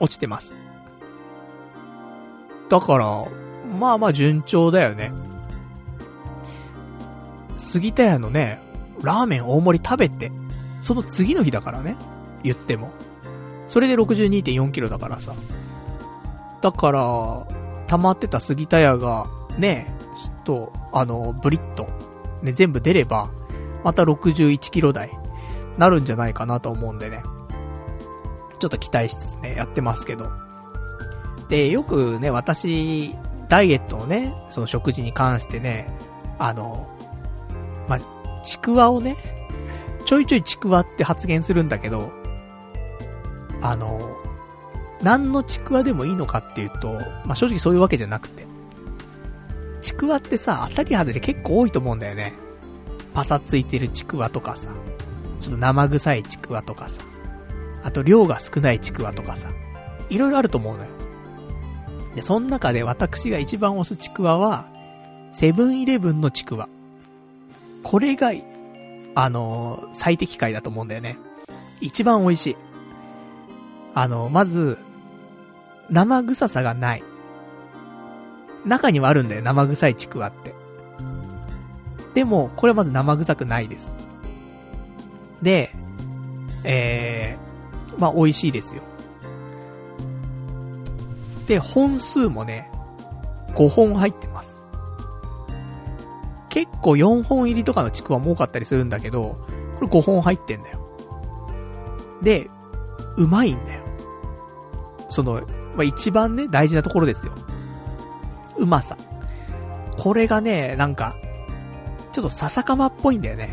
[0.00, 0.56] 落ちてます。
[2.68, 3.24] だから、
[3.78, 5.12] まあまあ順調だよね。
[7.56, 8.60] 杉田屋のね、
[9.02, 10.32] ラーメン大盛り食べて、
[10.82, 11.96] その次の日だからね、
[12.42, 12.90] 言っても。
[13.68, 15.34] それで62.4キロだからさ。
[16.62, 17.46] だから、
[17.86, 19.26] 溜まってた杉田屋が、
[19.58, 21.88] ね、ちょっと、あの、ブリッと、
[22.42, 23.30] ね、全部出れば、
[23.84, 25.10] また61キロ台、
[25.76, 27.22] なるんじゃないかなと思うんでね。
[28.58, 30.30] ちょっと期待しつつね、やってますけど。
[31.48, 33.14] で、よくね、私、
[33.48, 35.88] ダイエットのね、その食事に関してね、
[36.38, 36.88] あの、
[37.88, 37.98] ま
[38.44, 39.16] ちくわをね、
[40.04, 42.10] ちょいちょいちくわって発言するんだけど、
[43.60, 44.16] あの、
[45.02, 46.94] 何のちくわでもいいのかっていうと、
[47.24, 48.47] まあ、正直そういうわけじゃなくて。
[49.80, 52.32] ちくわってさ、当たり外れ結構多いと思うんだよね。
[53.14, 54.70] パサついてるちくわとかさ、
[55.40, 57.02] ちょっと生臭いちくわとかさ、
[57.82, 59.50] あと量が少ないちくわとかさ、
[60.10, 60.90] いろいろあると思うのよ。
[62.14, 64.66] で、その中で私が一番推すちくわは、
[65.30, 66.68] セブンイレブンのちくわ。
[67.82, 68.32] これが、
[69.14, 71.18] あのー、最適解だと思うんだよね。
[71.80, 72.56] 一番美味しい。
[73.94, 74.78] あのー、まず、
[75.90, 77.02] 生臭さがない。
[78.68, 80.54] 中にはあるんだよ、生臭いちくわって。
[82.14, 83.96] でも、これはまず生臭くないです。
[85.42, 85.70] で、
[86.64, 88.82] えー、まあ、美味しいですよ。
[91.46, 92.70] で、本数もね、
[93.54, 94.66] 5本入ってます。
[96.48, 99.38] 結構4本入りとかのちくわも多かったりするんだけど、
[99.76, 100.78] これ5本入ってんだよ。
[102.22, 102.50] で、
[103.16, 103.82] うまいんだよ。
[105.08, 105.40] その、
[105.74, 107.32] まあ、一番ね、大事なところですよ。
[108.58, 108.96] うまさ。
[109.96, 111.16] これがね、なんか、
[112.12, 113.50] ちょっと笹かまっぽいんだよね。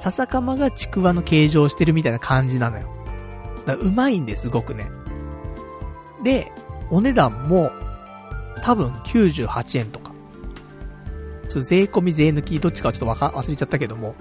[0.00, 2.88] 笹かまがちくわの形状をしてるみたいな感じなのよ。
[3.66, 4.88] だからうまいんですすごくね。
[6.22, 6.52] で、
[6.90, 7.70] お値段も、
[8.62, 10.12] 多分98円とか。
[11.48, 14.14] ちょっと税込み税抜きどっちかはちょっとわか、忘れちゃったけども、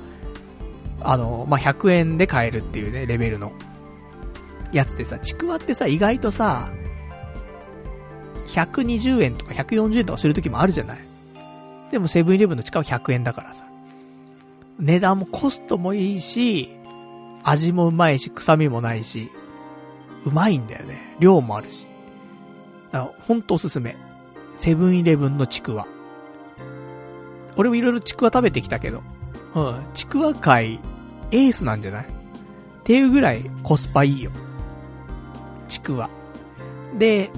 [1.02, 3.52] あの、まあ、100円で買えるっていうね、レベルの、
[4.72, 6.72] やつでさ、ちくわってさ、意外とさ、
[8.48, 11.00] 120円とか140円とかするときもあるじゃない
[11.92, 13.66] でもセブンイレブンのちくわ100円だからさ。
[14.80, 16.70] 値段もコストもいいし、
[17.44, 19.30] 味もうまいし、臭みもないし、
[20.26, 21.16] うまいんだよね。
[21.20, 21.88] 量もあるし。
[22.92, 23.96] だから、ほんとおすすめ。
[24.56, 25.88] セブンイレブンのちくわ。
[27.56, 29.02] 俺もいろいろちくわ食べてきたけど、
[29.54, 30.80] うん、ちくわ界、
[31.32, 32.06] エースなんじゃない？
[32.06, 32.08] っ
[32.84, 34.32] ていうぐらいコスパいいよ。
[35.70, 36.10] ちくわ。
[36.98, 37.30] で、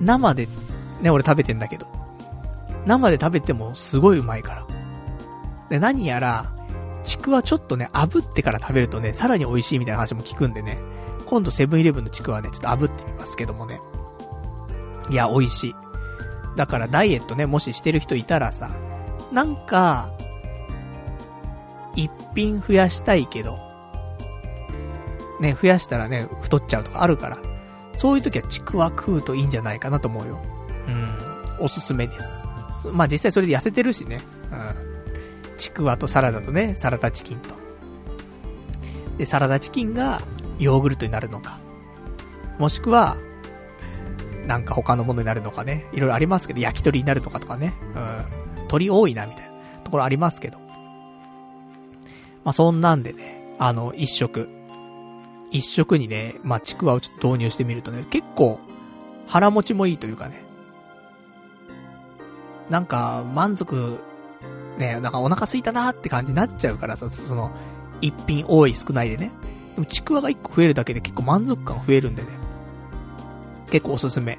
[0.00, 0.48] 生で、
[1.02, 1.86] ね、俺食べてんだけど、
[2.86, 4.66] 生で食べてもすごいうまいから。
[5.68, 6.52] で、何やら、
[7.04, 10.78] ちくわちょっとね、炙ってから食べるとね、さらに美味しいみたいな話も聞くんでね、
[11.26, 13.80] 今度セブンイレブンのちくわね、ちょっと炙ってみますけどもね。
[15.10, 15.74] いや、美味しい。
[16.56, 18.70] だからダイエットね、もししてる人いたらさ、
[19.32, 20.10] なんか、
[21.94, 23.58] 一品増やしたいけど、
[25.40, 27.38] ね、増やしたらね、太っちゃうとかあるから、
[28.00, 30.40] そういう時はちくわ食うといいんじゃないかなと思うよ。
[30.88, 31.18] うん。
[31.58, 32.42] おすすめです。
[32.94, 34.20] まあ実際それで痩せてるしね。
[34.50, 35.58] うん。
[35.58, 37.54] ちくわとサラダとね、サラダチキンと。
[39.18, 40.22] で、サラダチキンが
[40.58, 41.58] ヨーグルトになるのか。
[42.58, 43.18] もしくは、
[44.46, 45.84] なんか他のものになるのかね。
[45.92, 47.74] いろいろありますけど、焼き鳥になるのかとかね。
[48.58, 48.68] うん。
[48.68, 49.50] 鳥多いな、みたいな
[49.84, 50.56] ところありますけど。
[52.44, 54.48] まあそんなんでね、あの、一食。
[55.50, 58.60] 一食にね、まあちくわをちょっと導入してみるとね、結構、
[59.26, 60.42] 腹持ちもいいというかね。
[62.68, 63.98] なんか、満足、
[64.78, 67.50] ね、なんかお腹空いたなーって感じになっちゃうからさ、その、
[68.00, 69.32] 一品多い少ないでね。
[69.74, 72.28] でもちくわが一個増えるだけで結構満足感増えるんでね。
[73.70, 74.38] 結構おすすめ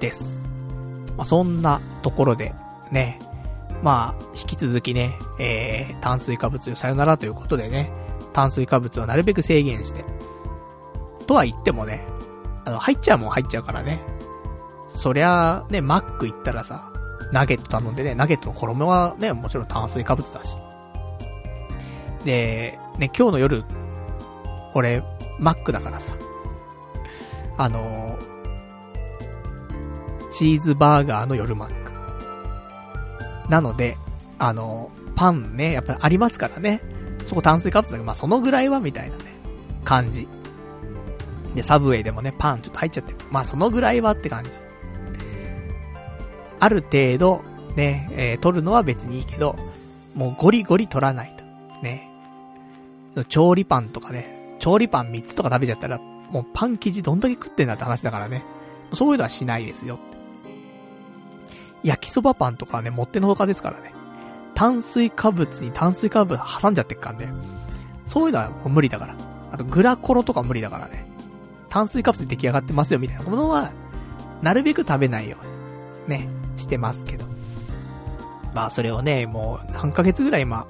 [0.00, 0.42] です。
[1.16, 2.54] まあ、そんなところで、
[2.90, 3.18] ね。
[3.82, 7.90] まあ、引き続きね、えー、炭水化物よさよならということでね、
[8.32, 10.04] 炭水化物はなるべく制限して。
[11.26, 12.06] とは言ってもね、
[12.64, 14.00] あの、入っちゃうもん入っちゃうからね。
[14.88, 16.92] そりゃ、ね、マック行ったらさ、
[17.32, 20.56] ナゲット頼んでね、ナゲットの衣はね、もちろん炭水化物だし。
[22.24, 23.64] で、ね、今日の夜、
[24.74, 25.02] 俺、
[25.38, 26.14] マックだからさ、
[27.58, 28.18] あの
[30.30, 31.92] チーズバーガーの夜マック。
[33.50, 33.96] なので、
[34.38, 36.80] あのパンね、やっぱりありますからね。
[37.24, 39.24] そこ炭水化物だけど、まあそのぐらいはみたいなね、
[39.84, 40.28] 感じ。
[41.54, 43.14] で、サブウェイでもね、パンちょっと入っちゃって。
[43.30, 44.50] まあそのぐらいはって感じ。
[46.60, 47.44] ある程度、
[47.76, 49.56] ね、えー、取るのは別にいいけど、
[50.14, 51.44] もうゴリゴリ取らないと。
[51.82, 52.08] ね。
[53.28, 58.44] 調理パンとかね、調理パン3つとか食べちゃったら、もうパン生地どんだけ食ってんだって話だからね。
[58.94, 59.98] そういうのはしないですよ。
[61.82, 63.92] 焼きそばパンとかはね、もってのほかですからね。
[64.54, 67.32] 炭水化物に炭水化物挟んじゃってっからね。
[68.06, 69.16] そういうのはもう無理だから。
[69.50, 71.11] あと、グラコロとか無理だからね。
[71.72, 73.72] 炭水化物で出来上がってますよみたいなものは、
[74.42, 75.38] なるべく食べないよ
[76.06, 76.28] うに、ね、
[76.58, 77.24] してますけど。
[78.52, 80.66] まあ、それをね、もう何ヶ月ぐらい今、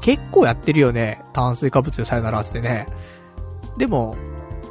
[0.00, 1.22] 結構やってるよね。
[1.34, 2.86] 炭水化物でさよならってね。
[3.76, 4.16] でも、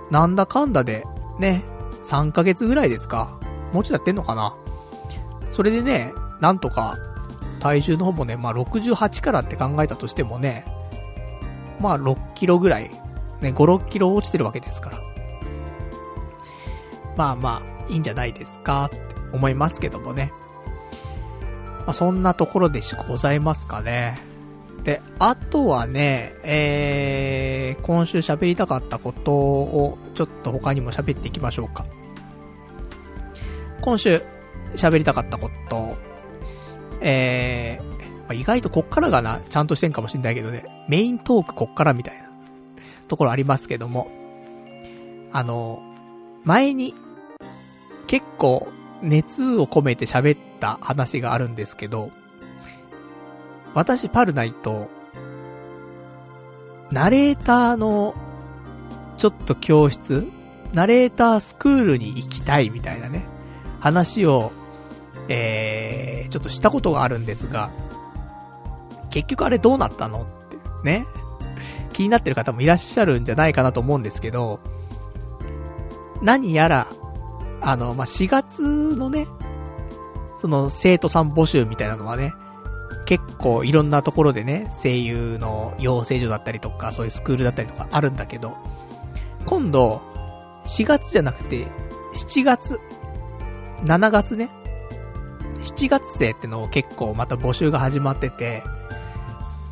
[0.10, 1.04] なんだかんだで、
[1.38, 1.62] ね、
[2.02, 3.40] 3ヶ月ぐらいですか。
[3.72, 4.56] もうちょっとやってんのかな。
[5.52, 6.12] それでね、
[6.42, 6.98] なんとか、
[7.60, 10.66] 体重の方もね、まあ68からって考えたとしてもね、
[11.80, 12.90] まあ6キロぐらい、
[13.42, 15.15] ね、5、6キロ落ちてるわけですから。
[17.16, 19.00] まあまあ、いいんじゃないですかって
[19.34, 20.32] 思いますけどもね。
[21.80, 24.18] まあそんなところでしございますかね。
[24.84, 31.86] で、あとはね、えー、今週喋りたかったことを、ちょっと他にも喋っていきましょうか。
[33.82, 34.22] 今週、
[34.76, 35.98] 喋りたかったこと、
[37.02, 37.84] えー、
[38.20, 42.30] まあ、意外とこっからがな、ちゃんとしてんかもしんないけどね、メイントークこっからみたいな、
[43.08, 44.08] ところありますけども、
[45.32, 45.82] あの、
[46.44, 46.94] 前に、
[48.08, 48.68] 結構、
[49.02, 52.12] 熱を込めて喋った話があるんですけど、
[53.74, 54.90] 私パルナイト、
[56.92, 58.16] ナレーターの、
[59.18, 60.28] ちょっと教室、
[60.74, 63.26] ナレータースクールに行きたいみたいなね、
[63.80, 64.52] 話を、
[65.28, 67.70] えー、ちょっとしたことがあるんですが、
[69.10, 71.06] 結局あれどうなったのってね。
[71.94, 74.60] 気になってる方もいらっしゃるんじゃないかなと思うんですけど、
[76.22, 76.88] 何やら、
[77.66, 79.28] あの、まあ、4月のね、
[80.38, 82.36] その生徒さん募集みたいなのはね、
[83.08, 88.56] 結構いろんなところでね、声優の養成所だったりとか、そういうスクールだったりとかあるんだけど、
[89.48, 90.00] 今度、
[90.66, 91.66] 4月じゃなくて、
[92.14, 92.80] 7月、
[93.84, 94.52] 7月ね、
[95.62, 98.64] 7月生ってのを結構また募集が始まってて、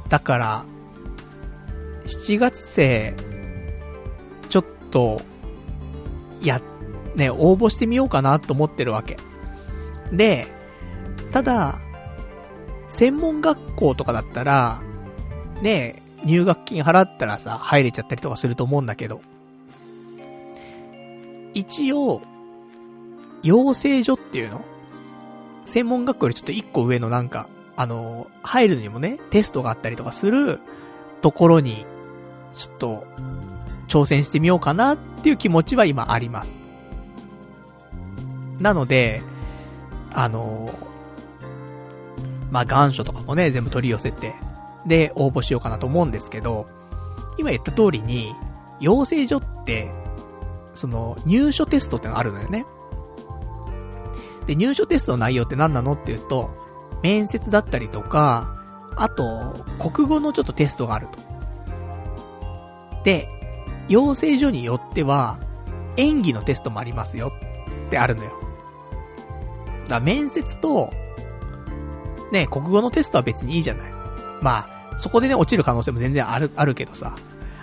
[0.09, 0.65] だから、
[2.07, 3.15] 7月生、
[4.49, 5.21] ちょっと、
[6.41, 6.61] やっ、
[7.15, 9.17] ね、応募してみようかなと思ってるわけ。
[10.11, 10.47] で、
[11.31, 11.79] ただ、
[12.87, 14.81] 専門学校とかだったら、
[15.61, 19.21] ね、入学金払ったらさ、入れちゃったりとかすると思うんだけど、
[21.53, 22.21] 一応、
[23.43, 24.63] 養成所っていうの？
[25.65, 30.59] 専門学校よりちょっと一個上のなんか、あの、入るにもね、テストがあったりとかする
[31.21, 31.85] ところに、
[32.55, 33.07] ちょっと、
[33.87, 36.62] 挑戦してみようかなっていう気持ちは今あります。
[38.59, 39.21] なので、
[40.13, 40.69] あの、
[42.51, 44.35] まあ、願書とかもね、全部取り寄せて、
[44.85, 46.67] で、応募しようかなと思うんですけど、
[47.37, 48.35] 今言った通りに、
[48.79, 49.91] 養成所って、
[50.73, 52.65] その、入所テストってのがあるのよね。
[54.45, 56.51] で、入所テストの内容って何なのっていうと、
[57.01, 58.55] 面接だったりとか、
[58.95, 61.19] あと、国語のちょっとテストがあると。
[63.03, 63.29] で、
[63.89, 65.39] 養成所によっては、
[65.97, 67.33] 演技のテストもありますよ
[67.87, 68.42] ってあるのよ。
[69.83, 70.91] だから面接と、
[72.31, 73.91] ね、国語のテストは別にいいじゃない。
[74.41, 77.15] まあ、そこでね、落ちる可能性も全然ある、あるけどさ、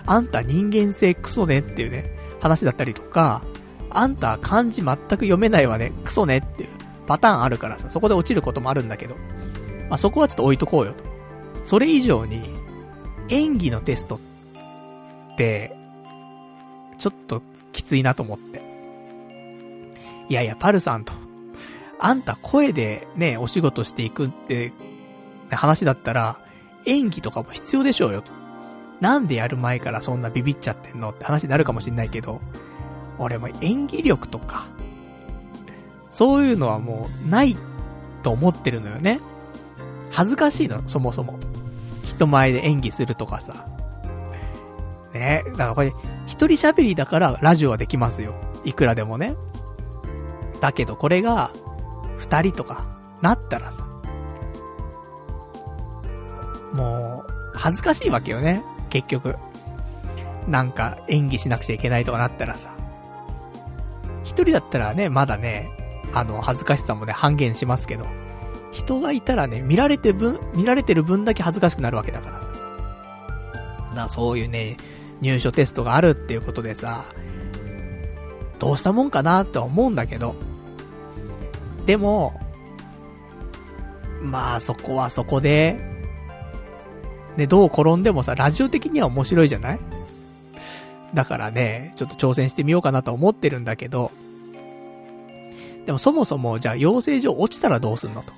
[0.05, 3.41] あんた人間性クソねっていうね、話だったりとか、
[3.89, 6.69] あんた漢字全く読めないわね、クソねっていう
[7.07, 9.15] パターンあるからさ、そこで落ちることもあるんだけど、
[9.89, 11.03] まあそこはちょっと置いとこうよと。
[11.63, 12.41] それ以上に、
[13.29, 15.75] 演技のテストって、
[16.97, 17.41] ちょっと
[17.71, 18.61] きついなと思って。
[20.29, 21.13] いやいや、パルさんと。
[22.03, 24.73] あんた声でね、お仕事していくって
[25.51, 26.41] 話だったら、
[26.85, 28.31] 演技とかも必要でしょうよと。
[28.99, 32.41] なんでやる前からそんなビビっちゃってんのって話になるかもしんないけど、
[33.19, 34.65] 俺も演技力とか、
[36.09, 37.55] そういうのはもうない
[38.23, 39.19] と思ってるのよね。
[40.09, 41.39] 恥ずかしいの、そもそも。
[42.03, 43.67] 人前で演技するとかさ。
[45.13, 45.93] ねだからこれ、
[46.25, 48.33] 一人喋りだからラジオはできますよ。
[48.63, 49.35] いくらでもね。
[50.61, 51.51] だけどこれが、
[52.21, 52.85] 二人とか、
[53.19, 53.83] なったらさ、
[56.71, 59.35] もう、恥ずかしいわけよね、結局。
[60.47, 62.69] なんか、演技しなくちゃいけないとかなったらさ。
[64.23, 65.71] 一人だったらね、まだね、
[66.13, 68.05] あの、恥ずかしさもね、半減しますけど、
[68.71, 72.51] 人がいたらね、見られて分、見られてる分だけ恥ずかしくなるわけだからさ。
[73.95, 74.77] な、そういうね、
[75.21, 77.03] 入所テストがあるっていうことでさ、
[78.59, 80.35] どうしたもんかなって思うんだけど、
[81.85, 82.39] でも、
[84.21, 85.79] まあそこはそこで、
[87.37, 89.79] ね、どう転んでもさ、ラジオ的には面白いじゃない？
[91.13, 94.11] だからね、ちょっと挑戦してみようかなと思ってるんだけど、
[95.85, 98.31] でもそもそも、じゃあ養成所落ちたらどうすんのと。
[98.31, 98.37] も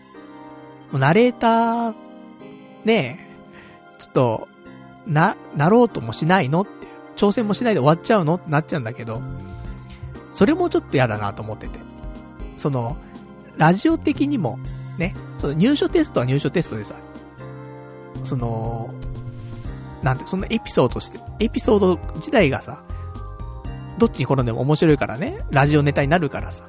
[0.93, 1.95] うナレーター、
[2.85, 3.27] ね
[3.99, 4.47] ちょっと、
[5.05, 6.61] な、なろうともしないの？
[6.61, 6.71] って、
[7.15, 8.35] 挑戦もしないで終わっちゃうの？
[8.35, 9.21] ってなっちゃうんだけど、
[10.31, 11.79] それもちょっと嫌だなと思ってて。
[12.57, 12.95] その、
[13.57, 14.59] ラジオ的にも、
[14.97, 16.95] ね、その入所テストは入所テストでさ、
[18.23, 18.93] その、
[20.01, 22.83] なんて、そのエピソードして、エピソード自体がさ、
[23.97, 26.65] どっちに転んでも面白いからね、ラジオネタになるからさ、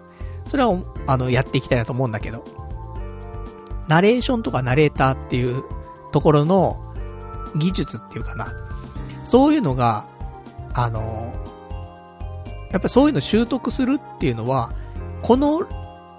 [0.46, 2.44] それは、あの、やっていきたいなと思うんだけど、
[3.88, 5.62] ナレーションとかナレーターっていう
[6.12, 6.94] ところの
[7.56, 8.52] 技術っていうかな、
[9.24, 10.06] そういうのが、
[10.72, 11.34] あの、
[12.70, 14.72] やっぱそういうの習得するっていうのは、
[15.22, 15.62] この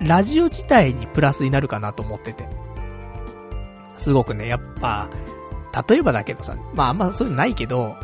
[0.02, 2.48] ラジオ自体にプラスになるかなと思ってて。
[3.98, 5.10] すごくね、やっぱ、
[5.88, 7.96] 例えばだけどさ、まああんまそういうのないけど、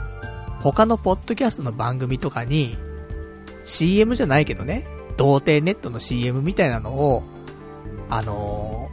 [0.62, 2.78] 他のポッドキャストの番組とかに、
[3.64, 4.88] CM じゃないけどね、
[5.18, 7.24] 童貞ネットの CM みたいなのを、
[8.10, 8.90] あの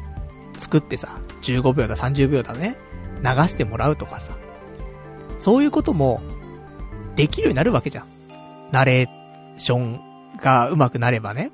[0.54, 2.76] ー、作ってさ、15秒だ30秒だね、
[3.22, 4.32] 流してもらうとかさ、
[5.38, 6.20] そういうことも、
[7.16, 8.06] できるようになるわけじゃん。
[8.70, 10.00] ナレーション
[10.36, 11.50] が上手くなればね。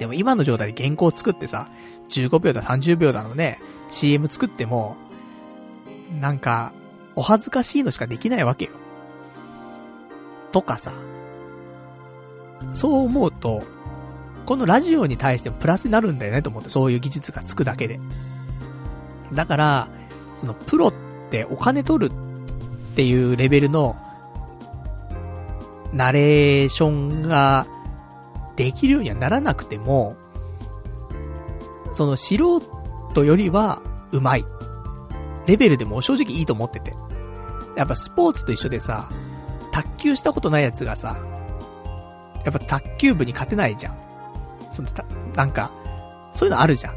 [0.00, 1.68] でも今の状態で原稿を作ってさ、
[2.08, 3.58] 15秒だ30秒だのね、
[3.90, 4.96] CM 作っても、
[6.18, 6.72] なんか、
[7.16, 8.70] お恥ずかしいのしかできないわけよ。
[10.52, 10.90] とかさ。
[12.72, 13.62] そう思うと、
[14.46, 18.00] このラジオに対してもプラスになるんだよねと思って、そういう技術がつくだけで。
[19.34, 19.88] だから、
[20.38, 20.94] そのプロっ
[21.28, 23.96] てお金取るっていうレベルの、
[25.92, 27.66] ナレーションが
[28.60, 30.18] できるようにはならなくても、
[31.92, 32.60] その素
[33.14, 33.80] 人よりは
[34.12, 34.44] 上手い。
[35.46, 36.92] レベルでも正直いいと思ってて。
[37.74, 39.08] やっぱスポーツと一緒でさ、
[39.72, 41.16] 卓球したことないやつがさ、
[42.44, 43.98] やっぱ卓球部に勝てないじゃん。
[44.70, 45.72] そのた、なんか、
[46.30, 46.94] そういうのあるじゃん。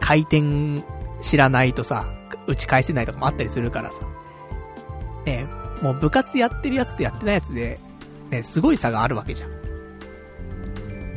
[0.00, 0.82] 回転
[1.22, 2.04] 知らないとさ、
[2.46, 4.02] 打ち返せないとかもあったりするからさ。
[5.24, 5.46] ね
[5.80, 7.78] もう部活やってるやつとやってないやつで、
[8.28, 9.55] ね、すごい差があるわけじゃん。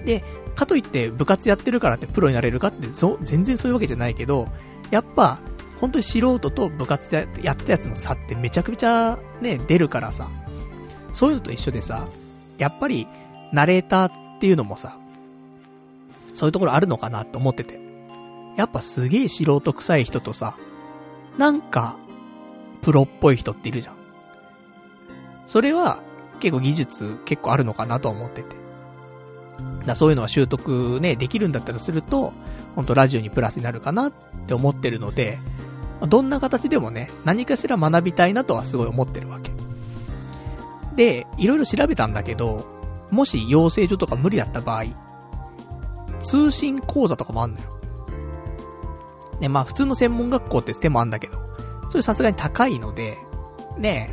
[0.06, 0.24] で、
[0.56, 4.48] かといって部活やってるからってプロになれるかって、そう、全然そういうわけじゃないけど、
[4.92, 5.40] やっぱ、
[5.80, 10.30] 本当に素人と部活でやったやつの差ってめちゃくちゃね、出るからさ。
[11.12, 12.08] そういうのと一緒でさ、
[12.58, 13.08] やっぱり、
[13.52, 14.98] ナレーターっていうのもさ、
[16.34, 17.80] そういうところあるのかなって思ってて。
[18.58, 20.56] やっぱすげえ素人臭い人とさ、
[21.38, 21.98] なんか、
[22.82, 23.96] プロっぽい人っているじゃん。
[25.48, 26.02] それは、
[26.42, 28.59] 結構技術結構あるのかなと思ってて。
[29.90, 32.32] だそういうのは習得ね、できるんだったらすると、
[32.76, 34.14] ほんとラジオにプラスになるかなっ
[34.48, 35.38] て思ってるので、
[36.08, 39.52] どんな形でもね、何かしら学びたいなとはすごい思ってるわけ。
[40.96, 42.68] で、いろいろ調べたんだけど、
[43.10, 44.86] もし養成所とか無理だった場合、
[46.24, 47.80] 通信講座とかもあんのよ。
[49.40, 51.38] ね、まあ普通の専門学校って手もあんだけど、
[51.90, 53.18] それさすがに高いので、
[53.78, 54.12] ね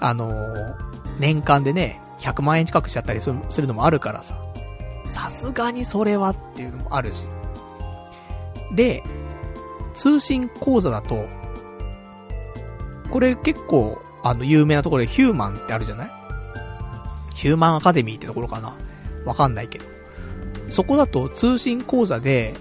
[0.00, 0.74] あのー、
[1.18, 4.45] 年間でね、100万円近くしちゃったりするのもあるからさ、
[5.08, 7.28] さすがにそれはっていうのもあるし。
[8.74, 9.02] で、
[9.94, 11.26] 通信講座だと、
[13.10, 16.10] これ結構、あの、有名なところでヒューマンってあるじゃない？
[17.34, 18.76] ヒューマンアカデミーってところかな？
[19.24, 19.84] わかんないけど。
[20.68, 22.54] そこだと通信講座で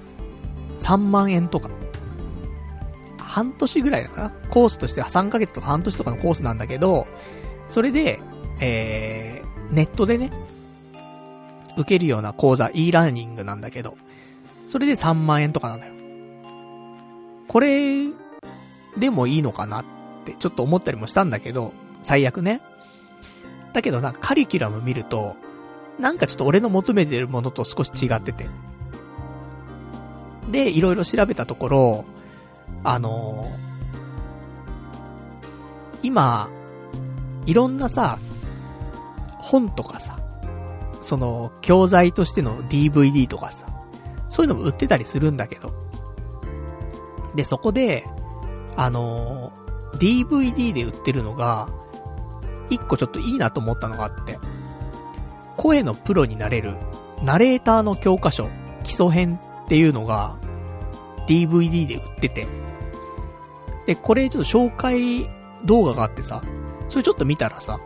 [0.80, 1.70] 3万円とか。
[3.18, 4.30] 半年ぐらいだかな？
[4.50, 7.08] コースとしては3ヶ月とか半年とかのコースなんだけど、
[7.68, 8.20] それで、
[8.62, 10.32] えー、ネットでね、
[11.78, 13.98] 受けるような講座、e ラーニングなんだけど、
[14.68, 15.92] それで3万円とかなのよ。
[17.48, 18.06] これ、
[18.98, 19.86] でもいいのかなっ
[20.26, 22.62] てちょっと思ったりもしたんだけど、最悪ね。
[23.74, 25.36] だけどなんかカリキュラム見ると、
[26.00, 28.48] なんかちょっと俺の求めてるものと少し違ってて。
[30.52, 32.06] で、いろいろ調べたところ、
[32.84, 33.50] あのー、
[36.04, 36.50] 今、
[37.46, 38.20] いろんなさ、
[39.40, 40.20] 本とかさ、
[41.06, 43.68] その、教材としての DVD とかさ、
[44.28, 45.72] そういうのも売ってたりするんだけど。
[47.36, 48.08] で、そこで、
[48.76, 49.54] あの、
[50.00, 51.70] DVD で売ってるのが、
[52.72, 54.40] 一個ちょっといいなと思ったのがあって、
[55.58, 56.76] 声のプロになれる、
[57.22, 58.50] ナレーターの教科書、
[58.84, 60.38] 基礎編っていうのが、
[61.28, 62.48] DVD で売ってて、
[63.86, 65.30] で、これちょっと紹介
[65.66, 66.42] 動画があってさ、
[66.90, 67.80] それちょっと見たらさ、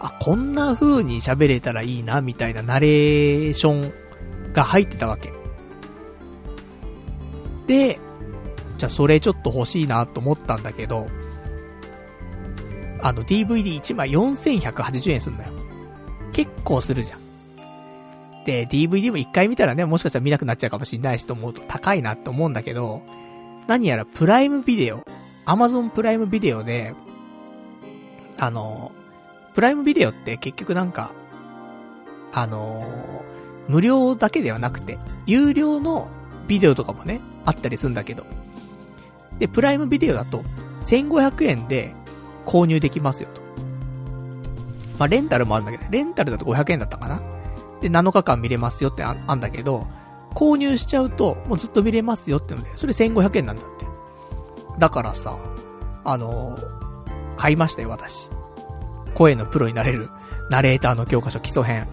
[0.00, 3.92] あ、こんな風に喋れたらいいな、みたいなナレーション
[4.52, 5.32] が入ってたわけ。
[7.66, 8.00] で、
[8.78, 11.06] じゃあそれちょっと欲しいなと思ったんだけど、
[13.02, 15.52] あの DVD1 枚4180円すんだよ。
[16.32, 17.20] 結構するじゃん。
[18.44, 23.02] で、DVD も一回見たらね、もしかしたら見なくなっちゃうかもしんないしと思うと高いなって思うんだけど、
[23.66, 25.04] 何やらプライムビデオ、
[25.44, 26.94] アマゾンプライムビデオで、
[28.38, 28.92] あの、
[29.54, 31.12] プライムビデオって結局なんか、
[32.32, 32.84] あの
[33.68, 36.08] 無料だけではなくて、有料の
[36.48, 38.24] ビデオとかもね、あったりするんだけど。
[39.38, 40.42] で、プライムビデオだと、
[40.82, 41.94] 1500円で
[42.46, 43.40] 購入できますよと。
[44.98, 47.22] まあ、レンタルもあるんだけど、レンタルだと500円だったかな
[47.80, 49.86] で、7日間見れますよってああんだけど、
[50.34, 53.86] 購入しちゃうと、もうずっと見れますよってので、それ1500円なんだって。
[54.78, 55.36] だからさ、
[56.04, 58.28] あのー、買いましたよ、私。
[59.14, 60.08] 声のプロになれる、
[60.48, 61.88] ナレーターの教科書基礎編。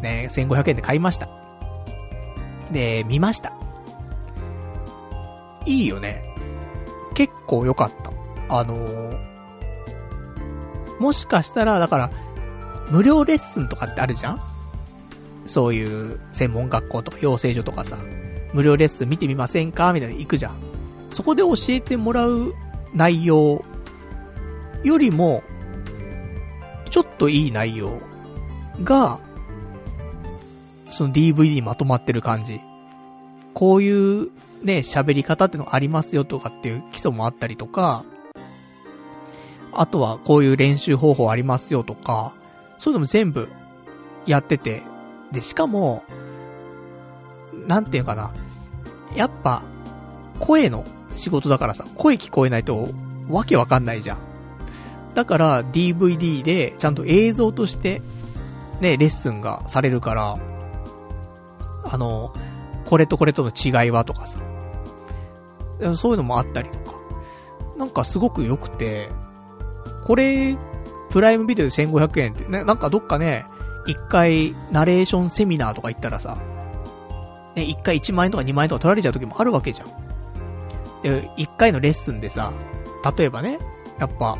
[0.00, 1.28] ね、1500円で買いました。
[2.72, 3.52] で、見ました。
[5.66, 6.24] いいよね。
[7.14, 8.10] 結構良かった。
[8.48, 9.18] あのー、
[10.98, 12.10] もしかしたら、だから、
[12.90, 14.40] 無料レッスンとかってあるじゃん？
[15.46, 17.96] そういう専門学校とか養成所とかさ、
[18.52, 19.92] 無料レッスン見てみませんか？
[19.92, 20.54] みたいな行くじゃん。
[21.10, 22.54] そこで教えてもらう
[22.94, 23.64] 内容
[24.82, 25.42] よりも、
[26.90, 28.00] ちょっといい内容
[28.82, 29.20] が、
[30.90, 32.60] その DVD にまとまってる感じ。
[33.54, 34.30] こういう
[34.62, 38.04] ね、喋り方ってのありますよとかっていう基礎もあったりとか、
[39.72, 42.34] あとはこういう練習方法ありますよとか、
[42.78, 43.48] そういうのも全部
[44.26, 44.82] やってて、
[45.32, 46.04] で、しかも、
[47.66, 48.32] なんていうかな。
[49.14, 49.62] やっぱ、
[50.38, 50.84] 声の
[51.14, 52.88] 仕事だからさ、声聞こえないと、
[53.28, 54.18] わけわかんないじゃん。
[55.14, 58.02] だから DVD でちゃんと映像として、
[58.80, 60.38] ね、レッスンがされるから、
[61.84, 62.34] あの、
[62.86, 64.38] これとこれとの違いはとかさ。
[65.96, 66.98] そういうのもあったりとか。
[67.76, 69.08] なんかすごく良くて、
[70.04, 70.56] これ、
[71.10, 73.44] プライムビデオで1500円って、ね、なんかどっかね、
[73.86, 76.36] 一回ナレーションセミナーとか行ったらさ、
[77.56, 79.88] ね、一回1万円とか2万円とか取られちゃう時もあるわけじゃん。
[81.02, 82.52] で、一回のレッスンでさ、
[83.16, 83.58] 例えばね、
[83.98, 84.38] やっぱ、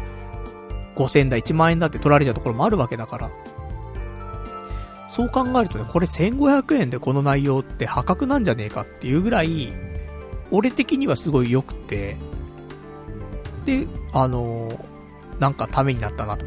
[0.96, 3.30] 5000台1万円だって取られちゃうところもあるわけだから。
[5.08, 9.72] そう考えるとね、これ1500円でこの内容って破格なんじゃねえかっていうぐらい、
[10.52, 12.16] 俺的にはすごい良くて、
[13.64, 16.46] で、あのー、なんかためになったなと。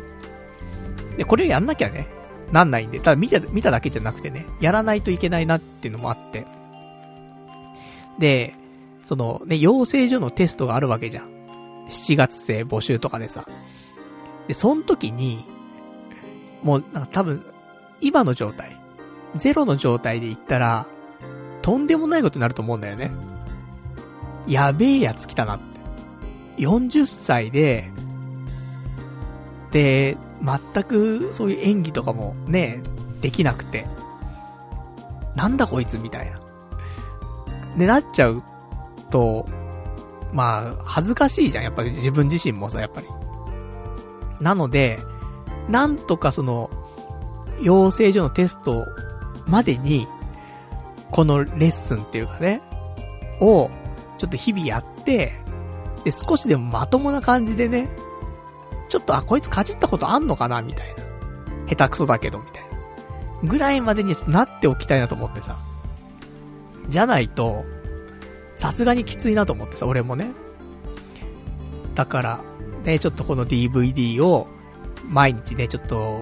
[1.17, 2.07] で、これやんなきゃね、
[2.53, 6.45] なんないんで、ただ見た、見ただけじゃなくてね、やらないといけないなっていうのもあって。
[8.19, 8.53] で、
[9.03, 11.29] そのね、養成所のテストがあるわけじゃん。
[11.89, 13.45] 7月生募集とかでさ。
[14.47, 15.45] で、その時に、
[16.61, 17.45] もう、なんか多分、
[18.01, 18.77] 今の状態、
[19.35, 20.87] ゼロの状態で言ったら、
[21.61, 23.11] とんでもないことになると思うんだよね。
[24.47, 25.63] やべえやつ来たなって。
[26.61, 27.89] 40歳で、
[29.71, 32.83] で、全くそういう演技とかもね、
[33.21, 33.85] できなくて、
[35.35, 36.39] なんだこいつみたいな。
[37.77, 38.43] で、なっちゃう
[39.09, 39.47] と、
[40.31, 41.63] まあ、恥ずかしいじゃん。
[41.63, 43.07] やっぱり自分自身もさ、やっぱり。
[44.39, 44.99] なので、
[45.69, 46.69] なんとかその、
[47.61, 48.85] 養成所のテスト
[49.47, 50.07] までに、
[51.11, 52.61] このレッスンっていうかね、
[53.39, 53.69] を、
[54.17, 55.33] ちょっと日々やって、
[56.03, 57.87] で、少しでもまともな感じでね、
[58.89, 61.03] ちょっと、あ、こいつかじったことあんのかなみたいな。
[61.69, 63.49] 下手くそだけど、みたいな。
[63.49, 65.55] ぐらいまでにちょっとなっておきたいなと思ってさ。
[66.89, 67.63] じゃないと、
[68.55, 70.31] さすがにきついなと思ってさ、俺もね。
[71.95, 72.39] だから、
[72.83, 74.47] ね、ちょっとこの DVD を、
[75.07, 76.21] 毎日ね、ちょっと、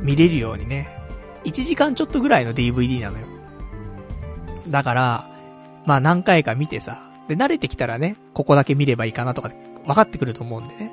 [0.00, 0.88] 見れるようにね、
[1.44, 3.26] 1時間ちょっとぐらいの DVD なのよ。
[4.68, 5.30] だから、
[5.86, 9.50] まあ何回か見てさ、で、慣れてきたらね、ここだけ見ればいいかなとか、
[9.84, 10.92] 分かってくると思うんでね。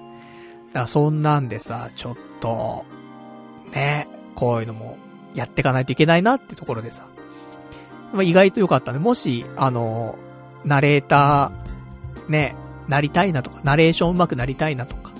[0.67, 2.85] だからそんなんでさ、ちょっと、
[3.73, 4.97] ね、こういうのも、
[5.33, 7.05] やっていかないといけないなってところでさ。
[8.13, 8.99] まあ、意外と良かったね。
[8.99, 10.15] もし、あの、
[10.63, 12.55] ナレーター、ね、
[12.87, 15.11] なりたいなとか、ナレーション上手くなりたいなとか、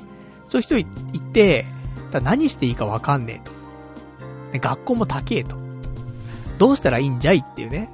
[0.47, 0.85] そういう人い
[1.19, 1.65] て、
[2.11, 3.41] だ何していいかわかんね
[4.53, 4.59] えと。
[4.59, 5.57] 学校も高えと。
[6.59, 7.89] どうしたらいいんじゃいっていうね。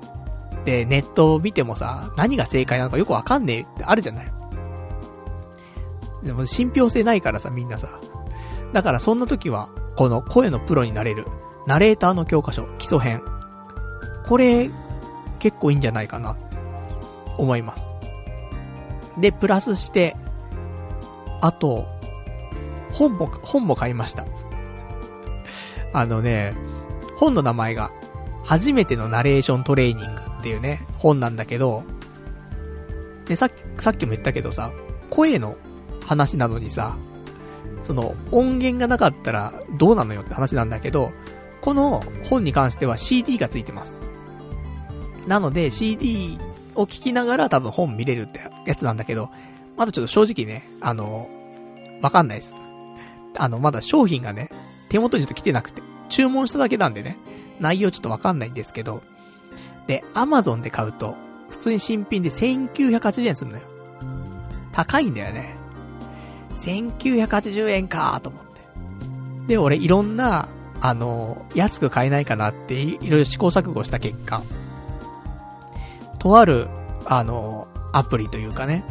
[0.65, 4.33] で、ネットを見てもさ、何が正解なのかよくわかんねえってあるじゃない。
[6.23, 7.87] でも信憑性ないからさ、みんなさ。
[8.73, 11.25] だからそんな時は、この声のプロになれる、
[11.65, 13.21] ナレーターの教科書、基礎編。
[14.27, 14.69] これ、
[15.39, 16.35] 結構いいんじゃないかな、
[17.37, 17.93] 思います。
[19.19, 20.15] で、プラスして、
[21.41, 21.87] あと、
[22.91, 24.25] 本も、本も買いました。
[25.93, 26.53] あのね、
[27.17, 27.91] 本の名前が、
[28.43, 31.83] 初めてのナレーショントレーニングっていうね、本なんだけど、
[33.25, 34.71] で、さっき、さっきも言ったけどさ、
[35.09, 35.55] 声の
[36.05, 36.97] 話なのにさ、
[37.83, 41.11] その音源がなかったらどうなのよって話なんだけど、
[41.61, 44.01] この本に関しては CD がついてます。
[45.27, 46.37] なので CD
[46.81, 49.29] を聞きながら多分本見れるってやつなんだけど、
[49.77, 51.29] まだちょっと正直ね、あの、
[52.01, 52.55] わかんないです。
[53.37, 54.49] あの、まだ商品がね、
[54.89, 57.17] 手元にちょっと来てなくて、注文しただけなんでね、
[57.59, 59.01] 内容ちょっとわかんないんですけど、
[59.87, 61.15] で、Amazon で買うと、
[61.49, 63.63] 普通に新品で1980円するのよ。
[64.71, 65.55] 高いんだよね。
[66.55, 68.49] 1980円かと思って。
[69.47, 70.49] で、俺いろんな、
[70.81, 74.41] あの、安く買えないかなっていろいろ試行錯誤した結果、
[76.19, 76.67] とある、
[77.05, 78.83] あの、アプリというかね、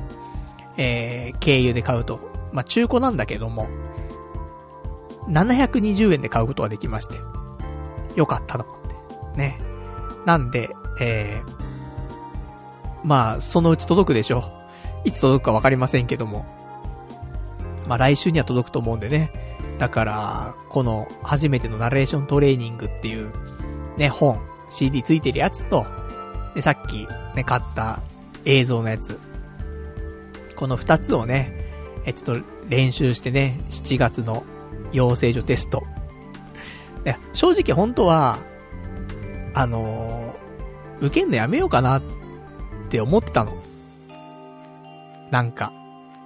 [0.76, 2.20] えー、経由で買うと、
[2.52, 3.68] まあ、中古なんだけども、
[5.28, 7.16] 720円で買うことができまして、
[8.16, 9.38] よかったと思って。
[9.38, 9.60] ね。
[10.24, 14.50] なんで、えー、まあ、そのうち届くでしょ。
[15.04, 16.46] いつ届くかわかりませんけども。
[17.86, 19.32] まあ来週には届くと思うんでね。
[19.78, 23.32] だから、この初めてのナレーショントレーニングっていう、
[23.96, 25.86] ね、本、CD ついてるやつと、
[26.54, 28.00] で、さっきね、買った
[28.44, 29.18] 映像のやつ。
[30.56, 31.52] この二つをね、
[32.04, 34.44] え、ちょっと練習してね、7月の
[34.92, 35.84] 養成所テスト。
[37.04, 38.38] いや、正直本当は、
[39.54, 42.02] あのー、受けんのやめようかなっ
[42.88, 43.56] て思ってたの。
[45.30, 45.72] なんか、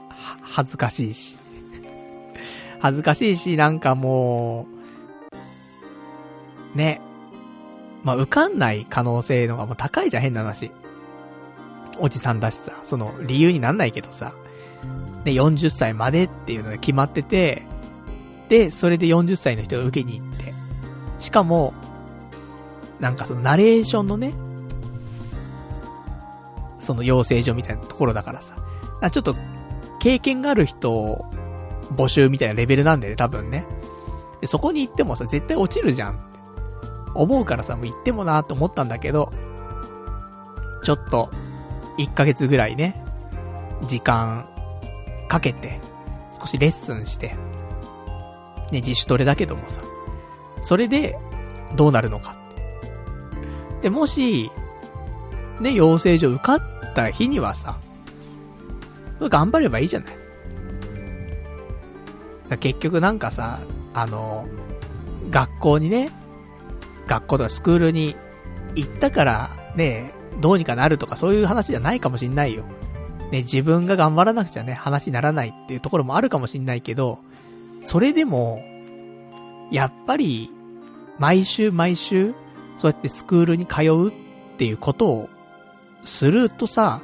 [0.08, 1.38] は、恥ずかしいし。
[2.78, 4.66] 恥ずかしいし、なんかも
[6.74, 7.00] う、ね。
[8.04, 10.72] まあ、受かんない可能性のがもう高いじゃん、変な話。
[11.98, 14.34] おじさんだしさ、その理由になんないけどさ。
[15.24, 17.62] で、40歳までっていうのが決まってて、
[18.48, 20.52] で、それで40歳の人が受けに行って。
[21.18, 21.72] しかも、
[22.98, 24.34] なんかそのナレーションのね、
[26.78, 28.56] その養成所みたいなところだからさ。
[29.10, 29.36] ちょっと、
[30.00, 31.24] 経験がある人を
[31.94, 33.64] 募集みたいなレベルなんでね、多分ね。
[34.40, 36.31] で、そこに行ってもさ、絶対落ちるじゃん。
[37.14, 39.32] 思うからさ、もう行ってもなと思ったんだけど、
[40.84, 41.30] ちょっと、
[41.98, 43.02] 1ヶ月ぐらいね、
[43.86, 44.48] 時間
[45.28, 45.80] かけて、
[46.38, 47.28] 少しレッスンして、
[48.70, 49.80] ね、自主トレだけどもさ、
[50.62, 51.18] それで、
[51.76, 53.82] どうなるのかって。
[53.82, 54.50] で、もし、
[55.60, 56.62] ね、養成所受かっ
[56.94, 57.76] た日にはさ、
[59.20, 60.16] 頑張ればいいじゃない。
[62.58, 63.60] 結局なんかさ、
[63.94, 64.46] あの、
[65.30, 66.10] 学校にね、
[67.12, 68.16] 学校とかスクールに
[68.74, 72.64] 行ったからね、どうにかなるとかそういう話じゃないかもしんないよ。
[73.30, 77.18] ね、自分が頑張らなくちゃね、話にならないっていうところもあるかもしんないけど、
[77.82, 78.62] それでも、
[79.70, 80.50] やっぱり、
[81.18, 82.34] 毎週毎週、
[82.78, 84.12] そうやってスクールに通うっ
[84.56, 85.28] ていうことを
[86.06, 87.02] するとさ、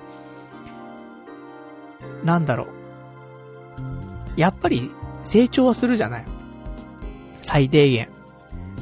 [2.25, 2.65] なんだろ
[4.37, 4.41] う。
[4.41, 4.91] やっぱり
[5.23, 6.25] 成長はするじゃない。
[7.41, 8.18] 最低限。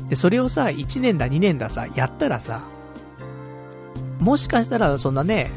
[0.09, 2.63] で、それをさ、1年だ2年ださ、やったらさ、
[4.19, 5.51] もしかしたらそんなね、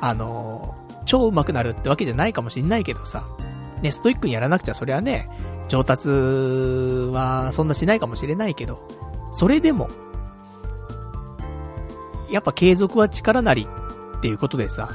[0.00, 3.26] あのー、超上手くなるってわけじゃないかもしんないけどさ、
[3.82, 5.28] ね、ストイックにやらなくちゃそりゃね、
[5.68, 8.86] 上達はそんなしないかもしれないけど、
[9.32, 9.88] それでも、
[12.30, 13.68] やっぱ継続は力なり
[14.18, 14.90] っていうことでさ、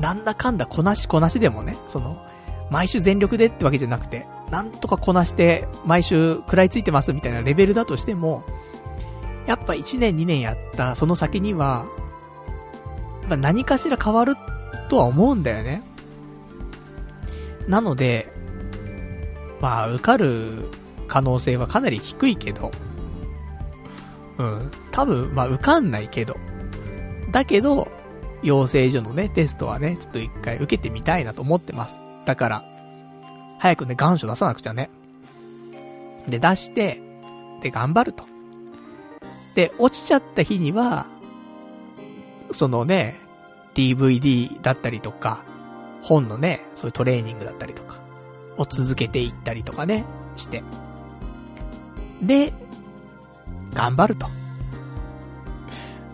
[0.00, 2.24] なんだかんだこなしこなしでもね、その、
[2.70, 8.44] 毎週全力でってわけじゃなくて、なんとかこなして、毎週食らいついてますみたいなレベルだとしても、
[9.48, 11.86] やっぱ1年2年やったその先には、
[13.22, 14.36] やっぱ何かしら変わる
[14.88, 15.82] とは思うんだよね。
[17.66, 18.32] なので、
[19.60, 20.68] まあ、受かる
[21.08, 22.70] 可能性はかなり低いけど、
[24.38, 26.36] うん、多分、まあ、受かんないけど、
[27.32, 27.88] だけど、
[28.44, 32.00] 養成所のね、テストはね、ちょっと一回受けてみたいなと思ってます。
[32.24, 32.73] だから、
[33.58, 34.90] 早くね、願書出さなくちゃね。
[36.28, 37.00] で、出して、
[37.62, 38.24] で、頑張ると。
[39.54, 41.06] で、落ちちゃった日には、
[42.50, 43.18] そのね、
[43.74, 45.44] DVD だったりとか、
[46.02, 47.96] 本のね、そういうトレーニングだったりとか、
[48.56, 50.04] を続けていったりとかね、
[50.36, 50.62] して。
[52.22, 52.52] で、
[53.72, 54.26] 頑張ると。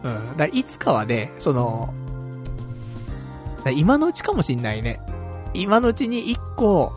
[0.03, 0.37] うん。
[0.37, 1.93] だいつかはね、その、
[3.75, 5.01] 今のうちかもしんないね。
[5.53, 6.93] 今のうちに一個、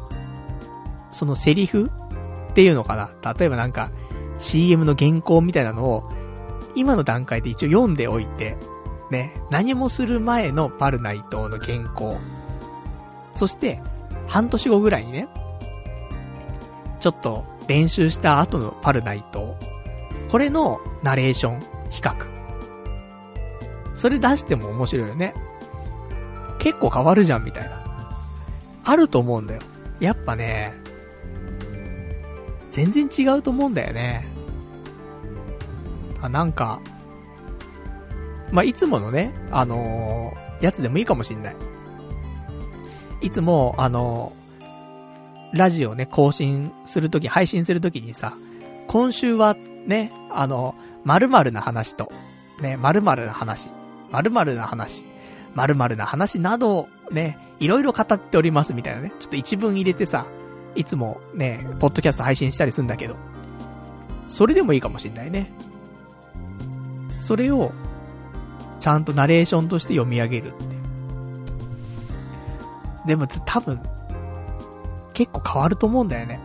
[1.13, 1.89] そのセリフ
[2.51, 3.33] っていうのかな？
[3.33, 3.91] 例えばなんか、
[4.37, 6.11] CM の原稿みたいなのを、
[6.75, 8.57] 今の段階で一応読んでおいて、
[9.11, 12.17] ね、何もする前のパルナイトの原稿。
[13.33, 13.81] そして、
[14.27, 15.27] 半年後ぐらいにね、
[16.99, 19.55] ちょっと練習した後のパルナイト。
[20.31, 21.59] これのナレーション、
[21.89, 22.15] 比較。
[23.93, 25.35] それ出しても面白いよね。
[26.57, 27.83] 結構変わるじゃん、みたいな。
[28.83, 29.61] あると思うんだよ。
[29.99, 30.73] やっぱね、
[32.73, 34.25] 全然違うと思うんだよね。
[36.21, 36.81] あ、なんか、
[38.51, 41.55] まあ、いつものね、あのー、やつでもいいかもしんない。
[43.21, 48.33] いつも、あのー、ラジオね、更新するとき、配信するときにさ、
[48.87, 49.55] 今週は
[49.85, 50.73] ね、あの、
[51.03, 52.11] 〇〇な話と、
[52.59, 53.69] ね、〇〇な話、
[54.09, 55.05] 〇〇な話、
[55.53, 60.25] 〇〇な話など、ね、いろいろ語っておりますみたいなね、ちょっと一文入れてさ、
[60.75, 63.15] いつもね、ポッドキャスト配信したりするんだけど、
[64.27, 65.51] それでもいいかもしんないね。
[67.19, 67.71] それを、
[68.79, 70.75] ちゃんとナレーションとして読み上げるって。
[73.07, 73.79] でも多分、
[75.13, 76.39] 結構変わると思うんだよね。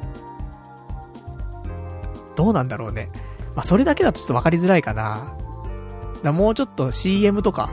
[2.37, 3.11] どうなんだろうね。
[3.57, 5.37] まあ、それだけだとちょっとわかりづらいかな。
[6.23, 7.71] だもうちょっと CM とか、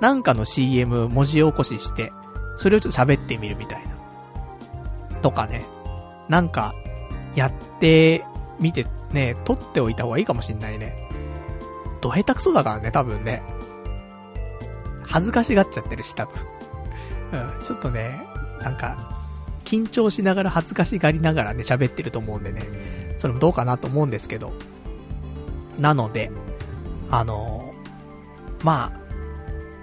[0.00, 2.12] なんかの CM 文字起こしして、
[2.56, 3.93] それをちょっと喋ってみるみたいな。
[5.24, 5.64] とかね。
[6.28, 6.74] なんか、
[7.34, 8.26] やって
[8.60, 11.08] みてね、撮っておいた方がいいかもしんないね。
[12.02, 13.42] ど下手くそだからね、多分ね。
[15.02, 16.34] 恥ずかしがっちゃってるし、多分。
[17.32, 18.20] うん、ちょっとね、
[18.60, 19.16] なんか、
[19.64, 22.60] 緊張しながら恥ずかしがりながらね、喋ってると思うんでね、
[23.16, 24.52] それもどうかなと思うんですけど。
[25.78, 26.30] なので、
[27.10, 29.00] あのー、まあ、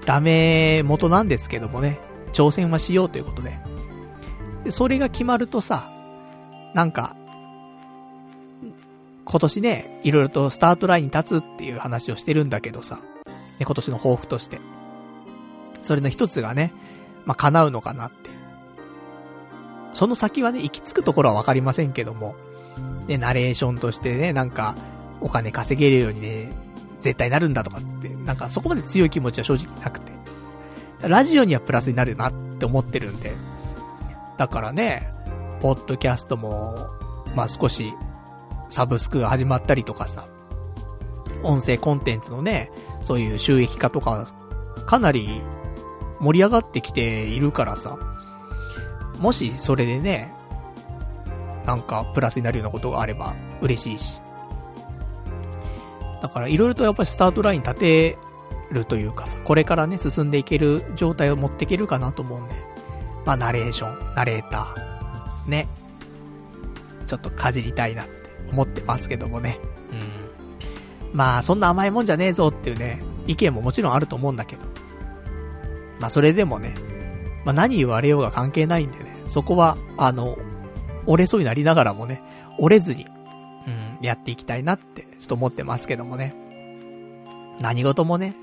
[0.06, 2.00] ダメ元なんですけどもね、
[2.32, 3.71] 挑戦はしようということで。
[4.64, 5.92] で、それが決まるとさ、
[6.74, 7.16] なんか、
[9.26, 14.60] 今年ね、いろいろとスタートラインに立つっていう話をしてるんだけどさ、ね、今年の抱負として。
[15.82, 16.74] それの一つがね、
[17.26, 18.30] まあ、叶うのかなって。
[19.94, 22.36] その先はね、行き着くところはわかりませんけども、
[23.08, 24.76] ね、ナレーションとしてね、なんか、
[25.22, 26.52] お金稼げるようにね、
[27.00, 30.12] 絶対なるんだとかって、なんかそこまで強い気持ちは正直なくて。
[31.02, 33.34] ラジオにはプラスになるなって思ってるんで。
[34.42, 35.08] だからね、
[35.60, 36.90] ポッドキャストも、
[37.36, 37.94] まあ少し、
[38.70, 40.28] サブスクが始まったりとかさ、
[41.44, 42.72] 音声コンテンツのね、
[43.04, 44.26] そういう収益化とか、
[44.88, 45.44] かなり
[46.20, 48.00] 盛り上がってきているからさ、
[49.20, 50.34] もしそれでね、
[51.68, 54.22] なんかプラスになるようなことがあれば嬉しいし。
[56.20, 58.18] だから色々とやっぱりスタートライン立て
[58.72, 62.71] るというかさ、これからね、進んでいける状態を持っていけるかなと思うんで。
[63.26, 65.68] まあ、ナレーション、ナレーター、ね。
[67.06, 68.12] ちょっとかじりたいなって
[68.52, 69.60] 思ってますけどもね。
[69.92, 71.18] うん。
[71.18, 74.64] まあ、そんな甘いもんじゃねえぞっていうね、意見ももちろんあると思うんだけど。
[76.00, 76.74] まあ、それでもね、
[77.46, 80.38] まあ、何言われようが関係ないんでね、そこは、あの、
[81.06, 82.22] 折れそうになりながらもね、
[82.58, 83.06] 折れずに、
[83.68, 86.36] うん、やっていきたいなって、ちょっと思ってますけどもね。
[87.60, 88.36] 何事もね、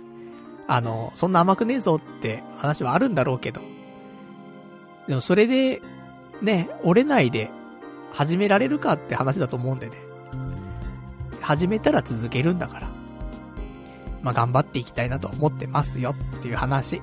[0.66, 3.60] あの、そんな甘くねえぞって話はあるんだろうけど。
[5.08, 5.82] でもそれで、
[6.42, 7.50] ね、折れないで
[8.12, 9.96] 始められるかって話だと思うんでね。
[11.40, 12.88] 始めたら続けるんだから。
[14.22, 17.00] まあ、頑張っていきたいなと思ってますよっていう話。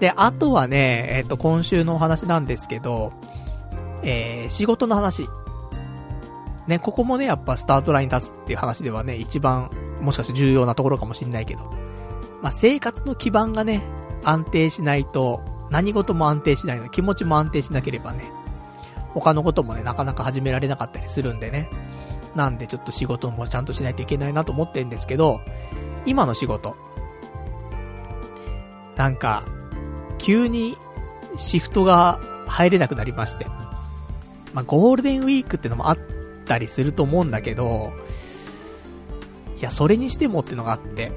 [0.00, 3.12] で、あとはね、えっ、ー、と、今週のお話なんですけど、
[4.02, 5.28] えー、仕事の話。
[6.68, 9.70] ね、ここもね、やっぱスタートライン立つっていう話ではね、一番、
[10.00, 11.72] もしかして重要なところかもしんないけど。
[12.42, 13.82] まあ、生活の基盤がね、
[14.22, 18.24] 安定しないと、何事も安定しないの、気持ちも安定しなければね、
[19.14, 21.70] 他のこともね、なかなか始められなかったりするんでね。
[22.34, 25.40] なんでちょっと仕事もちゃんとしないといけないなと思ってるんですけど、
[26.06, 26.76] 今の仕事。
[28.96, 29.44] なんか、
[30.18, 30.76] 急に
[31.36, 33.46] シフトが入れなくなりまして。
[34.54, 35.98] まあ、ゴールデンウィークってのもあっ
[36.44, 37.92] たりすると思うんだけど、
[39.58, 41.12] いや、それにしてもってのがあって、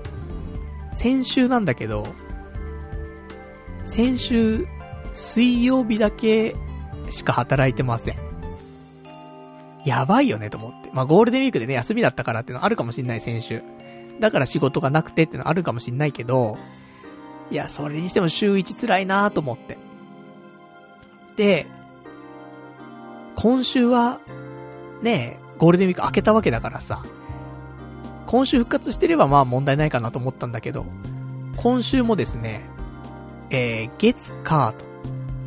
[0.92, 2.06] 先週なんだけど、
[3.84, 4.68] 先週、
[5.14, 6.56] 水曜日だけ
[7.10, 8.16] しか働いてません。
[9.86, 10.90] やばいよねと思って。
[10.94, 13.62] まあ、ゴールデンウィークでね、休みだったからっていうのあるかもしんない、先週。
[14.20, 16.58] だから仕事がなくてっていうのあるかもしんないけど、
[17.50, 19.78] いや、それにしても週1辛いなと思って。
[21.36, 21.68] で、
[23.36, 24.20] 今週は、
[25.02, 27.04] ねゴールデンウィーク明けたわけだからさ、
[28.28, 30.86] 今週復活してればまあ問題ないかなと思ったんだけど、
[31.58, 32.62] 今週もですね、
[33.52, 34.86] えー、月、火と、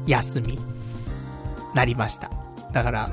[0.07, 0.59] 休み、
[1.75, 2.31] なりました。
[2.73, 3.11] だから、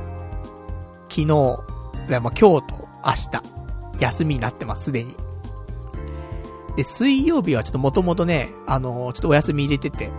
[1.10, 2.64] 昨日、まあ今日と
[3.06, 3.42] 明日、
[4.00, 5.16] 休みになってます、すでに。
[6.76, 10.10] で、水曜日はちょっともともとね、あのー、ちょっとお休み入れてて。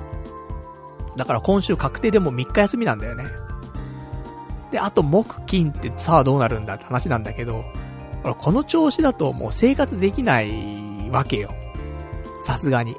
[1.17, 3.27] だから今週確定でも3日休みなんだよね。
[4.71, 7.65] で、あと木金ってさあどうなるんだって話なんだけど、
[8.39, 11.53] この調子だともう生活できないわけよ。
[12.45, 12.97] さすがに。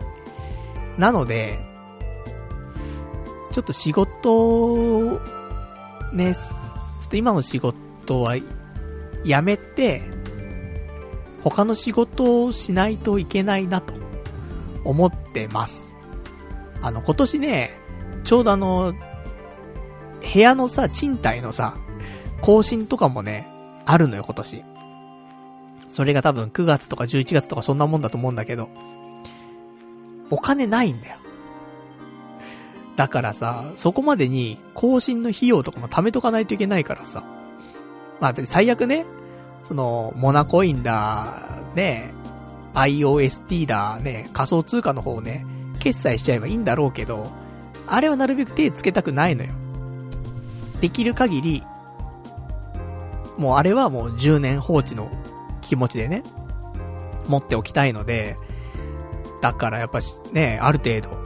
[0.98, 1.60] なので、
[3.52, 5.20] ちょっと仕事、
[6.12, 8.36] ね、ちょっと今の仕事は
[9.24, 10.02] やめて、
[11.44, 13.94] 他の仕事をしないといけないなと
[14.86, 15.96] 思ってます。
[16.82, 17.78] あの、今年ね、
[18.24, 18.94] ちょうどあの、
[20.34, 21.76] 部屋のさ、賃貸のさ、
[22.42, 23.48] 更新とかもね、
[23.86, 24.64] あるのよ、今年。
[25.90, 28.70] それが多分9月とか11月とかそんなもんだと思うんだけど、
[30.34, 31.18] お金ないんだよ。
[32.96, 37.24] だからさ、そこまでに更新の費用とかも貯めとかないといけないからさ。
[38.20, 39.06] まあ最悪ね、
[39.64, 42.14] その、モナコインだ、ね、
[42.74, 45.46] IOST だ、ね、仮想通貨の方ね、
[45.80, 47.32] 決済しちゃえばいいんだろうけど、
[47.86, 49.52] あれはなるべく手つけたくないのよ。
[50.82, 51.64] できる限り、
[53.38, 55.12] もうあれはもう10年放置の
[55.62, 56.24] 気持ちでね、
[57.28, 58.38] 持っておきたいので、
[59.44, 61.22] だからやっぱしね、ある程度、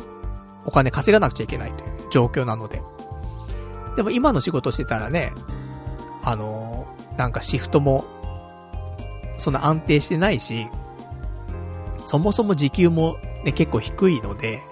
[0.66, 2.82] お金稼がなくちゃいけないという状況なので。
[3.96, 5.34] でも今の仕事してたらね、
[6.24, 8.06] あの、なんかシフトも
[9.38, 10.68] そんな安定してないし、
[12.08, 14.64] そもそも時給もね、結構低いので、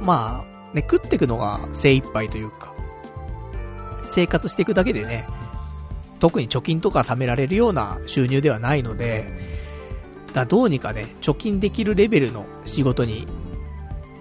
[0.00, 2.72] まあ、ね、食ってくのが精一杯というか、
[4.04, 5.26] 生活していくだけでね、
[6.20, 9.24] 特に貯金とか貯められるような収入ではないので、
[10.32, 13.26] だどうにかね、貯金できるレベルの仕事に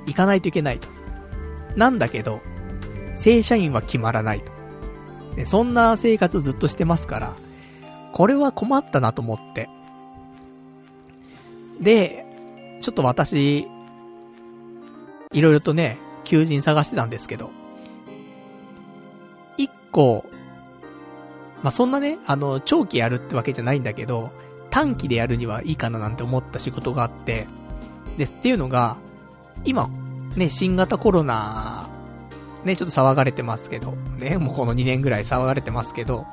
[0.06, 0.88] 行かないといけないと。
[1.76, 2.42] なんだけど、
[3.14, 4.52] 正社員は決まらないと。
[5.36, 7.36] でそんな生活をずっとしてますから、
[8.12, 9.70] これは困ったなと思って。
[11.80, 12.26] で、
[12.82, 13.68] ちょっと私、
[15.34, 17.52] いろいろとね、求人探してたんですけど、
[19.58, 20.26] 一個、
[21.64, 24.32] まあ、そんなね、あの、長期やるってわけじゃないんだけど、
[24.72, 27.48] 短期でやるにはいいかななんて思った仕事があって、
[28.18, 28.98] ですっていうのが、
[29.64, 29.90] 今、
[30.36, 31.90] ね、新型コロナ、
[32.64, 36.26] ね、ちょっと騒がれてますけど、ね、もうこの2年ぐらい騒がれてますけど、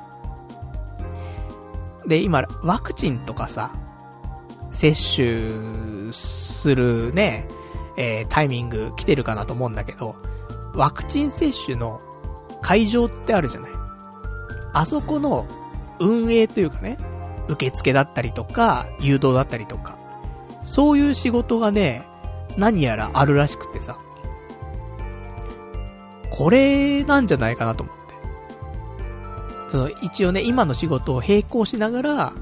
[2.07, 3.75] で、今、ワクチンとかさ、
[4.71, 7.47] 接種するね、
[7.97, 10.15] えー、タイミング来てるかなと思うんだけど、
[10.73, 12.01] ワクチン接種の
[12.61, 13.71] 会場ってあるじゃない。
[14.73, 15.45] あそこの
[15.99, 16.97] 運営というかね、
[17.49, 19.97] 受付だったりとか、誘導だったりとか、
[20.63, 22.05] そういう仕事がね、
[22.57, 23.99] 何やらあるらしくてさ、
[26.29, 27.99] これなんじゃないかなと思って。
[29.69, 32.33] その、一応ね、今の仕事を並行しながら、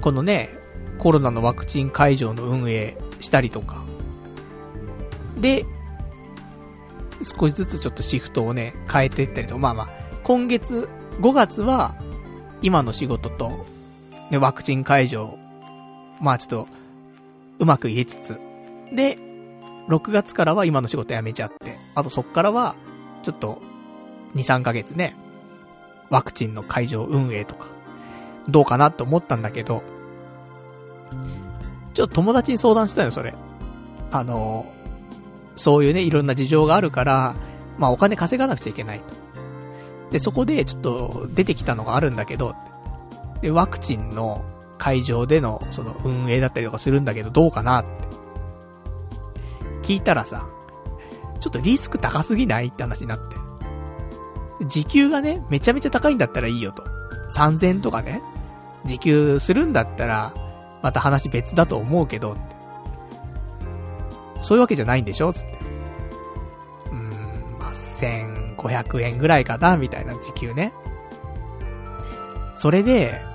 [0.00, 0.50] このね、
[0.98, 3.82] コロナのワクチン会場の運営したりとか。
[5.40, 5.64] で、
[7.22, 9.88] 少しずつちょっとシフトをね、変えていったりとか、まあまあ、
[10.22, 10.88] 今月、
[11.20, 11.94] 5月は、
[12.62, 13.66] 今の仕事と、
[14.32, 15.38] ね、ワクチン会場、
[16.18, 16.68] まあちょっと、
[17.58, 18.40] うまく入れつつ、
[18.90, 19.18] で、
[19.88, 22.74] 6月からは今の仕事辞めちゃって、あとそっからは、
[23.22, 23.60] ちょっと、
[24.34, 25.14] 2、3ヶ月ね、
[26.08, 27.66] ワクチンの会場運営とか、
[28.48, 29.82] どうかなと思ったんだけど、
[31.92, 33.34] ちょっと友達に相談したよ、それ。
[34.10, 34.64] あの、
[35.56, 37.34] そういうね、いろんな事情があるから、
[37.76, 39.04] まあお金稼がなくちゃいけないと。
[40.10, 42.54] で、そこでちょっと出てきたのがあるんだけど、
[43.42, 44.44] で、ワクチンの
[44.78, 47.90] 会場でのその運営だったりとかするんだけど、どうかなって。
[49.82, 50.46] 聞いたらさ、
[51.40, 53.36] ちょっとリスク高すぎないって話になって。
[54.66, 56.84] 時給がね、めちゃめちゃ高いんだったらいいよと。
[57.34, 58.22] 3000とかね、
[58.84, 60.32] 時給するんだったら、
[60.82, 62.42] また話別だと思うけど、って。
[64.40, 65.58] そういうわけじゃないんでしょつって。
[66.90, 70.72] うーん、まあ、1500円ぐらいかなみたいな時給ね。
[72.54, 73.31] それで、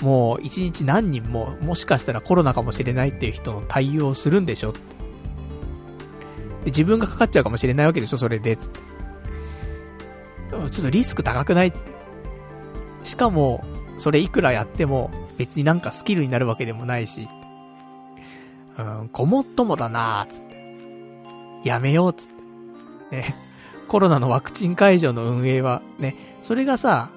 [0.00, 4.80] もう一日何人も、もしかしたらコロナかもしれないっていう人の対応するんでしょって。
[4.80, 4.86] で
[6.66, 8.80] 自分がかかっちゃうかもしれないわけでしょそれで、つって。
[10.50, 11.72] ちょっとリスク高くない？
[13.04, 13.64] しかも、
[13.98, 17.28] それいくらやっても、別になんかスキルになるわけでもないし、
[18.78, 20.56] うん、ごもっともだなーつって。
[21.64, 22.28] やめようつっ
[23.10, 23.16] て。
[23.16, 23.34] ね。
[23.88, 27.10] コロナのワクチン会場の運営は、ね、それがさ、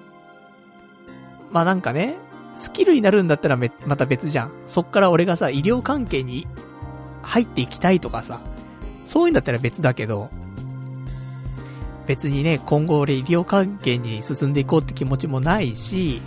[1.51, 2.15] まあなんかね、
[2.60, 4.52] スキルになるんだったらめ、また別じゃん。
[4.68, 6.45] そっから俺がさ、医療関係に
[7.22, 8.41] 入っていきたいとかさ、
[9.06, 10.30] そういうんだったら別だけど、
[12.06, 16.22] 別にね、今後俺医療関係に進んでいこうって気持ちもないし、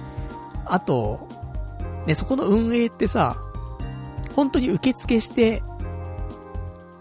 [0.65, 1.29] あと、
[2.07, 3.37] ね、そこの運営ってさ、
[4.35, 5.63] 本当に受付して、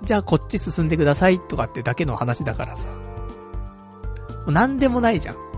[0.03, 2.89] じゃあこっち進んでくださいとかってだけの話だからさ。
[2.89, 5.50] もう何でもないじゃん。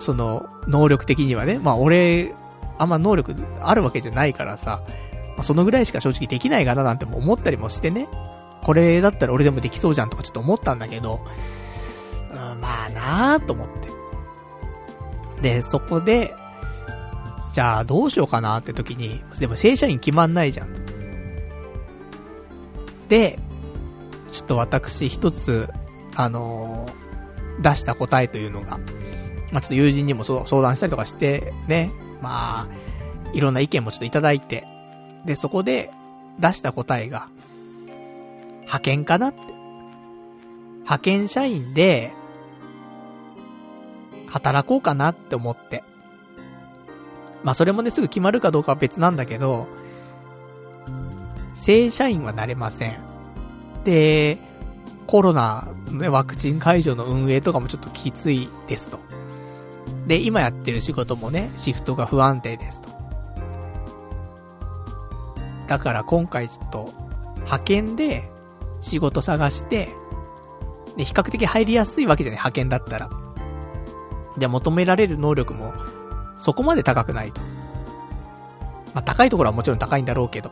[0.00, 1.58] その、能力的にはね。
[1.62, 2.34] まあ俺、
[2.78, 4.82] あんま能力あるわけじゃないからさ、
[5.36, 8.08] まあ、そのぐらいしか正直できないかななんても思ったりもしてね。
[8.62, 11.20] これだったら俺でもできそうじゃんとかちょっと思ったんだけど、
[12.30, 13.88] うん、まあなぁと思って。
[15.42, 16.34] で、そこで、
[17.52, 20.74] じゃあどうしようかなって時に、でも正社員決まんないじゃん。
[23.08, 23.38] で、
[24.30, 25.68] ちょっと私一つ、
[26.16, 27.00] あのー
[27.60, 28.80] 出した答えというのが、
[29.52, 31.90] まあ、ちょっと友人にも相談したりとかして、ね、
[32.22, 32.68] まあ、
[33.32, 34.66] いろんな意見もちょっといただいて、
[35.24, 35.90] で、そこで
[36.38, 37.28] 出した答えが、
[38.60, 39.40] 派遣かなって。
[40.80, 42.12] 派遣社員で、
[44.28, 45.82] 働こうかなって思って。
[47.42, 49.66] まあそれもね、すぐ決まるかどうかは別なんだけど、
[51.54, 52.98] 正社員はなれません。
[53.84, 54.38] で、
[55.06, 59.00] コロナね、ワクチン会場の運営とかもちょっときついですと。
[60.10, 62.88] で、今やってる仕事もね、シフトが不安定ですと。
[65.68, 66.92] だから今回ちょっと、
[67.36, 68.28] 派遣で
[68.80, 69.88] 仕事探して、
[70.96, 73.08] で、比較的入りやすいわけじゃない、派遣だったら。
[74.36, 75.72] で、求められる能力も、
[76.38, 77.40] そこまで高くないと。
[78.92, 80.50] まあ、高いところはもちろん高いんだろうけど、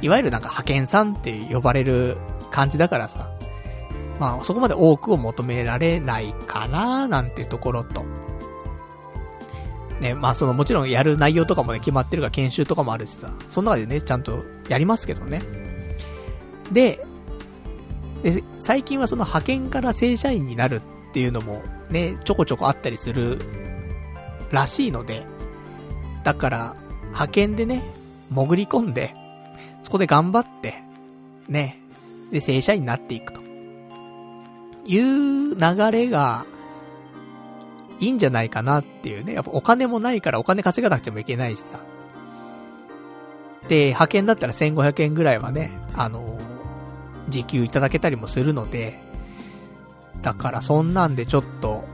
[0.00, 2.16] いわゆるなんか派遣さんって呼ばれる
[2.50, 3.28] 感じだからさ、
[4.18, 8.06] まあ、そこまで多くを求められないかななんてところと。
[10.04, 15.40] ね、まあそのもちろんやる内容とかもね、決まってるから研修とかもあるしさ、その中でね、ちゃんとやりますけどね。
[16.70, 17.02] で、
[18.22, 23.38] で、最近はその派遣から正社員になるっていうのもね、ちょこちょこあったりする
[24.50, 25.24] らしいので、
[26.22, 27.82] だから、派遣でね、
[28.30, 29.14] 潜り込んで、
[29.82, 30.82] そこで頑張って、
[31.48, 31.80] ね、
[32.30, 33.40] で、正社員になっていくと。
[34.86, 36.44] いう流れが、
[38.04, 39.32] いいんじゃないかなっていうね。
[39.32, 41.78] やっぱお金もないからお金稼がなくちゃもいけないしさ。
[43.68, 49.00] で、派遣だったら1500円ぐらいはね、あのー、時給いただけたりもするので、
[50.20, 51.84] だからそんなんでちょっと、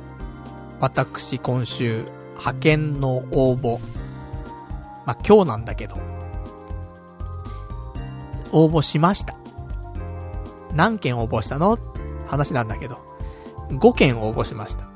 [0.80, 3.78] 私今週、派遣の応募、
[5.06, 5.96] まあ、今日なんだけど、
[8.50, 9.36] 応募しました。
[10.74, 11.78] 何件応募したの？
[12.26, 12.98] 話なんだけど、
[13.68, 14.89] 5件応募しました。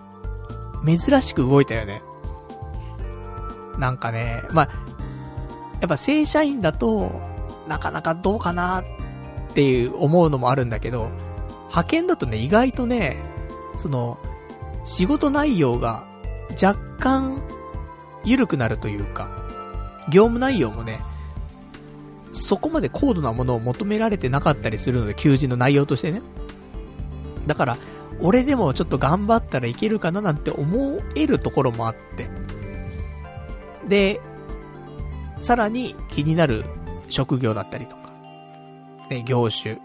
[0.84, 2.02] 珍しく動いたよね。
[3.78, 4.68] なんかね、まあ、
[5.80, 7.10] やっぱ正社員だと、
[7.68, 8.84] なかなかどうかなっ
[9.54, 11.08] ていう思うのもあるんだけど、
[11.68, 13.16] 派遣だとね、意外とね、
[13.76, 14.18] その、
[14.84, 16.06] 仕事内容が
[16.62, 17.42] 若干
[18.24, 19.28] 緩くなるというか、
[20.10, 21.00] 業務内容もね、
[22.32, 26.20] そこまで高度なものを求められてなかったりするので、求人の内容としてね。
[27.46, 27.76] だから、
[28.20, 32.28] 俺でもちょっと頑張ったらいけるかななんて思えるところもあって。
[33.86, 34.20] で、
[35.40, 36.64] さらに気になる
[37.08, 38.12] 職業だったりとか、
[39.10, 39.78] ね、業種、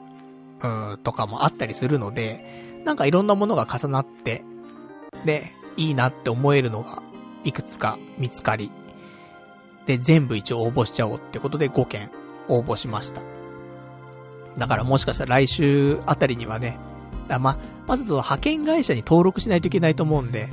[0.62, 4.44] うん、とかもあったりするので、なんかいろんなものが重なって、
[5.26, 7.02] で、いいなって思えるのが、
[7.44, 8.72] いくつか見つかり、
[9.86, 12.12] で、全部一応応募しちゃおうってことで5件
[12.48, 13.22] 応募しました。
[14.58, 16.78] だからもしかしたら来週あたりにはね、
[17.38, 20.48] ま、まず派遣会社に登録しないといけないと思うんで、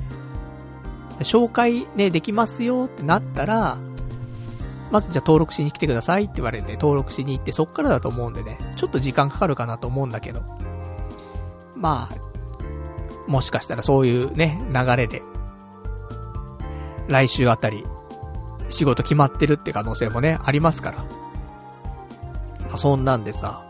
[1.20, 3.78] 紹介ね、できますよってなったら、
[4.90, 10.42] まずじゃあ登録しに来てくださいって言われて登録しに行ってそっからだと思うんでね、ちょっと時間かかるかなと思うんだけど。
[11.74, 15.22] まあ、もしかしたらそういうね、流れで、
[17.08, 17.84] 来週あたり、
[18.68, 20.98] 仕事決まってるって可能性もね、ありますから。
[20.98, 23.64] まあ、そんなんでさ、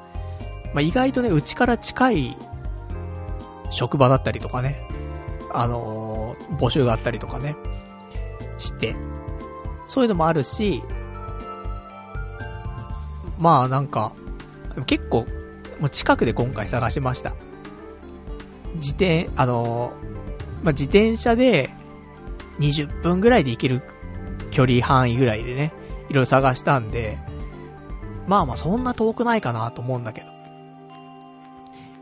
[0.73, 2.37] まあ、意外とね、うちから近い
[3.71, 4.89] 職場だったりとかね、
[5.53, 7.57] あのー、募集があったりとかね、
[8.59, 8.95] して、
[9.87, 10.83] そういうのもあるし、
[13.39, 14.13] まあなんか、
[14.87, 15.27] 結構、
[15.81, 17.35] もう近くで今回探しました。
[18.77, 21.71] 自転、あのー、まあ、自転車で
[22.61, 23.83] 20分ぐらいで行ける
[24.51, 25.73] 距離範囲ぐらいでね、
[26.09, 27.19] いろいろ探したんで、
[28.27, 30.36] まあまあそんな遠くないかなと思うんだけど。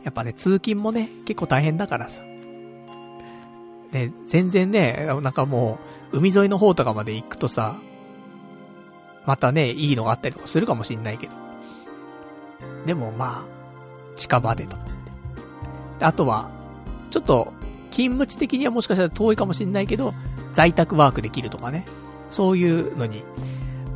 [0.05, 2.23] やっぱね、通勤もね、結構大変だからさ。
[3.93, 5.79] ね、全然ね、なんかも
[6.13, 7.77] う、海沿いの方とかまで行くとさ、
[9.27, 11.33] またね、いいのがあったりとかするかもしんないけど。
[12.87, 14.89] でもまあ、近場でと思っ
[15.99, 16.05] て。
[16.05, 16.51] あとは、
[17.11, 17.53] ちょっと、
[17.91, 20.13] 勤務地的にはもしかしたら遠いかもしんないけど、
[20.53, 21.87] 在宅ワークできるとかね。
[22.31, 23.23] そういうのに、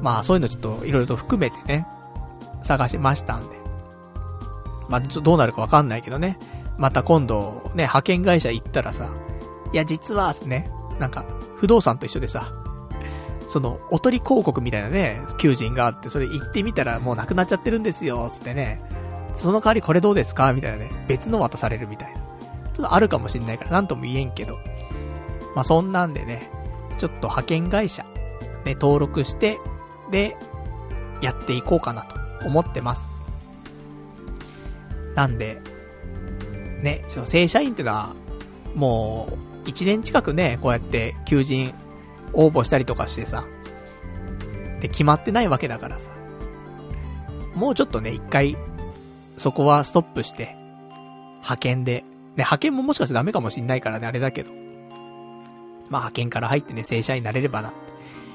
[0.01, 1.87] まあそういうのちょっといろいろと含めてね、
[2.63, 3.58] 探しましたんで。
[4.89, 6.39] まあ、ちょっとどうなるかわかんないけどね。
[6.77, 9.11] また今度、ね、派遣会社行ったらさ、
[9.73, 11.25] いや実はね、なんか、
[11.57, 12.53] 不動産と一緒でさ、
[13.49, 18.81] その、おとり広告みたいなね、求人があって、それ行ってみたらもうなくなっちゃってるんですよ、つってね。
[19.35, 20.53] その代わりこれどうですか？
[20.53, 20.91] みたいなね。
[21.07, 22.21] 別の渡されるみたいな。
[22.73, 24.59] ちょっとあるかもしんないからなんとも言えんけど。
[25.55, 26.51] まあ、そんなんでね、
[26.99, 28.05] ちょっと派遣会社、
[28.65, 29.59] ね、登録して、
[30.11, 30.37] で、
[31.21, 33.13] やっていこうかなと思ってます。
[35.19, 35.61] なんで、
[36.81, 38.15] ね、その正社員ってのは、
[38.77, 41.75] もう、1年近くね、こうやって求人
[42.35, 43.45] 応募したりとかしてさ、
[44.81, 46.13] で、決まってないわけだからさ。
[47.57, 48.57] もうちょっとね、一回、
[49.37, 50.55] そこはストップして、
[51.39, 52.05] 派遣で、ね、
[52.37, 54.53] 派遣ももしかしてダメかもしんないからね、あれだけど。
[54.53, 54.63] まあ、
[55.89, 57.73] 派遣から入ってね、正社員になれればな、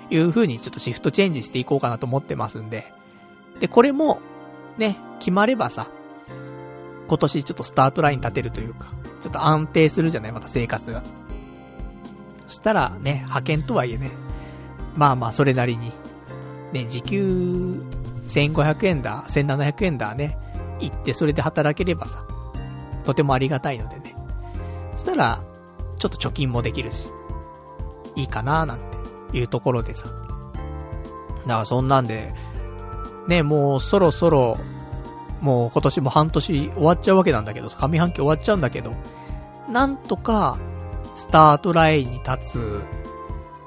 [0.09, 2.91] いう風にちょっとシフトチェンジしていこうかなと思ってますんで。
[3.61, 4.19] で、これも、
[4.77, 5.87] ね、決まればさ、
[7.13, 8.87] 今年ちょっとスタートライン立てるというか、
[9.21, 10.31] ちょっと安定するじゃない？
[10.31, 11.03] また生活が。
[12.47, 14.09] したらね、派遣とはいえね、
[14.95, 15.91] まあまあそれなりに、
[16.71, 17.83] ね、時給
[18.27, 20.39] 1500円だ、1700円だね、
[20.79, 22.25] 行ってそれで働ければさ、
[23.03, 24.15] とてもありがたいのでね。
[24.97, 25.43] したら、
[25.99, 27.09] ちょっと貯金もできるし、
[28.15, 28.79] いいかななん
[29.31, 30.07] ていうところでさ。
[30.07, 32.33] だからそんなんで、
[33.27, 34.57] ね、もうそろそろ、
[35.43, 38.93] もう今年も半年終わっちゃうわけなんだけど、上半期終わっちゃうんだけど、
[39.69, 40.57] なんとか、
[41.15, 42.81] スタートラインに立つ、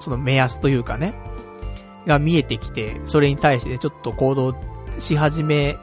[0.00, 1.14] その目安というかね、
[2.06, 4.56] が見えてきて、それに対してちょっと行動
[4.98, 5.76] し始め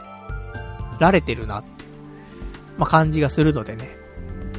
[1.00, 1.64] られてるな
[2.78, 3.96] まあ、感じがするのでね。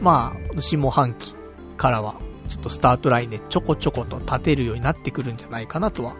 [0.00, 1.34] まあ、下半期
[1.76, 2.20] からは、ちょっ
[2.54, 6.14] ちょっとスタートラインでちょこちょこと立てるようになってくるんじゃないかなとは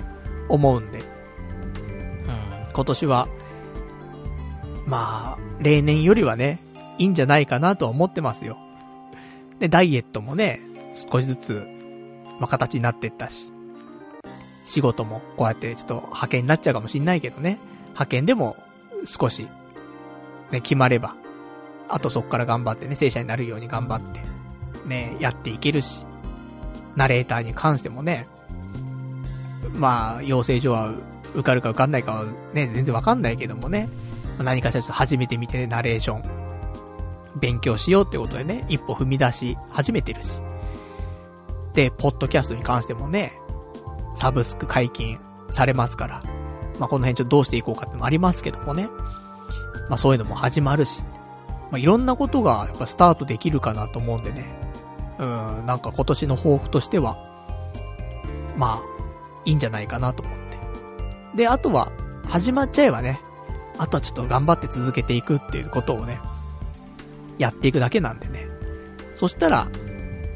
[0.49, 0.99] 思うんで。
[0.99, 1.07] うん、
[2.73, 3.28] 今年は、
[4.86, 6.59] まあ、例年よりはね、
[6.98, 8.59] いいんじゃないかなとは思ってますよ。
[9.59, 10.61] で、ダイエットもね、
[10.94, 11.66] 少しずつ、
[12.39, 13.52] まあ、形になってったし。
[14.65, 17.59] 仕事もこうやってちょっと派遣になっちゃうかもしんないけどね。
[17.89, 18.56] 派遣でも
[19.05, 19.47] 少し、
[20.51, 21.16] ね、決まれば。
[21.89, 24.20] あとそっから頑張ってね、正社になるように頑張って、
[24.86, 26.06] ね、やっていけるし。
[26.97, 28.28] ナレーターに関してもね、
[29.74, 30.93] まあ、養成所は
[31.35, 33.89] 受かるか受かんないかはね、全然わかんないけどもね。
[34.43, 36.23] 何かしらちょっと初めて見てね、ナレーション、
[37.40, 40.40] 勉強しようってことでね、一歩踏み出し始めてるし。
[41.74, 43.32] で、ポッドキャストに関してもね、
[44.15, 45.19] サブスク解禁
[45.51, 46.23] されますから。
[46.78, 48.89] まあ、この辺ちょっとどうしていこうかってもありますけどもね。
[49.89, 51.02] まあ、そういうのも始まるし。
[51.70, 54.55] まあ、いろんなことがやっぱスタートできるかなと思うんでね。
[55.19, 57.16] うん、なんか今年の抱負としては、
[58.56, 58.82] まあ、
[59.44, 60.39] いいんじゃないかなと思っ
[61.32, 61.36] て。
[61.36, 61.90] で、あとは、
[62.27, 63.20] 始まっちゃえばね、
[63.78, 66.20] あとはちょっと頑張って続けていくっていうことをね、
[67.38, 68.46] やっていくだけなんでね。
[69.14, 69.68] そしたら、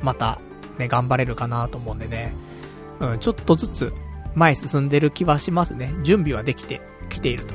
[0.02, 0.40] また、
[0.78, 2.35] ね、頑張れるかなと思うんでね。
[3.01, 3.93] うん、ちょっとずつ、
[4.35, 5.93] 前進んでる気はしますね。
[6.02, 7.55] 準備はできて、きていると。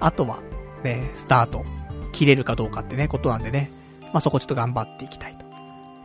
[0.00, 0.40] あとは、
[0.82, 1.64] ね、スタート、
[2.12, 3.70] 切れるかどうかってね、ことなんでね。
[4.12, 5.44] まあ、そこちょっと頑張っていきたいと。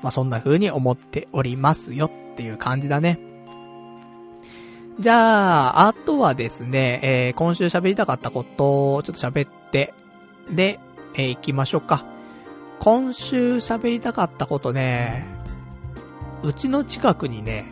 [0.02, 3.20] まあ、そんな風に思っておりますよっていう感じだね。
[5.00, 9.94] じゃあ、あとはですね、えー、今週喋りたかったことをちょっと喋って、
[10.50, 10.80] で、
[11.14, 12.04] えー、行きましょうか。
[12.80, 15.26] 今週喋りたかったことね、
[16.42, 17.66] うちの近くにね、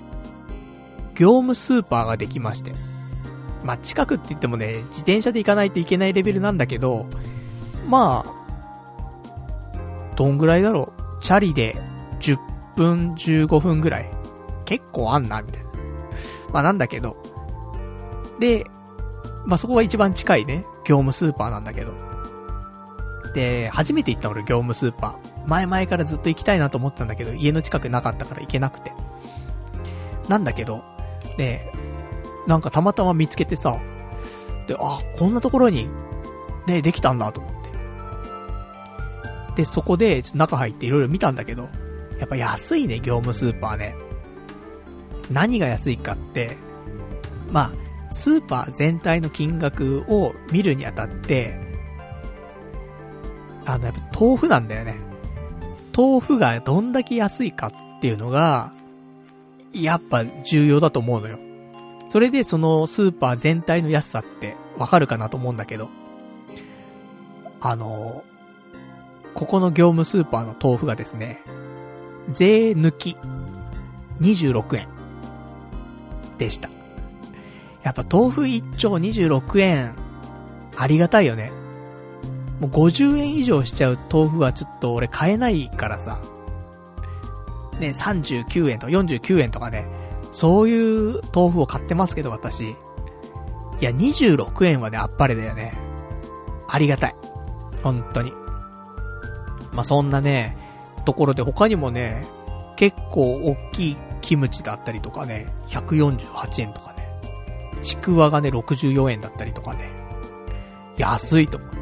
[1.16, 2.74] 業務スーパーができまして。
[3.64, 7.08] まあ、近くって言ってもね、自転車で行かないといけないレベルなんだけど、
[7.90, 11.24] まあ、どんぐらいだろう？
[11.24, 11.76] チャリで
[12.20, 12.38] 10
[12.76, 14.12] 分、15分ぐらい。
[14.66, 15.65] 結構あんな、みたいな。
[16.52, 17.18] まあなんだけど。
[18.40, 18.66] で、
[19.46, 21.94] まあそこが一番近いね、業務スーパーなんだけど。
[23.34, 25.48] で、初めて行った俺業務スーパー。
[25.48, 28.94] 前々からずっと行きたいなと思ったんだけど、家の近くなかったから行けなくて。
[30.28, 30.84] なんだけど、
[31.38, 31.72] で、
[32.48, 33.80] なんかたまたま見つけてさ、
[34.68, 35.88] で、あ、こんなところに、
[36.66, 37.54] ね、できたんだと思っ
[39.56, 39.64] て。
[39.64, 41.70] で、そこで、ちょっと中入っていろいろ見たんだけど、
[42.20, 43.96] やっぱ安いね、業務スーパーね。
[45.32, 46.58] 何が安いかって、
[47.52, 51.60] まあ、スーパー全体の金額を見るにあたって、
[53.66, 54.96] あの、やっぱ豆腐なんだよね。
[55.96, 58.74] 豆腐がどんだけ安いかっていうのが、
[59.74, 61.40] やっぱ重要だと思うのよ。
[62.10, 65.90] それでそのスーパー全体の安さってわかるかなと思うんだけど、
[67.60, 68.24] あの、
[69.34, 71.42] ここの業務スーパーの豆腐がですね、
[72.30, 73.18] 税抜き
[74.22, 74.95] 26円
[76.38, 76.70] でした。
[77.84, 79.96] やっぱ豆腐1丁26円、
[80.76, 81.52] ありがたいよね。
[82.60, 86.20] もう50円以上しちゃう豆腐はちょっと俺買えないからさ。
[87.80, 89.86] ね、39円とか49円とかね、
[90.32, 92.72] そういう豆腐を買ってますけど、私。
[92.72, 92.76] い
[93.82, 95.78] や、26円はね、あっぱれだよね。
[96.68, 97.16] ありがたい。
[97.84, 98.32] 本当に。
[99.74, 100.58] まあ、そんなね、
[101.06, 102.26] ところで他にもね、
[102.78, 107.08] 結構大きいキムチだったりとかね、148円とかね、
[107.84, 109.92] ちくわがね、64円だったりとかね、
[110.98, 111.78] 安いと思って。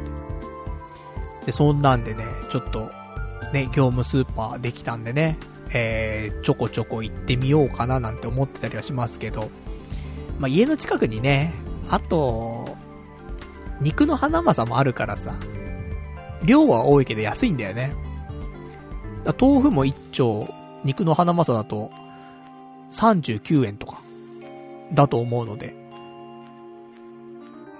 [1.46, 2.90] で、そんなんでね、ちょっと、
[3.54, 5.38] ね、業務スーパーできたんでね、
[5.72, 9.48] えー、ちょこちょこ行ってみようかななんて思ってたりはしますけど、
[10.38, 11.54] まあ、家の近くにね、
[11.88, 12.76] あと、
[13.80, 15.34] 肉の花正もあるからさ、
[16.44, 17.94] 量は多いけど安いんだよね。
[19.40, 20.46] 豆腐も一丁、
[20.84, 21.90] 肉の花正だと、
[22.94, 24.00] 39円とか、
[24.92, 25.74] だと思うので、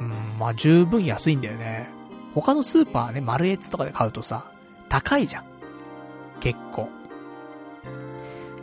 [0.00, 1.88] うん、まあ十分安いんだよね。
[2.34, 4.50] 他のスーパーね、マルエツとかで買うとさ、
[4.88, 5.44] 高いじゃん。
[6.40, 6.88] 結構。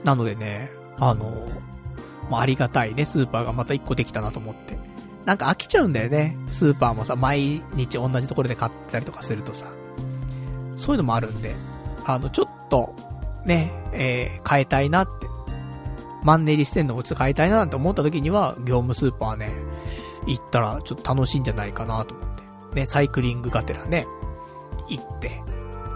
[0.03, 1.47] なのでね、あの、
[2.29, 4.77] まあ、ありがたいね、スーパーがまた一個できたなと思って。
[5.25, 6.37] なんか飽きちゃうんだよね。
[6.51, 9.67] スーパーもさ、毎日同じところで買ったりとかするとさ。
[10.75, 11.55] そういうのもあるんで、
[12.05, 12.95] あの、ちょっと、
[13.45, 15.30] ね、えー、変えたいなって。
[16.23, 19.52] マンネリしてんのをちょっと変えたいななんて思った時には、業務スーパーね、
[20.27, 22.27] 行ったらちょっと楽しいんじゃないかなと思っ
[22.72, 22.81] て。
[22.81, 24.06] ね、サイクリングがてらね、
[24.88, 25.41] 行って、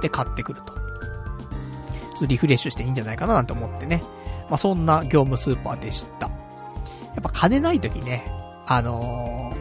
[0.01, 0.73] で、買ってくると。
[0.73, 0.81] ちょ
[2.17, 4.03] っとリフレッシュしていいんじゃないかななんて思ってね。
[4.49, 6.27] まあ、そんな業務スーパーでした。
[6.27, 6.33] や
[7.19, 8.31] っぱ金ない時ね、
[8.67, 9.53] あの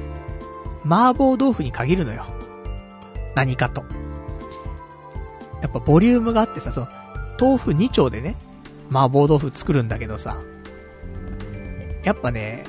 [0.84, 2.26] ー、麻婆豆腐に限るのよ。
[3.34, 3.84] 何かと。
[5.62, 6.88] やっぱボリュームがあってさ、その、
[7.40, 8.36] 豆腐2丁でね、
[8.90, 10.36] 麻婆豆腐作るんだけどさ、
[12.04, 12.64] やっぱね、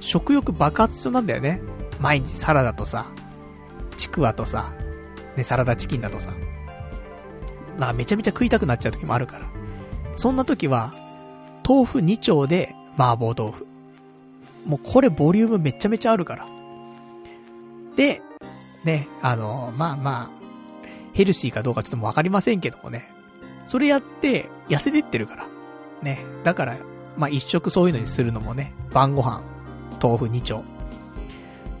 [0.00, 1.60] 食欲爆発症なんだよね。
[2.00, 3.06] 毎日サラダとさ、
[3.96, 4.72] ちくわとさ、
[5.36, 6.32] ね、サラダチキンだとさ。
[7.78, 9.46] なんかめちゃめちゃ食いたくなっちゃう時もあるから。
[10.16, 10.94] そんな時は、
[11.66, 13.66] 豆腐2丁で麻婆豆腐。
[14.66, 16.46] もうこれボリュームめちゃめちゃあるから。
[17.96, 18.22] で、
[18.84, 20.30] ね、あの、まあまあ、
[21.12, 23.10] ヘルシーかどうかちょっともわかりませんけどもね。
[23.64, 25.46] それやって、痩せてってるから。
[26.02, 26.24] ね。
[26.44, 26.78] だから、
[27.16, 29.42] まあ一食そういうのにするのもね、晩ご飯、
[30.02, 30.58] 豆腐2丁。
[30.58, 30.62] っ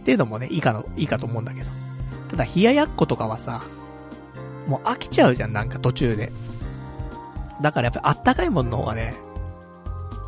[0.04, 1.70] ていうのもね、いいかの、いいかと思うんだけど。
[2.30, 3.62] ただ、冷ややっことかはさ、
[4.66, 6.32] もう飽きちゃうじゃん、なんか途中で。
[7.60, 9.14] だからやっぱりあったかいものの方がね、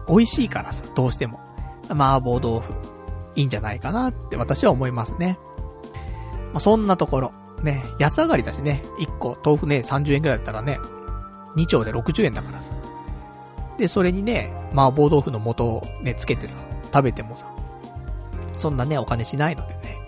[0.08, 1.40] 美味しいからさ、どうしても。
[1.88, 2.72] 麻婆豆腐、
[3.34, 5.38] いいんじゃないかなって私は思いますね。
[6.52, 7.32] まあ、そんなところ。
[7.62, 10.78] ね、安上がりだしね、1個豆腐ね、30円くらいだったらね、
[11.56, 12.77] 2丁で60円だからさ。
[13.78, 16.58] で、それにね、麻婆豆腐の素をね、つけてさ、
[16.92, 17.46] 食べてもさ、
[18.56, 19.98] そんなね、お金しないのでね。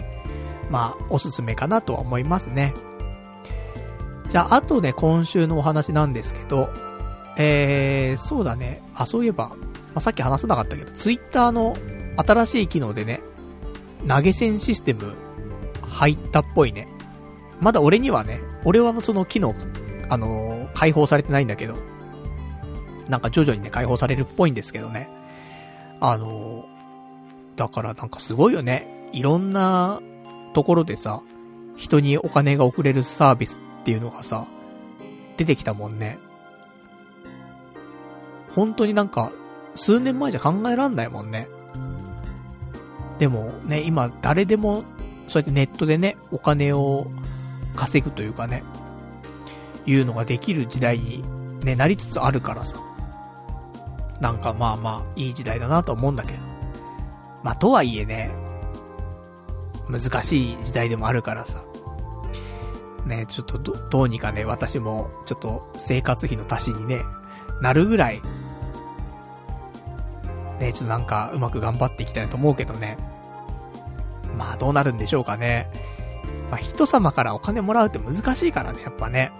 [0.70, 2.74] まあ、おすすめかなとは思いますね。
[4.28, 6.68] じゃあ、あとね、今週のお話なんですけど、
[7.36, 8.82] えー、そうだね。
[8.94, 9.56] あ、そういえば、ま
[9.96, 11.76] あ、さっき話さなかったけど、ツイッターの
[12.16, 13.20] 新しい機能でね、
[14.08, 15.12] 投げ銭システム
[15.82, 16.88] 入ったっぽいね。
[17.60, 19.54] まだ俺にはね、俺はその機能、
[20.08, 21.74] あのー、解放されてないんだけど、
[23.10, 25.08] なんか徐々にね、解放されるっぽいんですけどね。
[26.00, 26.64] あの、
[27.56, 29.10] だからなんかすごいよね。
[29.12, 30.00] いろんな
[30.54, 31.20] ところでさ、
[31.76, 34.46] 人にお金が送れるサービスっていうのがさ、
[35.36, 36.18] 出てきたもんね。
[38.54, 39.32] 本当になんか、
[39.74, 41.48] 数年前じゃ考えらんないもんね。
[43.18, 44.84] でもね、今誰でも、
[45.28, 47.06] そうやってネットでね、お金を
[47.76, 48.62] 稼ぐというかね、
[49.86, 51.24] いうのができる時代に
[51.64, 52.89] ね、なりつつあるからさ。
[54.20, 56.38] なんかまあまあ、いい時代だなと思うんだけど。
[57.42, 58.30] まあとはいえね、
[59.88, 61.62] 難しい時代でもあるからさ。
[63.06, 67.02] ね、ちょっとど、どうにかね、私も、ちょっと生活費の足しにね、
[67.62, 68.20] なるぐらい、
[70.58, 72.98] ね、ちょっとなんかうまく頑張っていきたいと思うけどね。
[74.36, 75.70] まあどうなるんでしょうかね。
[76.50, 79.32] まあ人様からお金もらうって難しいからね、やっぱね。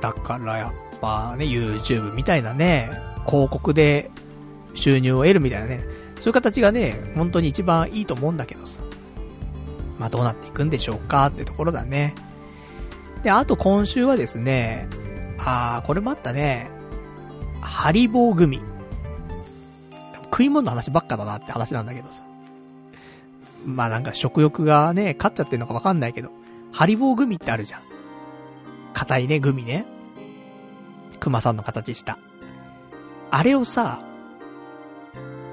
[0.00, 2.90] だからやっぱね、YouTube みたいなね、
[3.28, 4.10] 広告で
[4.74, 5.84] 収入を得るみたいなね、
[6.18, 8.80] そういう形がね、本当に一番いいと思うんだけどさ。
[9.98, 12.14] まあどうなっていくんでしょうかってところだね。
[13.22, 14.88] で、あと今週はですね、
[15.38, 16.70] あー、これもあったね。
[17.60, 18.60] ハリボーグミ。
[20.24, 22.22] 食い物の話ばっかだなって話なんだけどさ。
[23.66, 26.30] まあなんか食欲がね、勝っちゃってるのかわかんないけど、
[26.72, 27.80] ハリボーグミってあるじゃん。
[28.92, 29.84] 硬いね、グミね。
[31.18, 32.18] 熊さんの形した。
[33.30, 34.00] あれをさ、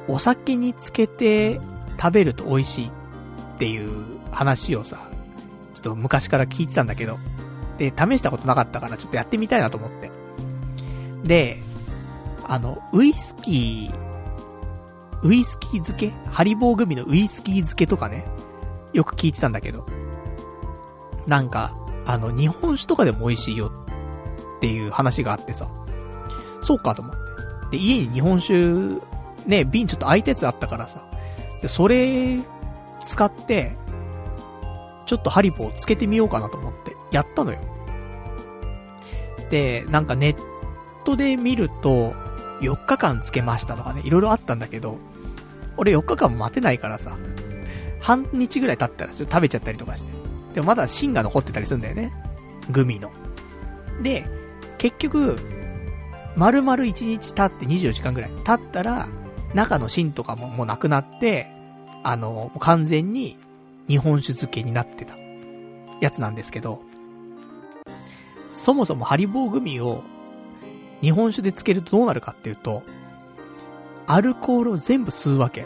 [0.08, 1.60] お酒につけて
[2.00, 2.92] 食べると美味しいっ
[3.58, 5.10] ていう話をさ、
[5.74, 7.18] ちょっと昔から聞いてたんだけど、
[7.78, 10.12] で、試したことなかったからちょっとやってみたいなと思って。
[11.24, 11.60] で、
[12.48, 16.14] あの、ウイスキー、ウイスキー漬け？
[16.30, 18.26] ハリボーグミのウイスキー漬けとかね、
[18.94, 19.86] よく聞いてたんだけど、
[21.26, 23.72] なんか、あの、日本酒とかでも美味しいよ
[24.58, 25.68] っていう話があってさ、
[26.62, 27.25] そうかと思って。
[27.76, 29.02] で、家に日本酒、
[29.46, 31.06] ね、瓶ちょっと空いたやつあったからさ、
[31.62, 32.40] で、それ、
[33.06, 33.76] 使って、
[35.06, 37.60] ちょっとハリボーつけてみようかなと思って、やったのよ。
[39.50, 40.36] で、なんかネッ
[41.04, 42.14] トで見ると、
[42.62, 44.98] 4日間つけましたとかね、いろいろあったんだけど、
[45.78, 47.18] 俺4日間待てないからさ、
[48.00, 50.12] 半日ぐらい経ったらちょっと食べちゃったりとかして。
[50.54, 52.14] でもまだ芯が残ってたりするんだよね。
[52.72, 53.12] グミの。
[54.02, 54.26] で、
[54.78, 55.36] 結局、
[56.36, 59.08] 丸々1日経って24時間ぐらい経ったら、
[59.54, 61.48] 中の芯とかももうなくなって、
[62.04, 63.38] あの、完全に
[63.88, 65.16] 日本酒漬けになってた
[66.02, 66.82] やつなんですけど、
[68.50, 70.04] そもそもハリボーグミを
[71.02, 72.84] 日本酒で漬けるとどうなるかっていうと、
[74.08, 75.66] アルコールを全部吸うわけ。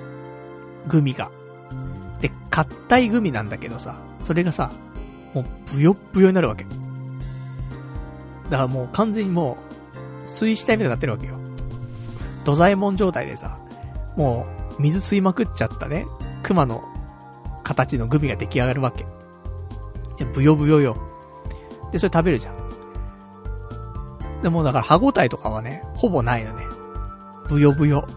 [0.88, 1.32] グミが。
[2.22, 4.72] で、硬いグミなんだけどさ、それがさ、
[5.34, 6.66] もうブヨッブヨになるわけ。
[8.50, 9.69] だからもう完全にもう、
[10.30, 11.36] 水死体みたいになってるわけよ。
[12.46, 13.58] 土左衛門状態でさ、
[14.16, 16.06] もう、水吸いまくっちゃったね、
[16.44, 16.84] 熊の
[17.64, 19.04] 形のグミが出来上がるわけ。
[19.04, 19.06] い
[20.20, 20.98] や、ブヨブヨよ。
[21.92, 22.60] で、それ食べるじゃん。
[24.42, 26.66] でもだから歯応えとかはね、ほぼないのね。
[27.50, 28.08] ブヨブヨ。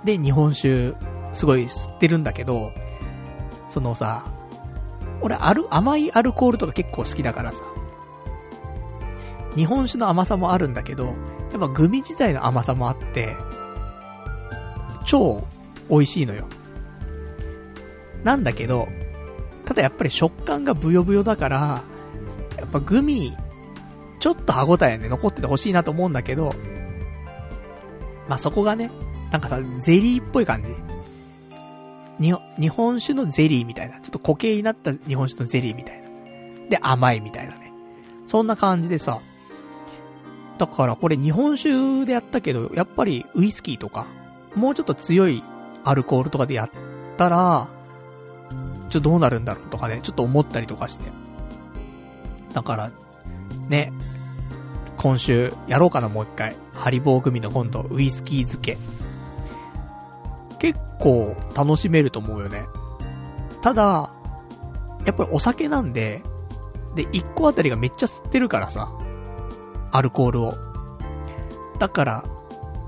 [0.00, 0.04] うん。
[0.04, 0.94] で、日本酒、
[1.34, 2.72] すごい吸ってるんだけど、
[3.68, 4.24] そのさ、
[5.20, 7.62] 俺、ある、甘いアルコールとか結構好きだからさ。
[9.56, 11.12] 日本酒の甘さもあるんだけど、や
[11.56, 13.36] っぱグミ自体の甘さもあって、
[15.04, 15.44] 超
[15.88, 16.46] 美味しいのよ。
[18.24, 18.88] なんだけど、
[19.64, 21.82] ただやっぱり食感がブヨブヨだから、
[22.56, 23.36] やっぱグミ、
[24.20, 26.54] ちょっと歯応えね、残っててほしいなと思うんだけど、
[28.28, 28.90] まあ、そこがね、
[29.32, 30.70] なんかさ、ゼリーっぽい感じ。
[32.20, 33.98] に、日本酒のゼリーみたいな。
[34.00, 36.08] ちょっと固形になった日本酒のゼリーみたいな。
[36.68, 37.72] で、甘いみたいなね。
[38.26, 39.18] そんな感じでさ。
[40.60, 44.04] だからこれ日本酒でやったけど、やっぱりウイスキーとか、
[44.54, 45.42] もうちょっと強い
[45.84, 46.70] アルコールとかでやっ
[47.16, 47.68] たら、
[48.90, 51.10] ちょっとどうなるんだろうとかね、ちょっと思ったりとかして。
[52.52, 52.90] だから、
[53.70, 53.90] ね、
[54.98, 56.54] 今週やろうかなもう一回。
[56.74, 58.76] ハリボー組の今度、ウイスキー漬け。
[60.58, 62.66] 結構楽しめると思うよね。
[63.62, 64.12] ただ、
[65.06, 66.22] やっぱりお酒なんで、
[66.94, 68.92] で、1個あたりがめっちゃ吸ってるからさ、
[69.92, 70.54] アルコールを。
[71.78, 72.24] だから、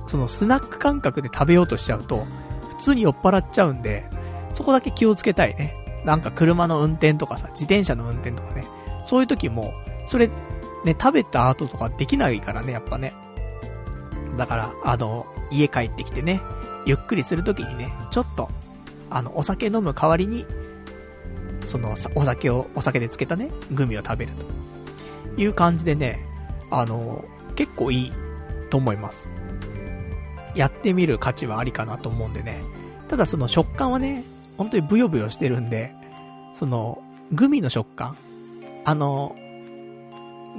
[0.07, 2.25] そのスナック感覚で食べようとしちゃうと、
[2.69, 4.09] 普通に酔っ払っちゃうんで、
[4.53, 6.03] そこだけ気をつけたいね。
[6.05, 8.67] なんか車の運転とかさ、自転車の運転とかね。
[9.05, 9.73] そういう時も、
[10.07, 10.29] それ
[10.85, 13.15] ね、食べた後とかできないからね、やっぱね。
[14.37, 16.41] だから、あの、家帰ってきてね、
[16.87, 18.49] ゆっくりするときにね、ちょっと、
[19.11, 20.47] あの、お酒飲む代わりに、
[21.67, 24.45] その、お酒を、お酒で漬けたね、グミを食べると。
[25.41, 26.27] いう感じでね、
[26.73, 28.12] あの、結構いい
[28.70, 29.28] と思います。
[30.55, 32.62] やってみる価値はありかなと思うんでね。
[33.09, 34.25] ただその食感はね、
[34.57, 35.94] 本当にブヨブヨしてるんで、
[36.55, 37.02] その、
[37.33, 38.17] グミの食感、
[38.84, 39.36] あの、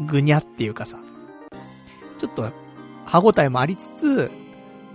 [0.07, 0.99] ぐにゃっていうかさ、
[2.19, 2.49] ちょっと、
[3.05, 4.31] 歯応えもありつつ、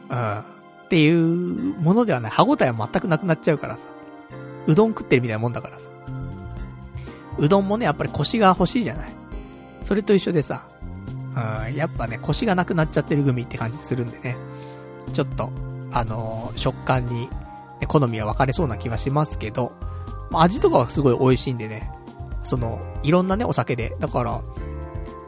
[0.09, 0.45] うん、っ
[0.89, 2.33] ていうものではない。
[2.33, 3.87] 歯応えは全くなくなっちゃうからさ。
[4.67, 5.91] うどん食ってるみたいなもんだからさ。
[7.39, 9.09] うどんもね、やっぱり腰が欲しいじゃない。
[9.83, 10.67] それと一緒でさ、
[11.39, 14.37] うん、やっぱね、腰がなくなっちゃってるグミって感じするんでね。
[15.13, 15.51] ちょっと、
[15.93, 17.29] あのー、食感に、
[17.81, 19.73] ね、好みは分かれそうな気はしますけど、
[20.31, 21.91] まあ、味とかはすごい美味しいんでね。
[22.43, 23.97] その、いろんなね、お酒で。
[24.01, 24.43] だから、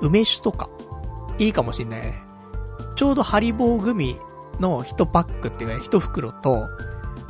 [0.01, 0.69] 梅酒とか、
[1.39, 2.15] いいかもしんないね。
[2.97, 4.19] ちょうどハリボーグミ
[4.59, 6.67] の1パックっていうか、ね1袋と、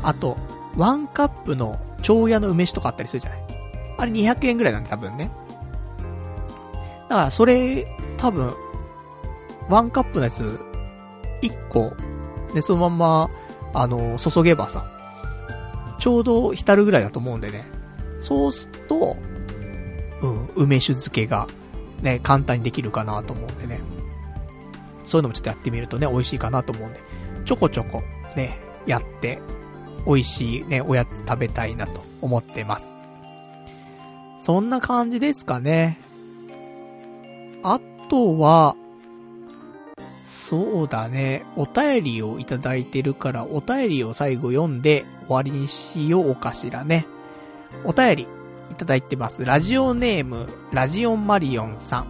[0.02, 0.36] あと、
[0.76, 3.44] 1カップの蝶屋の梅酒とかあったりするじゃない。
[3.98, 5.30] あれ200円ぐらいなんで多分ね。
[7.08, 7.86] だからそれ、
[8.16, 8.54] 多分、
[9.70, 10.60] 1カップのやつ、
[11.42, 11.94] 1個、
[12.54, 13.30] で、そのまんま、
[13.72, 14.90] あの、注げばさ、
[15.98, 17.64] ちょうど浸るぐらいだと思うんでね。
[18.18, 19.16] そうすると、
[20.22, 21.46] うん、梅酒漬けが
[22.02, 23.80] ね、簡単にできるかなと思うんでね。
[25.06, 27.00] そういうのもちょっとやってみるとね、美味しいかなと思うんで、
[27.44, 28.02] ちょこちょこ
[28.36, 29.40] ね、やって、
[30.06, 32.98] 美味しいね、おやつ食べたいなと思ってます。
[34.38, 36.00] そんな感じですかね。
[37.62, 38.74] あとは、
[40.50, 47.06] そうだね、お便りをいただいてるから、お便りを最後読んで終わりにしようかしらね。
[47.84, 48.28] お便り、
[48.68, 49.44] いただいてます。
[49.44, 52.06] ラジオネーム、ラジオンマリオンさん。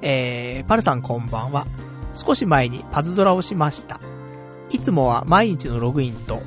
[0.00, 1.66] えー、パルさんこんばんは。
[2.14, 4.00] 少し前にパズドラをしました。
[4.70, 6.40] いつもは毎日のログインと、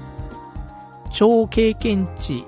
[1.11, 2.43] 超経験値、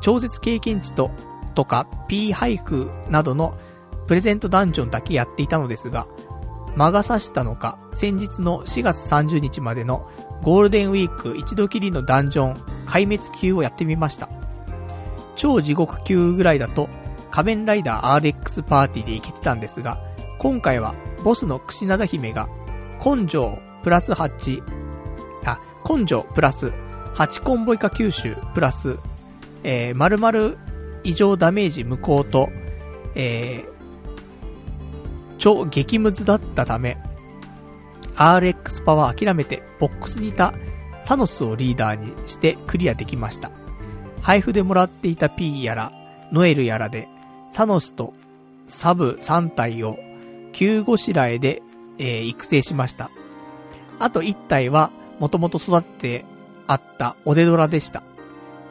[0.00, 1.10] 超絶経験値と、
[1.54, 3.58] とか P 配布などの
[4.06, 6.06] プレゼントダンジョンだけやっていたのですが、
[6.76, 10.08] 魔が差したのか、先日の4月30日までの
[10.42, 12.54] ゴールデンウィーク一度きりのダンジョン
[12.86, 14.28] 壊滅級をやってみました。
[15.36, 16.88] 超地獄級ぐらいだと、
[17.30, 20.00] 仮面ライダー RX パーティーでいけてたんですが、
[20.38, 22.48] 今回は、ボスの串灘姫が、
[23.04, 24.62] 根性プラス8、
[25.44, 25.58] あ、
[25.88, 26.72] 根性プラス
[27.14, 28.98] 8コンボイカ吸収プラス、
[29.62, 30.58] えー、〇〇
[31.04, 32.50] 異常ダメージ無効と、
[33.14, 33.69] えー、
[35.40, 36.98] 超激ムズだったため、
[38.14, 40.52] RX パワー諦めてボックスにいた
[41.02, 43.50] サノスをリーダーにしてクリアできました。
[44.20, 45.92] 配布でもらっていた P やら、
[46.30, 47.08] ノエルやらで、
[47.50, 48.12] サノスと
[48.68, 49.98] サブ3体を
[50.52, 51.62] 急ごしらえで、
[51.98, 53.10] えー、育成しました。
[53.98, 56.24] あと1体は、もともと育てて
[56.66, 58.02] あったオデドラでした。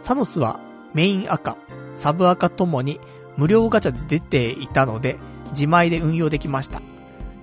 [0.01, 0.59] サノスは
[0.93, 1.57] メイン赤、
[1.95, 2.99] サブ赤ともに
[3.38, 5.17] 無料ガチャで出ていたので、
[5.51, 6.81] 自前で運用できました。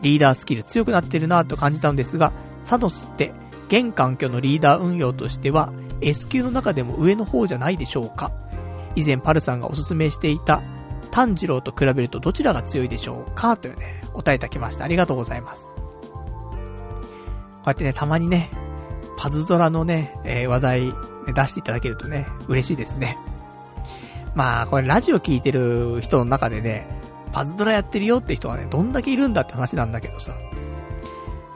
[0.02, 3.32] リーダースキル強くなってるなと感じたんですが、サノスって
[3.68, 8.32] 現環境のリーダー運用としては S 級の中でも上の方じゃないでしょうか
[8.94, 10.62] 以前パルさんがおすすめしていた
[11.10, 14.84] 炭治郎と比べるとどちらが強いでしょうかというね、答えいただきました。
[14.84, 15.74] ありがとうございます。
[15.74, 15.82] こ
[17.66, 18.50] うやってね、たまにね、
[19.16, 20.92] パズドラのね、えー、話題、ね、
[21.34, 23.18] 出していただけるとね、嬉しいですね。
[24.34, 26.86] まあ、これラジオ聞いてる人の中でね、
[27.32, 30.34] パズドラやってるよって人はね、どんだけいるんだって話なんだけどさ。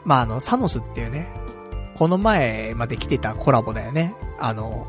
[0.05, 1.27] まあ、あの、サノスっていうね、
[1.95, 4.15] この前まで来てたコラボだよね。
[4.39, 4.87] あの、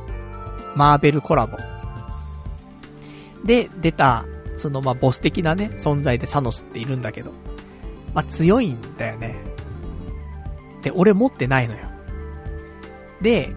[0.74, 1.58] マーベルコラボ。
[3.44, 4.24] で、出た、
[4.56, 7.32] その、まあ、ボス的なね、存在でサノスっているんだけど、
[8.14, 9.36] まあ、強いんだよね。
[10.82, 11.80] で、俺持ってないのよ。
[13.20, 13.52] で、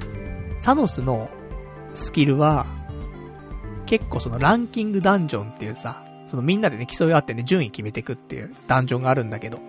[0.58, 1.30] サノスの
[1.94, 2.66] スキルは、
[3.86, 9.60] 結構そのランキングダンジョンっていうさ、そのみんなでね、競い合ってね、順位決めていくっていうダンジョンがあるんだけど、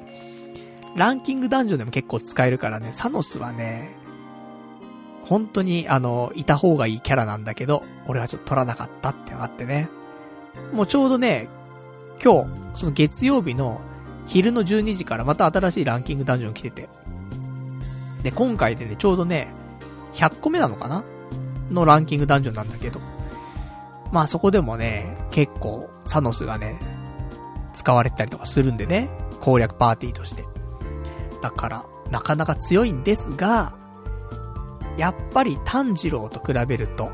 [0.94, 3.90] ランキングダンジョンでも結構使えるからね、サノスはね、
[5.22, 9.88] 本当にあの、いた方がいいキャラなんだけど、俺はちょっと取らなかったってのがあってね。
[10.72, 11.48] もうちょうどね、
[12.22, 13.80] 今日、その月曜日の
[14.26, 16.88] 昼の12時からまた新しいランキングダンジョン来てて。
[18.22, 19.48] で、今回でね、ちょうどね、
[20.14, 21.04] 100個目なのかな？
[21.70, 23.00] のランキングダンジョンなんだけど。
[24.12, 26.78] まあそこでもね、結構、サノスがね、
[27.74, 29.10] 使われたりとかするんでね、
[29.40, 30.44] 攻略パーティーとして。
[31.42, 33.74] だから、なかなか強いんですが、
[34.96, 37.10] やっぱり炭治郎と比べると、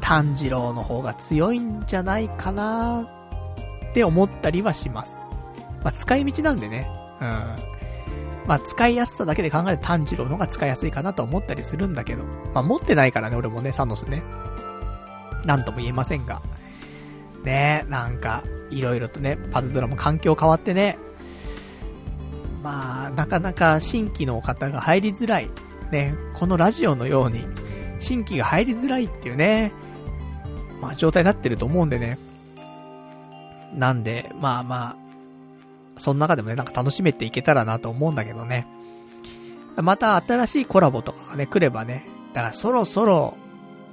[0.00, 3.02] 炭治郎の方が強いんじゃないかな
[3.90, 5.16] って思ったりはします。
[5.82, 6.88] まあ、使い道なんでね。
[7.20, 7.56] うん。
[8.46, 12.24] まあ、使いやすさだけで考える炭治郎の方が使いやすいかなと思ったりするんだけど。
[12.54, 14.22] まあ、持ってないからね、俺もね、サノスね。
[15.44, 16.40] なんとも言えませんが。
[17.44, 20.98] ねなんか、いろいろとね、パズドラも環境変わってね。
[22.62, 25.50] まあ、なかなか新規の方が入りづらい。
[25.90, 27.44] ね、このラジオのように、
[27.98, 29.72] 新規が入りづらいっていうね、
[30.80, 32.18] まあ状態になってると思うんでね。
[33.74, 34.96] なんで、まあまあ、
[35.96, 38.66] その中でもね、なんか楽しめていけたらなと思うんだけどね。
[39.76, 42.06] また新しいコラボとかがね、来ればね。
[42.34, 43.36] だからそろそろ、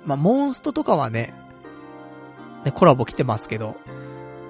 [0.06, 1.34] まあ、モンストとかはね、
[2.66, 3.76] ね、コラボ来てますけど、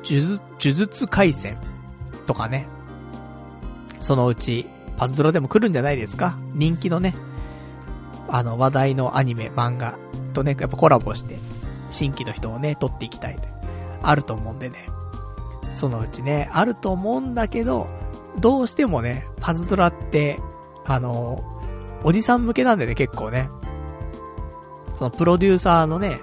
[0.04, 1.58] 呪術、呪術回戦
[2.26, 2.68] とかね。
[4.00, 6.38] そのうち、パズドラでも来るんじゃないですか？
[6.54, 7.14] 人気のね、
[8.30, 9.98] あの、話題のアニメ、漫画
[10.34, 11.38] とね、やっぱコラボして、
[11.92, 13.42] 新規の人をね、取っていきたいと。
[14.02, 14.88] あると思うんでね。
[15.70, 17.88] そのうちね、あると思うんだけど、
[18.40, 20.40] どうしてもね、パズドラって、
[20.86, 21.44] あの、
[22.04, 23.50] おじさん向けなんでね、結構ね。
[24.96, 26.20] そのプロデューサーのね、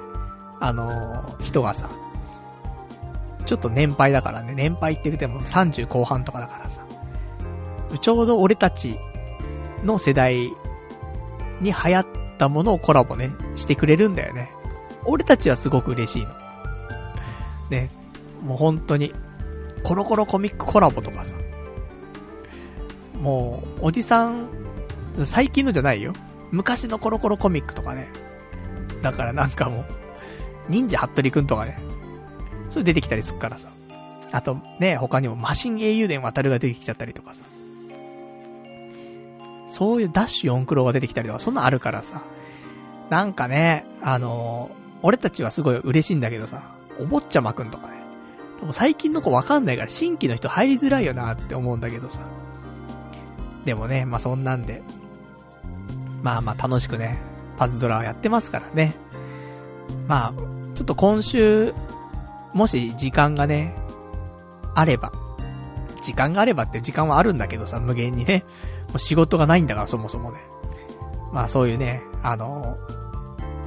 [0.67, 1.89] あの、人がさ、
[3.45, 6.85] ちょっと年配だからね、年配って言っても30後半とかだからさ、
[8.01, 8.99] ちょうど俺たち
[9.85, 10.53] の世代
[11.61, 14.51] に流行ったものをコラボね、してくれるんだよね。
[15.05, 16.31] 俺たちはすごく嬉しいの。
[17.71, 17.89] ね、
[18.43, 19.15] もう本当に、
[19.85, 21.37] コロコロコミックコラボとかさ。
[23.21, 24.49] もう、おじさん、
[25.25, 26.13] 最近のじゃないよ。
[26.51, 28.09] 昔のコロコロコミックとかね。
[29.01, 30.06] だからなんかもう、
[30.69, 31.79] 忍者ハットリくんとかね。
[32.71, 33.69] それ出てきたりすっからさ。
[34.33, 37.45] あとね、他にもマシン英雄伝渡るが出てきちゃったりとかさ。
[39.69, 42.23] そういうダッシュ4クロが出てきたりとか、そんなんあるからさ。
[43.11, 47.97] なんかね、あのー、俺たちはすごい嬉しいんだけどさ、お坊ちゃまくんとかね。
[48.61, 52.23] でも最近の子わかんないから新規の人入りづらいよなって思うんだけどさ。
[53.65, 54.83] でもね、まあそんなんで。
[56.23, 57.19] まあまあ楽しくね、
[57.59, 58.95] パズドラはやってますからね。
[60.09, 61.73] まあ、ちょっと今週、
[62.53, 63.75] もし時間がね、
[64.75, 65.11] あれば、
[66.03, 68.45] 時間があればっていう時間はあるんだけどさ、無限にね。
[68.89, 70.39] もう仕事がないんだからそもそもね。
[71.33, 72.77] まあそういうね、あの、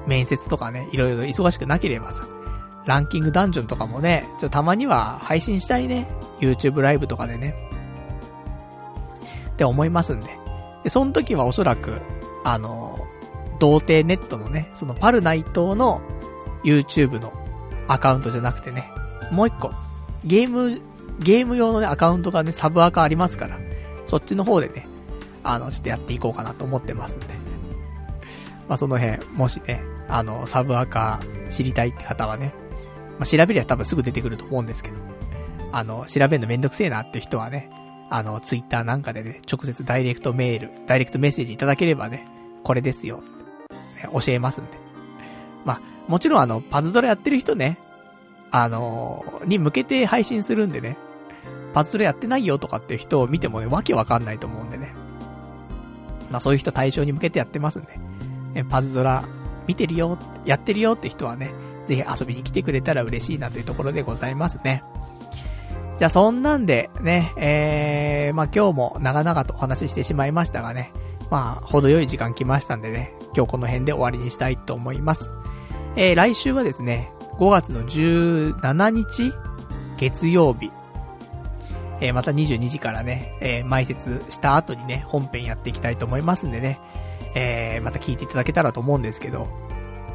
[0.05, 2.25] 面接とかね、いろいろ忙しくなければさ、
[2.85, 6.07] ランキングダンジョンとかもね、ちょっとたまには配信したいね。
[6.39, 7.55] YouTube ライブとかでね。
[9.51, 10.37] って思いますんで。
[10.83, 11.99] で、その時はおそらく、
[12.45, 12.99] あの、
[13.59, 16.01] 童貞ネットのね、そのパルナイトの
[16.63, 17.33] YouTube の
[17.87, 18.91] アカウントじゃなくてね、
[19.31, 19.71] もう一個、
[20.25, 20.81] ゲーム、
[21.19, 23.59] ゲーム用のね、アカウントがね、サブアカありますから、
[24.05, 24.87] そっちの方でね、
[25.43, 27.27] あの、ちょっとやっていこうかなと思ってますんで。
[28.67, 32.53] まあ、その辺、もしね、あの、サブアカ知りたいって方はね、
[33.17, 34.97] まあ、調べりゃ多分すぐ出てくると思うんですけど、
[35.71, 37.69] あの、調べるのめんどくせえなって人はね、
[38.09, 42.27] あの、ツイッターなんかでね、直接ダイレクトメール、ダイレクトメッセージいただければね、
[42.63, 44.71] これですよ、ね、教えますんで。
[45.65, 47.77] まあ、もちろんあの、パズドラやってる人ね、
[48.49, 50.97] あのー、に向けて配信するんでね、
[51.71, 54.95] パズドラやってないよとかっていう人を見てもね、わけわかんないと思うんでね。
[56.31, 57.99] まあそういう人対象に向けてやってますんで、
[58.55, 59.23] えパズドラ
[59.67, 61.51] 見てるよ、やってるよって人はね、
[61.85, 64.83] ぜひ遊びに来てくれたら嬉しいなというところでございますね。
[65.99, 70.91] じゃあそんなんでね、えー、まあ今日も長々とお話ししてしまいましたがね、
[71.29, 75.35] まあ程よい時間来ましたんでね、今日この辺で終わりにしたいと思います。
[75.95, 79.33] えー、来週はですね、5月の17日
[79.97, 80.71] 月曜日、
[82.01, 86.79] えー、また22時からね、えー、埋設した後にね、本編やっていきたいと思いますんでね、
[87.35, 89.47] えー、また聞いていただけたらと思うんですけど、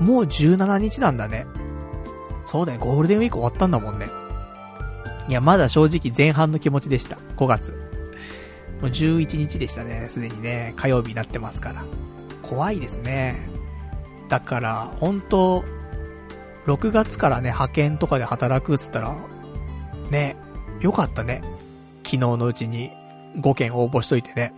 [0.01, 1.47] もう17日なんだね。
[2.45, 4.09] そうだね、ゴールデンウィーク終わったんだもんね。
[5.29, 7.17] いや、まだ正直前半の気持ちでした。
[7.37, 7.73] 5月。
[8.81, 11.85] もう11日でしたね、すでにね、火曜日になってますから。
[12.43, 13.54] 怖いですね。
[14.35, 15.65] だから、本当
[16.67, 19.15] 6月からね、派遣とかで働くっつったら、
[20.11, 20.35] ね、
[20.81, 21.41] よかったね。
[21.99, 22.91] 昨日のうちに
[23.37, 24.53] 5件応募しといてね。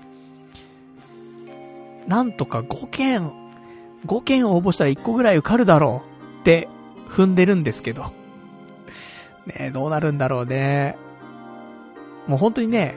[2.07, 3.31] なんとか5件、
[4.07, 6.03] 5件応募したら1個ぐらい受かるだろ
[6.39, 6.69] うって
[7.11, 8.15] 踏んでるんですけど。
[9.45, 10.97] ねどうなるんだろうね。
[12.27, 12.95] もう本当にね、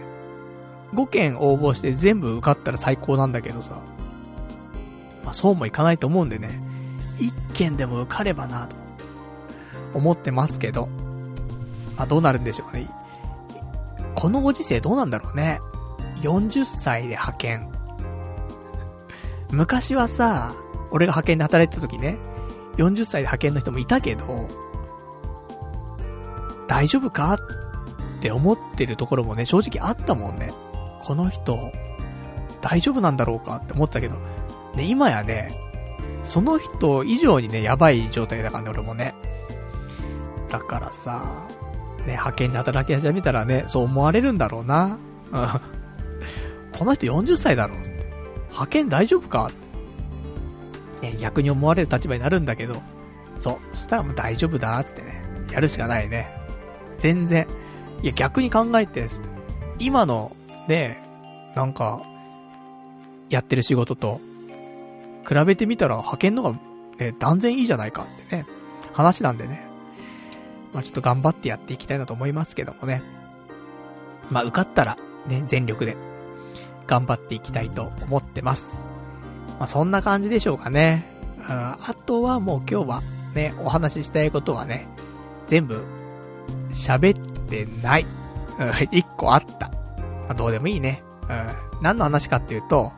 [0.93, 3.81] 5件応募して全部受かったら最高なんだけどさ。
[5.25, 6.68] まあそうもいかないと思うんでね。
[7.19, 10.87] 1件でも受かればなと思ってますけど。
[11.97, 12.89] まあどうなるんでしょうね。
[14.15, 15.59] このご時世どうなんだろうね。
[16.21, 17.71] 40歳で派遣。
[19.51, 20.53] 昔はさ、
[20.91, 22.17] 俺が派遣で働いてた時ね、
[22.77, 24.47] 40歳で派遣の人もいたけど、
[26.67, 27.33] 大丈夫か？
[27.33, 27.37] っ
[28.21, 30.51] て思ってるところもね、正直あったもんね。
[31.03, 31.57] この人、
[32.61, 33.57] 大丈夫なんだろうか？
[33.57, 34.15] って思ったけど、
[34.75, 35.68] ね、今やね、
[36.23, 39.15] その人以上にね、やばい状態だからね、俺もね。
[40.49, 41.47] だからさ、
[41.99, 44.97] ね、派遣で働き始めたらね、そう思われるんだろうな。
[46.77, 47.77] この人40歳だろう。
[48.49, 49.51] 派遣大丈夫か？
[51.01, 52.81] ね、逆に思われる立場になるんだけど、
[53.39, 53.57] そう。
[53.73, 55.21] そしたらもう大丈夫だ、つってね。
[55.51, 56.29] やるしかないね。
[56.97, 57.47] 全然。
[58.01, 59.07] いや、逆に考えて、
[59.77, 60.35] 今の、
[60.67, 61.03] ね、
[61.55, 62.01] なんか、
[63.29, 64.19] やってる仕事と、
[65.29, 66.53] 比べてみたら派遣のが、
[66.97, 68.45] ね、断然いいじゃないかってね、
[68.93, 69.69] 話なんでね。
[70.73, 73.03] まあ、ちょっと頑張ってやっていきたいなと思いますけどもね。
[74.31, 75.95] まあ、受かったら、ね、全力で、
[76.87, 78.87] 頑張っていきたいと思ってます。
[79.59, 81.05] まあ、そんな感じでしょうかね。
[81.47, 83.01] ああとはもう今日は、
[83.35, 84.87] ね、お話ししたいことはね、
[85.45, 85.83] 全部、
[86.71, 88.05] 喋ってない。
[88.91, 89.69] 一個あった。
[89.69, 89.75] ま
[90.29, 91.03] あ、どうでもいいね。
[91.29, 91.81] うん。
[91.83, 92.91] 何の話かっていうと、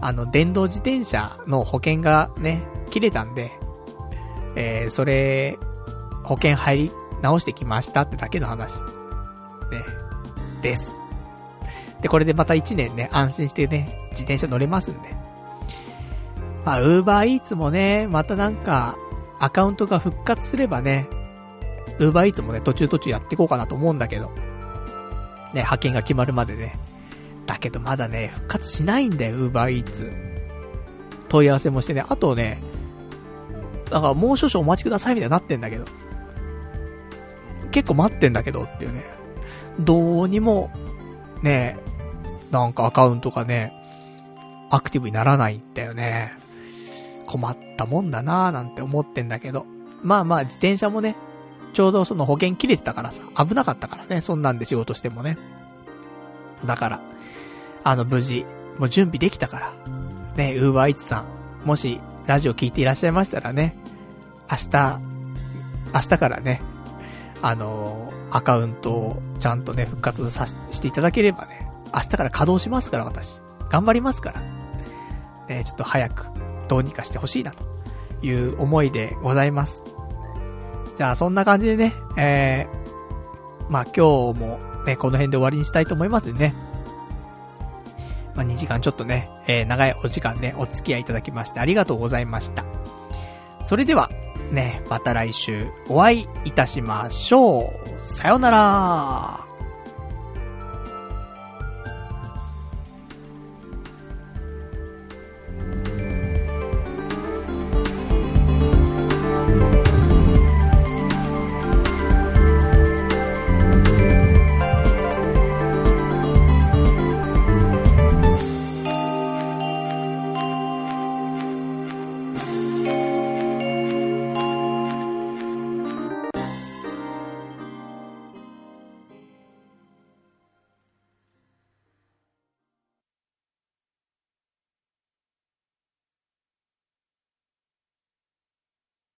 [0.00, 3.52] あの、電動自転車の保険がね、切れたんで、
[4.54, 5.58] えー、それ、
[6.24, 6.90] 保険入り
[7.22, 8.80] 直してきましたってだけの話。
[8.82, 8.84] ね。
[10.62, 10.92] です。
[12.00, 15.16] で、これでまた1年ね、安心してね、自転車乗れますんで。
[16.64, 18.96] まあ、ウーバーイーツもね、またなんか、
[19.40, 21.08] アカウントが復活すればね、
[21.98, 24.26] ウーバーイーツもね、途中途中やっていこうかなと思うんだけど。
[25.48, 26.76] ね、派遣が決まるまでね。
[27.48, 30.12] だけどまだね、復活しないんだよ、ウーバーイーツ。
[31.30, 32.60] 問い合わせもしてね、あとね、
[33.90, 35.86] なんかもう少々お待ちくださいみたいになってんだけど。
[37.70, 39.02] 結構待ってんだけどっていうね。
[39.80, 40.70] どうにも、
[41.42, 41.78] ね、
[42.50, 43.72] なんかアカウントがね、
[44.70, 46.34] アクティブにならないんだよね。
[47.26, 49.64] 困ったもんだなーなんて思ってんだけど。
[50.02, 51.16] まあまあ自転車もね、
[51.72, 55.38] ちょうどその保険切れてたからさ、危なかったからね、そんなんで仕事してもね。
[56.66, 57.00] だから、
[57.84, 58.44] あの無事、
[58.78, 59.72] もう準備できたから。
[60.36, 61.24] ね、ウーバーイーツさ
[61.64, 63.76] ん、もしラジオ聞いていらっしゃいましたらね、
[64.50, 65.00] 明日、
[65.94, 66.60] 明日からね、
[67.42, 73.40] あのー、アカウントをちゃんとね、復活さしていただければね、明日から稼働しますから、私。
[73.70, 74.40] 頑張りますから。
[75.48, 76.26] ね、ちょっと早く、
[76.68, 77.64] どうにかしてほしいな、と
[78.22, 79.82] いう思いでございます。
[80.96, 86.54] じゃあ、そんな感じでね、えー、まあ今日もね、この辺で終わりにしたいと思いますね。
[88.38, 92.64] まあ2時間ちょっとね、えー、長いお時間ね、お付き合いいただきましてありがとうございました。
[93.64, 94.08] それでは、
[94.52, 98.06] ね、また来週お会いいたしましょう。
[98.06, 99.47] さよなら